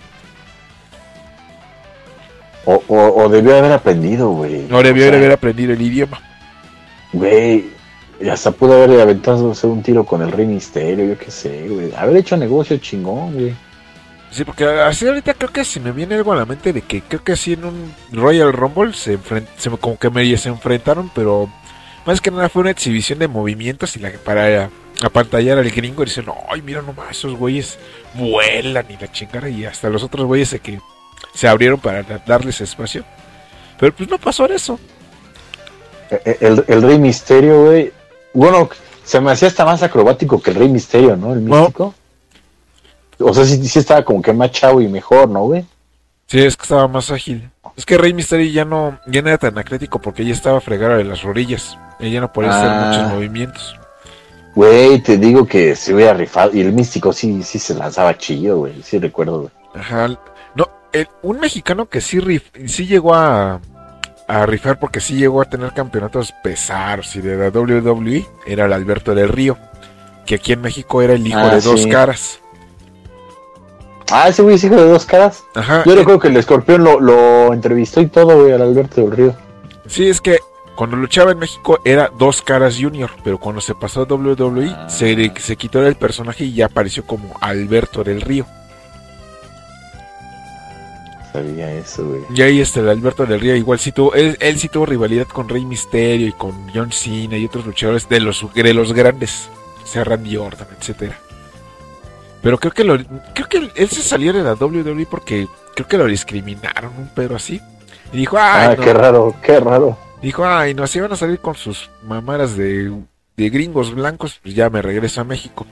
[2.65, 4.67] O, o, o debió haber aprendido, güey.
[4.69, 6.21] No debió O sea, haber aprendido el idioma.
[7.17, 7.71] Güey,
[8.31, 11.95] hasta pudo haber aventado un tiro con el Rey Misterio, yo qué sé, güey.
[11.95, 13.55] Haber hecho negocio chingón, güey.
[14.31, 17.01] Sí, porque así ahorita creo que se me viene algo a la mente de que
[17.01, 21.49] creo que así en un Royal Rumble se, enfren- se como que se enfrentaron, pero
[22.05, 24.69] más que nada fue una exhibición de movimientos y la para
[25.03, 27.79] apantallar al gringo y dicen, ay, mira nomás, esos güeyes
[28.15, 30.81] vuelan y la chingada y hasta los otros güeyes se que
[31.33, 33.05] se abrieron para da- darles espacio.
[33.79, 34.79] Pero pues no pasó eso.
[36.11, 37.93] E- e- El, el Rey Misterio, güey.
[38.35, 38.69] Bueno,
[39.05, 41.33] se me hacía hasta más acrobático que el Rey Misterio, ¿no?
[41.33, 41.57] El No.
[41.61, 41.95] místico.
[43.19, 45.65] O sea, sí, sí estaba como que más chavo y mejor, ¿no, güey?
[46.27, 47.49] Sí, es que estaba más ágil.
[47.77, 50.97] Es que Rey Mysterio ya no, ya no era tan atlético porque ya estaba fregado
[50.97, 51.79] de las rodillas.
[52.01, 52.87] Ella no podía hacer Ah.
[52.91, 53.77] muchos movimientos.
[54.55, 56.51] Güey, te digo que se hubiera rifado.
[56.55, 58.83] Y el místico sí, sí se lanzaba chido, güey.
[58.83, 59.51] Sí recuerdo, güey.
[59.75, 60.09] Ajá.
[60.55, 63.61] No, el- un mexicano que sí, rif- sí llegó a,
[64.29, 68.73] a rifar porque sí llegó a tener campeonatos pesados y de la WWE era el
[68.73, 69.57] Alberto del Río.
[70.25, 72.41] Que aquí en México era el hijo Ah, de dos caras.
[74.11, 75.45] Ah, ese güey es hijo de dos caras.
[75.55, 75.83] Ajá.
[75.85, 79.11] Yo eh, recuerdo que el escorpión lo, lo entrevistó y todo, güey, al Alberto del
[79.13, 79.37] Río.
[79.87, 80.39] Sí, es que
[80.77, 84.89] cuando luchaba en México era Dos Caras Junior, pero cuando se pasó a WWE Ah.
[84.89, 88.47] se, se quitó el personaje y ya apareció como Alberto del Río.
[91.37, 92.21] Sabía eso, güey.
[92.35, 95.27] Y ahí este el Alberto del Río igual sí tuvo, él, él sí tuvo rivalidad
[95.27, 99.49] con Rey Misterio y con John Cena y otros luchadores de los, de los grandes,
[99.83, 101.19] o sea Randy Orton, etcétera.
[102.43, 102.97] Pero creo que lo,
[103.35, 107.37] creo que él, se salió de la WWE porque creo que lo discriminaron un pedo
[107.37, 107.61] así.
[108.13, 108.83] Y dijo, ay, Ah, no.
[108.85, 109.99] qué raro, qué raro.
[110.23, 112.93] Dijo, ay, no, se iban a salir con sus mamadas de
[113.37, 115.67] de gringos blancos, pues ya me regreso a México.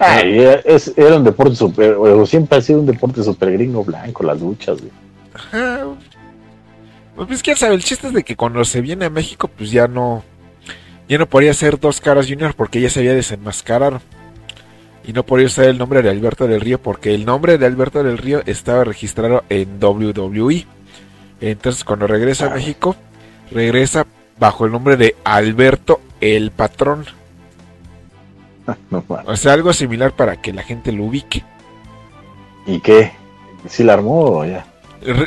[0.00, 4.22] Era, es- era un deporte super, o siempre ha sido un deporte super gringo blanco,
[4.24, 4.92] las luchas, güey.
[5.34, 5.86] Ajá.
[7.16, 9.88] Pues quién sabe, el chiste es de que cuando se viene a México, pues ya
[9.88, 10.22] no.
[11.08, 14.00] Ya no podía ser dos caras junior porque ya se había desenmascarado.
[15.04, 18.02] Y no podía usar el nombre de Alberto del Río porque el nombre de Alberto
[18.04, 20.66] del Río estaba registrado en WWE.
[21.40, 22.54] Entonces cuando regresa a Ay.
[22.60, 22.94] México,
[23.50, 24.06] regresa
[24.38, 27.06] bajo el nombre de Alberto el Patrón.
[28.90, 29.04] No.
[29.26, 31.44] O sea, algo similar para que la gente lo ubique.
[32.66, 33.12] ¿Y qué?
[33.68, 34.64] ¿Sí la armó o ya?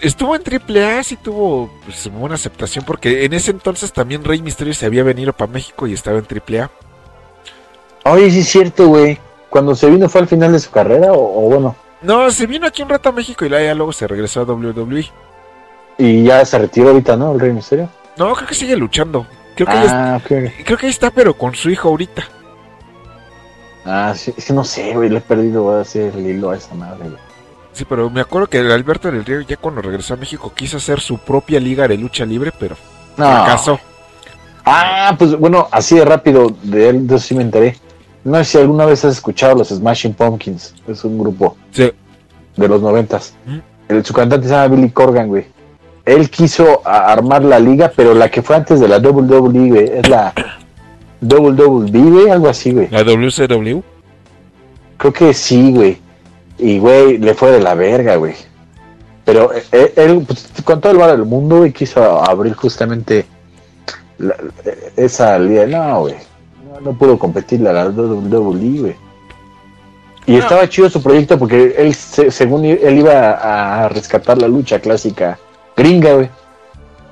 [0.02, 4.74] Estuvo en AAA, sí tuvo pues, buena aceptación, porque en ese entonces también Rey Misterio
[4.74, 6.70] se había venido para México y estaba en AAA.
[8.04, 9.18] Oye, sí es cierto, güey.
[9.50, 12.68] Cuando se vino fue al final de su carrera o, o bueno, No, se vino
[12.68, 15.06] aquí un rato a México y ya luego se regresó a WWE.
[15.98, 17.34] y ya se retiró ahorita, ¿no?
[17.34, 17.90] El Rey Misterio.
[18.18, 19.26] No, creo que sigue luchando.
[19.56, 22.24] Creo que, Ah, creo que ahí está, pero con su hijo ahorita.
[23.86, 26.74] Ah, sí, es que no sé, güey, le he perdido, hacer el hilo a esa
[26.76, 27.18] madre, güey.
[27.74, 30.78] Sí, pero me acuerdo que el Alberto del Río ya cuando regresó a México quiso
[30.78, 32.76] hacer su propia liga de lucha libre, pero
[33.18, 33.26] No.
[33.26, 33.80] fracasó.
[34.66, 37.78] Ah, pues bueno, así de rápido, de él, de eso sí me enteré.
[38.24, 41.92] No sé si alguna vez has escuchado los Smashing Pumpkins, es un grupo Sí.
[42.58, 43.34] de los noventas.
[43.46, 43.58] Mm.
[43.90, 45.48] El, su cantante se llama Billy Corgan, güey.
[46.06, 50.08] Él quiso armar la liga, pero la que fue antes de la WWE, güey, es
[50.10, 50.34] la
[51.22, 52.88] WWE, güey, algo así, güey.
[52.90, 53.82] La WCW.
[54.98, 55.98] Creo que sí, güey.
[56.58, 58.36] Y, güey, le fue de la verga, güey.
[59.26, 63.26] Pero eh, eh, él, pues, con todo el bar del mundo, güey, quiso abrir justamente
[64.18, 64.36] la-
[64.66, 65.66] eh, esa liga.
[65.68, 66.16] No, güey.
[66.72, 68.96] No, no pudo competirle a la WWE, güey.
[70.28, 70.40] Y No.
[70.40, 73.32] estaba chido su proyecto porque él, se- según él, iba
[73.84, 75.38] a rescatar la lucha clásica
[75.76, 76.30] gringa, güey.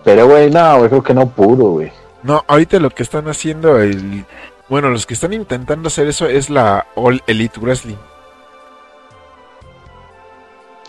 [0.04, 1.92] Pero, güey, no, güey, creo que no pudo, güey.
[2.24, 4.26] No, ahorita lo que están haciendo, el,
[4.68, 7.96] bueno, los que están intentando hacer eso es la All Elite Wrestling.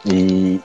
[0.04, 0.60] Y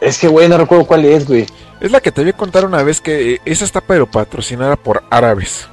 [0.00, 1.46] es que, güey, no recuerdo cuál es, güey.
[1.80, 4.76] Es la que te voy a contar una vez que eh, esa está pero patrocinada
[4.76, 5.68] por árabes.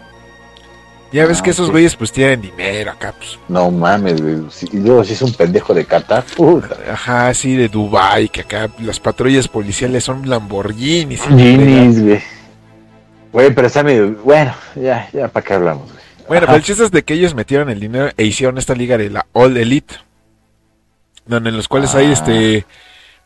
[1.13, 3.37] Ya ves Ah, que esos güeyes pues tienen dinero acá, pues.
[3.49, 4.37] No mames, güey.
[4.49, 6.77] Si- Y luego si es un pendejo de Qatar, puta.
[6.89, 11.19] Ajá, así de Dubai, que acá las patrullas policiales son Lamborghinis.
[11.27, 11.57] y la fregada.
[11.65, 12.21] Ginis, güey.
[13.31, 14.11] Güey, pero está medio.
[14.23, 16.03] Bueno, ya, ya, ¿para qué hablamos, güey?
[16.27, 16.53] Bueno, Ajá.
[16.53, 19.09] pero el chiste es de que ellos metieron el dinero e hicieron esta liga de
[19.09, 19.95] la All Elite.
[21.25, 22.13] Donde en los cuales hay Ah.
[22.13, 22.65] este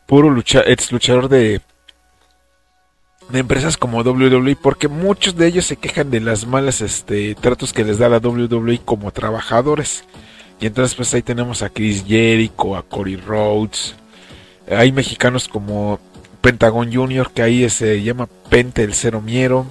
[0.06, 1.60] puro lucha, ex luchador de
[3.28, 7.72] de empresas como WWE porque muchos de ellos se quejan de las malas este tratos
[7.72, 10.04] que les da la WWE como trabajadores.
[10.60, 13.96] Y entonces pues ahí tenemos a Chris Jericho, a Cody Rhodes.
[14.70, 15.98] Hay mexicanos como
[16.40, 19.66] Pentagon Junior que ahí se llama Pente el Cero Miero.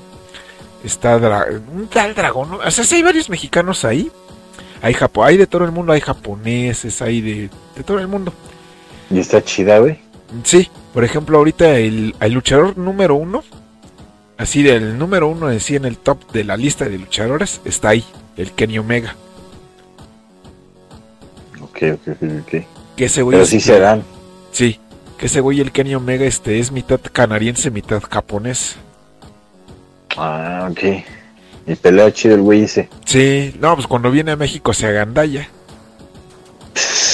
[0.86, 2.58] Está Dra- un tal dragón, ¿no?
[2.58, 4.12] o sea, sí hay varios mexicanos ahí.
[4.82, 8.32] Hay japo, hay de todo el mundo, hay japoneses, hay de, de todo el mundo.
[9.10, 10.00] Y está chida, güey.
[10.44, 13.44] Sí, por ejemplo, ahorita el, el luchador número uno,
[14.38, 17.90] así del número uno en sí en el top de la lista de luchadores, está
[17.90, 18.06] ahí,
[18.38, 19.16] el Kenny Omega.
[21.62, 22.64] Ok, ok, ok, ok.
[22.96, 24.04] Que ese güey Pero sí se dan.
[24.52, 24.80] Sí,
[25.18, 28.76] que ese güey, el Kenny Omega, este es mitad canadiense, mitad japonés.
[30.18, 31.04] Ah, ok.
[31.68, 32.90] Y pelea chido el güey ese.
[33.06, 35.48] Sí, no, pues cuando viene a México se agandalla.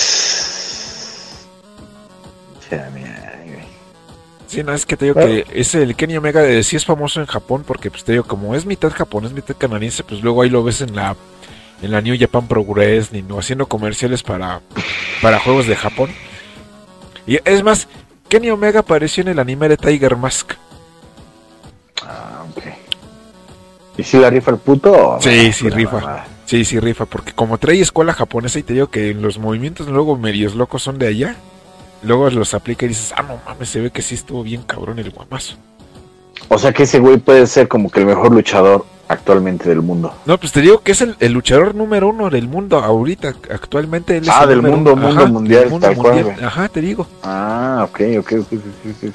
[4.47, 7.21] Sí, no, es que te digo que ese el Kenny Omega eh, sí es famoso
[7.21, 10.49] en Japón porque pues te digo, como es mitad japonés, mitad canadiense, pues luego ahí
[10.49, 11.15] lo ves en la
[11.81, 14.59] en la New Japan Pro Wrestling o haciendo comerciales para
[15.21, 16.09] para juegos de Japón.
[17.25, 17.87] Y es más,
[18.27, 20.51] Kenny Omega apareció en el anime de Tiger Mask.
[22.05, 22.40] Ah.
[24.01, 25.17] ¿Y si la rifa el puto?
[25.21, 25.53] Sí, no?
[25.53, 25.99] sí, rifa.
[25.99, 26.27] mamada.
[26.45, 30.17] Sí, sí rifa, porque como trae escuela japonesa y te digo que los movimientos luego
[30.17, 31.35] medios locos son de allá,
[32.03, 34.99] luego los aplica y dices, ah, no mames, se ve que sí estuvo bien cabrón
[34.99, 35.55] el guamazo.
[36.49, 40.13] O sea que ese güey puede ser como que el mejor luchador actualmente del mundo.
[40.25, 44.17] No, pues te digo que es el, el luchador número uno del mundo ahorita, actualmente.
[44.17, 46.23] Él es Ah, el del número- mundo, mundo mundial, del mundo tal mundial.
[46.25, 46.43] güey.
[46.43, 47.07] Ajá, te digo.
[47.23, 49.13] Ah, ok, ok, ok, ok, ok, ok.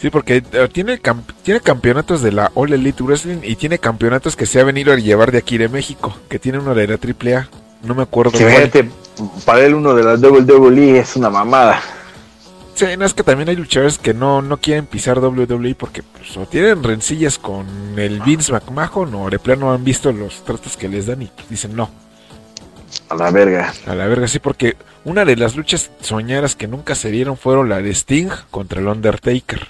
[0.00, 1.00] Sí, porque eh, tiene,
[1.42, 4.96] tiene campeonatos de la All Elite Wrestling y tiene campeonatos que se ha venido a
[4.96, 7.48] llevar de aquí de México, que tiene uno de la AAA.
[7.82, 8.88] No me acuerdo fíjate,
[9.44, 11.80] para él uno de las WWE es una mamada.
[12.74, 16.36] Sí, no, es que también hay luchadores que no, no quieren pisar WWE porque pues,
[16.36, 17.66] o tienen rencillas con
[17.96, 21.74] el Vince McMahon o de plano han visto los tratos que les dan y dicen
[21.74, 21.90] no,
[23.08, 23.72] A la verga.
[23.84, 27.68] a la verga, sí, porque una de las luchas soñadas que nunca se dieron fueron
[27.68, 29.66] la de Sting contra el Undertaker.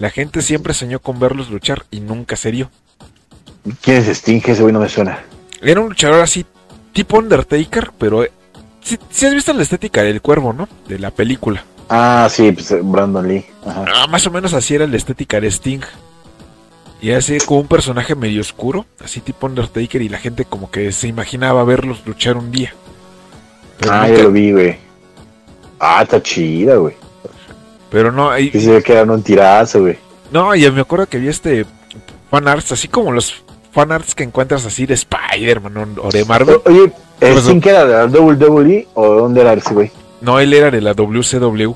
[0.00, 2.70] La gente siempre soñó con verlos luchar y nunca se dio.
[3.82, 4.40] ¿Quién es Sting?
[4.44, 5.20] Ese güey no me suena.
[5.60, 6.44] Era un luchador así,
[6.92, 8.24] tipo Undertaker, pero...
[8.82, 10.66] Si has visto la estética del cuervo, ¿no?
[10.88, 11.62] De la película.
[11.90, 13.44] Ah, sí, pues Brandon Lee.
[13.66, 13.84] Ajá.
[13.94, 15.82] Ah, más o menos así era la estética de Sting.
[17.02, 20.92] Y así como un personaje medio oscuro, así tipo Undertaker, y la gente como que
[20.92, 22.72] se imaginaba verlos luchar un día.
[23.78, 24.78] Pero ah, nunca- ya lo vi, güey.
[25.78, 26.94] Ah, está chida, güey.
[27.90, 29.98] Pero no, ahí- Sí se ve que eran un tirazo, güey.
[30.32, 31.66] no, y me acuerdo que vi este
[32.30, 33.42] fanarts, así como los
[33.72, 36.60] fanarts que encuentras así de Spider-Man o- de Marvel.
[36.64, 37.38] Oye, ¿el?
[37.38, 39.90] Sting era de la WWE o dónde era ese, güey?
[40.20, 41.74] No, él era de la WCW,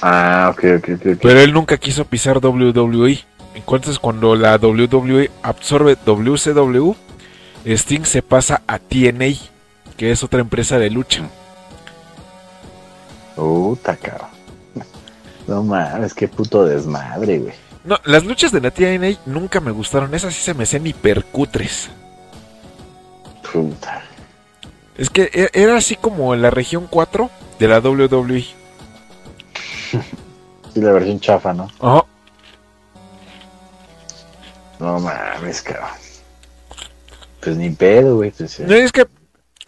[0.00, 1.06] Ah, ok, ok, ok.
[1.12, 1.18] ok.
[1.22, 3.20] pero él nunca quiso pisar WWE.
[3.54, 6.94] Entonces cuando la WWE absorbe WCW,
[7.66, 9.34] Sting se pasa a TNA,
[9.96, 11.22] que es otra empresa de lucha.
[13.36, 14.28] Puta, cabrón.
[15.48, 17.54] No mames, qué puto desmadre, güey.
[17.84, 21.90] No, las luchas de la TNA nunca me gustaron, esas sí se me hacían hipercutres.
[23.52, 24.02] Puta.
[24.96, 27.28] Es que e- era así como la región 4
[27.58, 28.44] de la WWE.
[30.72, 31.68] Sí, la versión chafa, ¿no?
[31.80, 32.04] Ajá.
[34.78, 35.88] No mames, cabrón.
[37.40, 38.30] Pues ni pedo, güey.
[38.30, 39.06] Pues, No, es que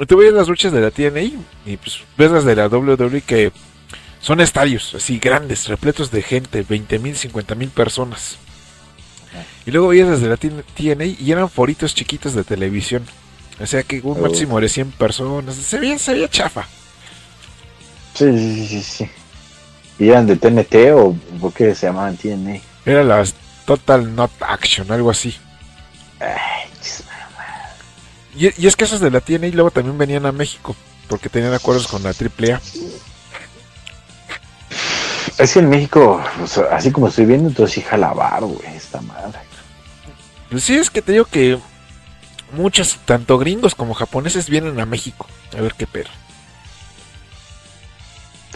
[0.06, 1.22] tú ves las luchas de la TNA
[1.66, 3.52] y pues ves las de la WWE que
[4.20, 8.38] son estadios así grandes, repletos de gente, 20 mil, 50 mil personas.
[9.66, 13.04] Y luego veías las de la TNA y eran foritos chiquitos de televisión.
[13.60, 14.22] O sea que un Oh.
[14.22, 15.54] máximo de 100 personas.
[15.56, 16.66] Se veía, se veía chafa.
[18.14, 19.10] Sí, sí, sí, sí.
[19.98, 22.60] ¿Y eran de TNT o por qué se llamaban TNA?
[22.84, 23.34] Era las
[23.64, 25.36] Total Not Action, algo así.
[26.20, 26.68] Ay,
[28.36, 30.74] Y, y es que esas de la TNA luego también venían a México.
[31.08, 32.60] Porque tenían acuerdos con la AAA.
[35.38, 39.00] Es que en México, pues, así como estoy viendo, entonces sí jala varo, güey, esta
[39.00, 39.38] madre.
[40.50, 41.58] Pues sí, es que te digo que
[42.52, 45.26] muchos, tanto gringos como japoneses, vienen a México.
[45.56, 46.08] A ver qué pedo.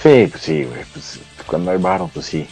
[0.03, 2.47] Sí, pues sí, güey, pues cuando hay varo, pues sí.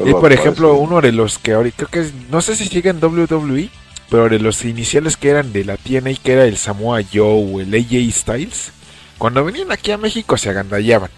[0.00, 2.66] Y por ejemplo, eso, uno de los que ahorita, creo que es- no sé si
[2.66, 3.70] sigue en WWE,
[4.12, 7.22] pero de los iniciales que eran de la TNA, que era el Samoa Joe
[7.54, 8.70] o el AJ Styles,
[9.16, 11.10] cuando venían aquí a México se agandallaban.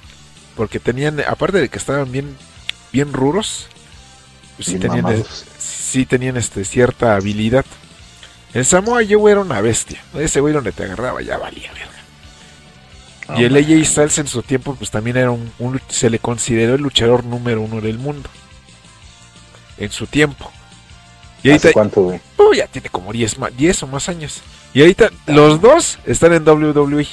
[0.54, 2.36] Porque tenían, aparte de que estaban bien,
[2.92, 3.66] bien ruros,
[4.56, 5.06] pues sí tenían,
[5.58, 7.64] sí tenían este, cierta habilidad.
[8.52, 10.00] El Samoa Joe era una bestia.
[10.14, 11.90] Ese güey donde te agarraba ya valía verga.
[13.40, 13.56] Y el.
[13.56, 17.24] AJ Styles en su tiempo pues también era un, un- se le consideró el luchador
[17.24, 18.30] número uno del mundo.
[19.78, 20.52] En su tiempo.
[21.44, 22.20] Y ahorita ¿Hace cuánto, güey?
[22.38, 24.40] uh, ya tiene como 10, ma- 10 o más años.
[24.72, 27.06] Y ahorita los dos están en WWE.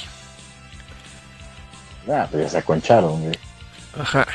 [2.10, 3.38] Ah, pues ya se aconcharon, güey.
[4.00, 4.26] Ajá.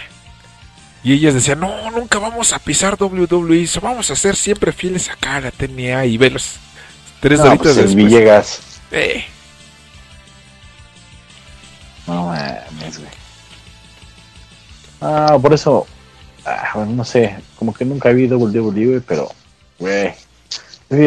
[1.03, 5.10] Y ellas decían, no, nunca vamos a pisar WWE, so vamos a ser siempre fieles
[5.10, 6.56] acá a la TNA y velos.
[7.19, 7.95] Tres No, doritos pues después.
[7.95, 8.60] Villegas.
[8.91, 9.26] Eh,
[12.06, 13.11] No mames, güey.
[15.02, 15.86] Ah, por eso,
[16.45, 19.30] ah, bueno, no sé, como que nunca vi WWE, pero,
[19.80, 20.14] güey.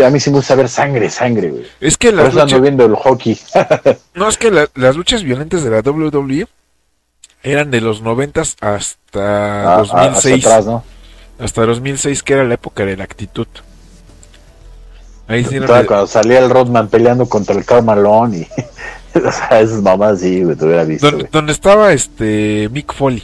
[0.04, 1.66] A mí sí me gusta ver sangre, sangre, güey.
[1.80, 3.38] es que las ando viendo el hockey.
[4.14, 6.46] no, es que la- las luchas violentas de la WWE
[7.42, 8.64] eran de los 90 hasta
[9.14, 10.16] Ah, ah, 2006.
[10.16, 10.84] Hacia atrás, ¿no?
[11.38, 13.46] Hasta 2006, que era la época de la actitud.
[15.26, 18.42] Ahí sí, cuando salía el Rodman peleando contra el Carmalón y.
[19.18, 21.28] o sea, esas mamás sí, güey, te hubiera visto, güey.
[21.32, 23.22] donde estaba este Mick Foley.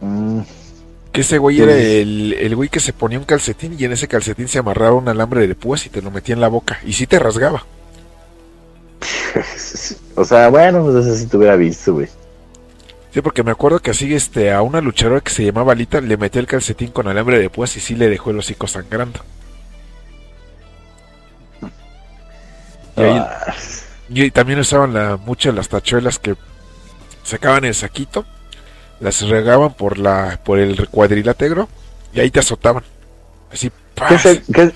[0.00, 0.40] Mm,
[1.18, 3.90] Que ese güey Sí, era el, el güey que se ponía un calcetín y en
[3.90, 6.78] ese calcetín se amarraba un alambre de púas y te lo metía en la boca.
[6.84, 7.64] Y sí te rasgaba.
[10.14, 12.08] o sea, bueno, pues eso sí te hubiera visto, güey.
[13.12, 16.16] Sí, porque me acuerdo que así este, a una luchadora que se llamaba Alita le
[16.16, 19.20] metía el calcetín con alambre de púas y sí le dejó el hocico sangrando.
[22.96, 23.54] Y, ahí- Ah,
[24.08, 26.36] y también usaban la, mucho las tachuelas que
[27.24, 28.24] sacaban el saquito,
[29.00, 31.68] las regaban por la por el cuadrilátero
[32.12, 32.82] y ahí te azotaban.
[33.52, 33.70] Así,
[34.08, 34.72] ¿qué es- qué es-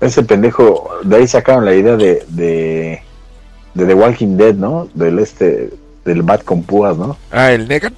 [0.00, 3.02] Ese pendejo, de ahí sacaron la idea de, de,
[3.74, 4.88] de The Walking Dead, ¿no?
[4.94, 5.70] Del este,
[6.04, 7.16] del bat con púas, ¿no?
[7.32, 7.94] Ah, el Negan.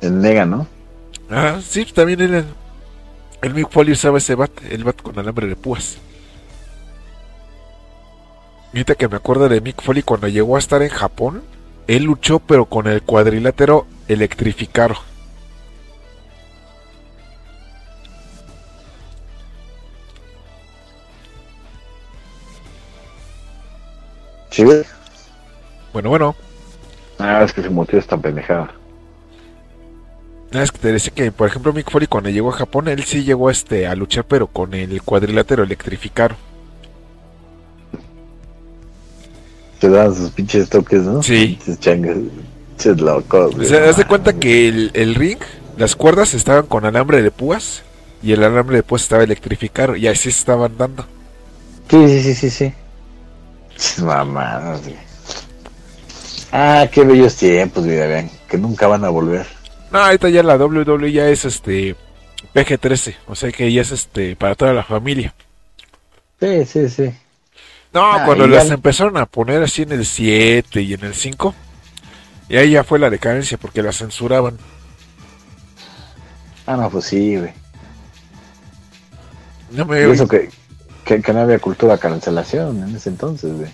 [0.00, 0.66] El Negan, ¿no?
[1.30, 2.44] Ah, sí, también el,
[3.42, 5.98] el Mick Foley usaba ese bat, el bat con alambre de púas.
[8.72, 11.42] Y Ahorita que me acuerdo de Mick Foley cuando llegó a estar en Japón,
[11.96, 14.94] él luchó pero con el cuadrilátero electrificado.
[24.50, 24.64] Sí.
[25.92, 26.36] Bueno, bueno,
[27.18, 28.72] Ah, es que se mutió esta pendejada.
[30.50, 33.04] Nada, es que te decía que, por ejemplo, Mick Foley cuando llegó a Japón, él
[33.04, 36.34] sí llegó este, a luchar, pero con el cuadrilátero electrificado.
[39.82, 41.20] Te dan sus pinches toques, ¿no?
[41.24, 41.58] Sí.
[41.58, 42.16] Pinches changas.
[42.68, 45.40] Pinches locos, O sea, haz de cuenta que el, el ring,
[45.76, 47.82] las cuerdas estaban con alambre de púas
[48.22, 51.04] y el alambre de púas estaba electrificado y así se estaban dando.
[51.90, 54.02] Sí, sí, sí, sí, sí.
[54.02, 54.96] Güey.
[56.52, 58.30] Ah, qué bellos tiempos, mira, vean.
[58.48, 59.48] Que nunca van a volver.
[59.90, 61.96] No, ahorita ya la WWE ya es este
[62.54, 65.34] PG-13, o sea que ya es este para toda la familia.
[66.38, 67.12] Sí, sí, sí.
[67.94, 71.14] No, Ah, cuando las ya- empezaron a poner así en el 7 y en el
[71.14, 71.54] 5,
[72.48, 74.56] y ahí ya fue la decadencia porque las censuraban.
[76.66, 77.52] Ah, no, pues sí, güey.
[79.72, 80.00] No, me...
[80.00, 80.50] Y eso que,
[81.04, 83.70] que, que no había cultura cancelación en ese entonces, güey.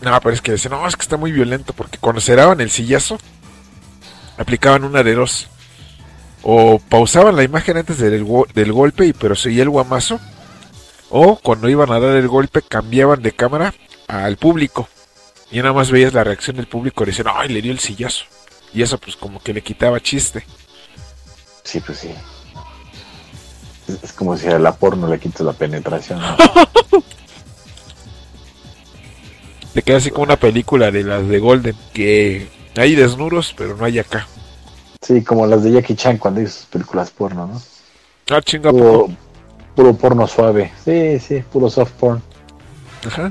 [0.00, 2.70] no, pero es que decían, no, es que está muy violento porque cuando cerraban el
[2.70, 3.18] sillazo,
[4.38, 5.48] aplicaban una de dos.
[6.42, 8.24] O pausaban la imagen antes del,
[8.54, 10.20] del golpe, y pero seguía el guamazo.
[11.10, 13.74] O cuando iban a dar el golpe, cambiaban de cámara
[14.08, 14.88] al público.
[15.50, 18.24] Y nada más veías la reacción del público decían, ay, le dio el sillazo.
[18.74, 20.44] Y eso pues como que le quitaba chiste.
[21.62, 22.10] Sí, pues sí.
[24.02, 26.20] Es, como si a la porno le quitas la penetración.
[26.20, 26.36] ¿no?
[29.74, 33.84] Te queda así como una película de las de Golden, que hay desnudos, pero no
[33.84, 34.26] hay acá.
[35.02, 37.62] Sí, como las de Jackie Chan cuando hizo sus películas porno, ¿no?
[38.34, 39.10] Ah, chinga, poco.
[39.76, 40.72] Puro porno suave.
[40.84, 42.22] Sí, sí, puro soft porn.
[43.06, 43.30] Ajá.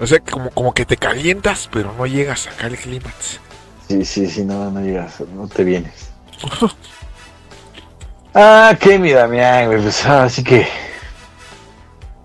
[0.00, 3.38] O sea, como, como que te calientas, pero no llegas acá al clímax.
[3.86, 6.10] Sí, sí, sí, no, no llegas, no te vienes.
[8.34, 10.66] ah, qué mi Damián, güey, pues así que.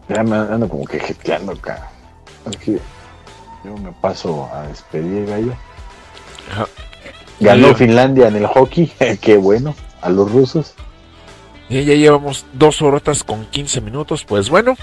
[0.09, 1.89] Ya me ando como que jeteando acá.
[2.45, 2.79] Aquí
[3.65, 5.53] yo me paso a despedir, gallo.
[6.49, 6.67] Ajá.
[7.41, 7.75] Ganó.
[7.75, 8.91] Finlandia en el hockey,
[9.21, 10.73] qué bueno, a los rusos.
[11.69, 14.23] Y ya llevamos dos horotas con 15 minutos.
[14.23, 14.75] Pues bueno,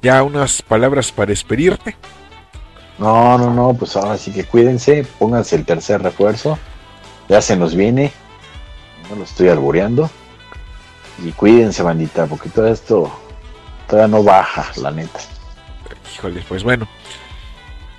[0.00, 1.96] ya unas palabras para despedirte.
[2.98, 6.58] No, no, no, pues ahora sí que cuídense, pónganse el tercer refuerzo.
[7.28, 8.12] Ya se nos viene.
[9.10, 10.10] No lo estoy alboreando.
[11.24, 13.12] Y cuídense, bandita, porque todo esto
[13.88, 15.20] todavía no baja, la neta.
[16.14, 16.86] Híjole, pues bueno.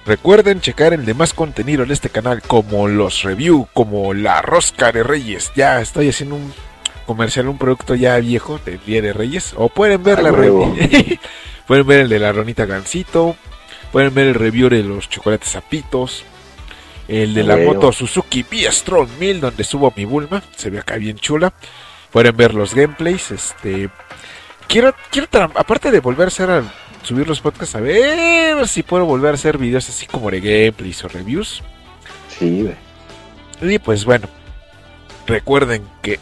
[0.05, 5.01] Recuerden checar el demás contenido de este canal, como los review, como la rosca de
[5.01, 5.51] Reyes.
[5.55, 6.53] Ya estoy haciendo un
[7.03, 9.53] comercial, un producto ya viejo de Día de Reyes.
[9.57, 10.75] O pueden ver Ah, la review.
[11.67, 13.35] pueden ver el de la ronita gansito.
[13.91, 16.23] Pueden ver el review de los chocolates zapitos.
[17.07, 17.73] El de Ah, la huevo.
[17.75, 20.41] moto Suzuki V-Strom 1000, donde subo mi Bulma.
[20.55, 21.53] Se ve acá bien chula.
[22.11, 23.31] Pueden ver los gameplays.
[23.31, 23.89] Este.
[24.67, 26.63] Quiero, quiero aparte de volver a hacer a
[27.03, 31.03] subir los podcasts, a ver si puedo volver a hacer videos así como de gameplays
[31.03, 31.61] o reviews.
[32.29, 33.73] Sí, güey.
[33.73, 34.27] Y pues bueno,
[35.27, 36.19] recuerden que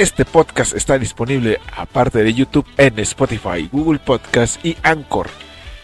[0.00, 5.28] este podcast está disponible aparte de YouTube en Spotify, Google Podcast y Anchor.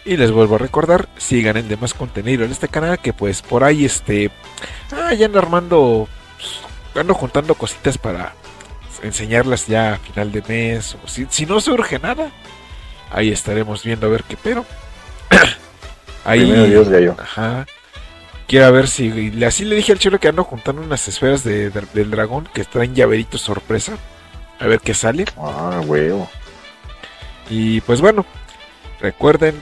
[0.06, 3.62] Y les vuelvo a recordar, sigan en demás contenido en este canal que pues por
[3.62, 4.30] ahí este...
[4.90, 6.08] Ah, ya ando armando...
[6.38, 6.60] pues,
[6.98, 8.32] ando juntando cositas para
[9.02, 10.96] enseñarlas ya a final de mes.
[11.04, 12.30] O si, si no surge nada,
[13.10, 14.64] ahí estaremos viendo a ver qué pero.
[16.24, 16.40] ahí...
[16.40, 17.16] Primero Dios, gallo.
[17.20, 17.66] Ajá.
[18.46, 19.32] Quiero ver si.
[19.44, 22.64] Así le dije al chelo que ando juntando unas esferas de- de- del dragón que
[22.64, 23.96] traen llaveritos sorpresa.
[24.60, 25.24] A ver qué sale.
[25.36, 26.30] Ah, huevo.
[27.50, 28.24] Y pues bueno,
[29.00, 29.60] recuerden,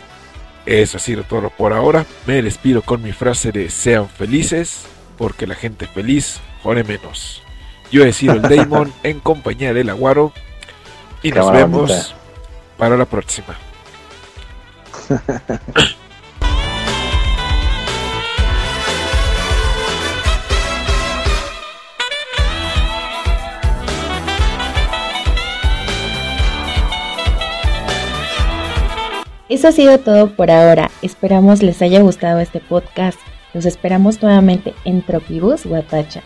[0.66, 2.04] eso ha sido todo por ahora.
[2.26, 4.84] Me despido con mi frase de sean felices,
[5.18, 7.42] porque la gente feliz jode menos.
[7.90, 10.32] Yo he sido el Damon en compañía del Aguaro.
[11.22, 12.16] Y nos vemos bonita.
[12.76, 13.56] para la próxima.
[29.54, 30.90] Eso ha sido todo por ahora.
[31.00, 33.16] Esperamos les haya gustado este podcast.
[33.52, 36.24] Los esperamos nuevamente en Tropibus Guatacha.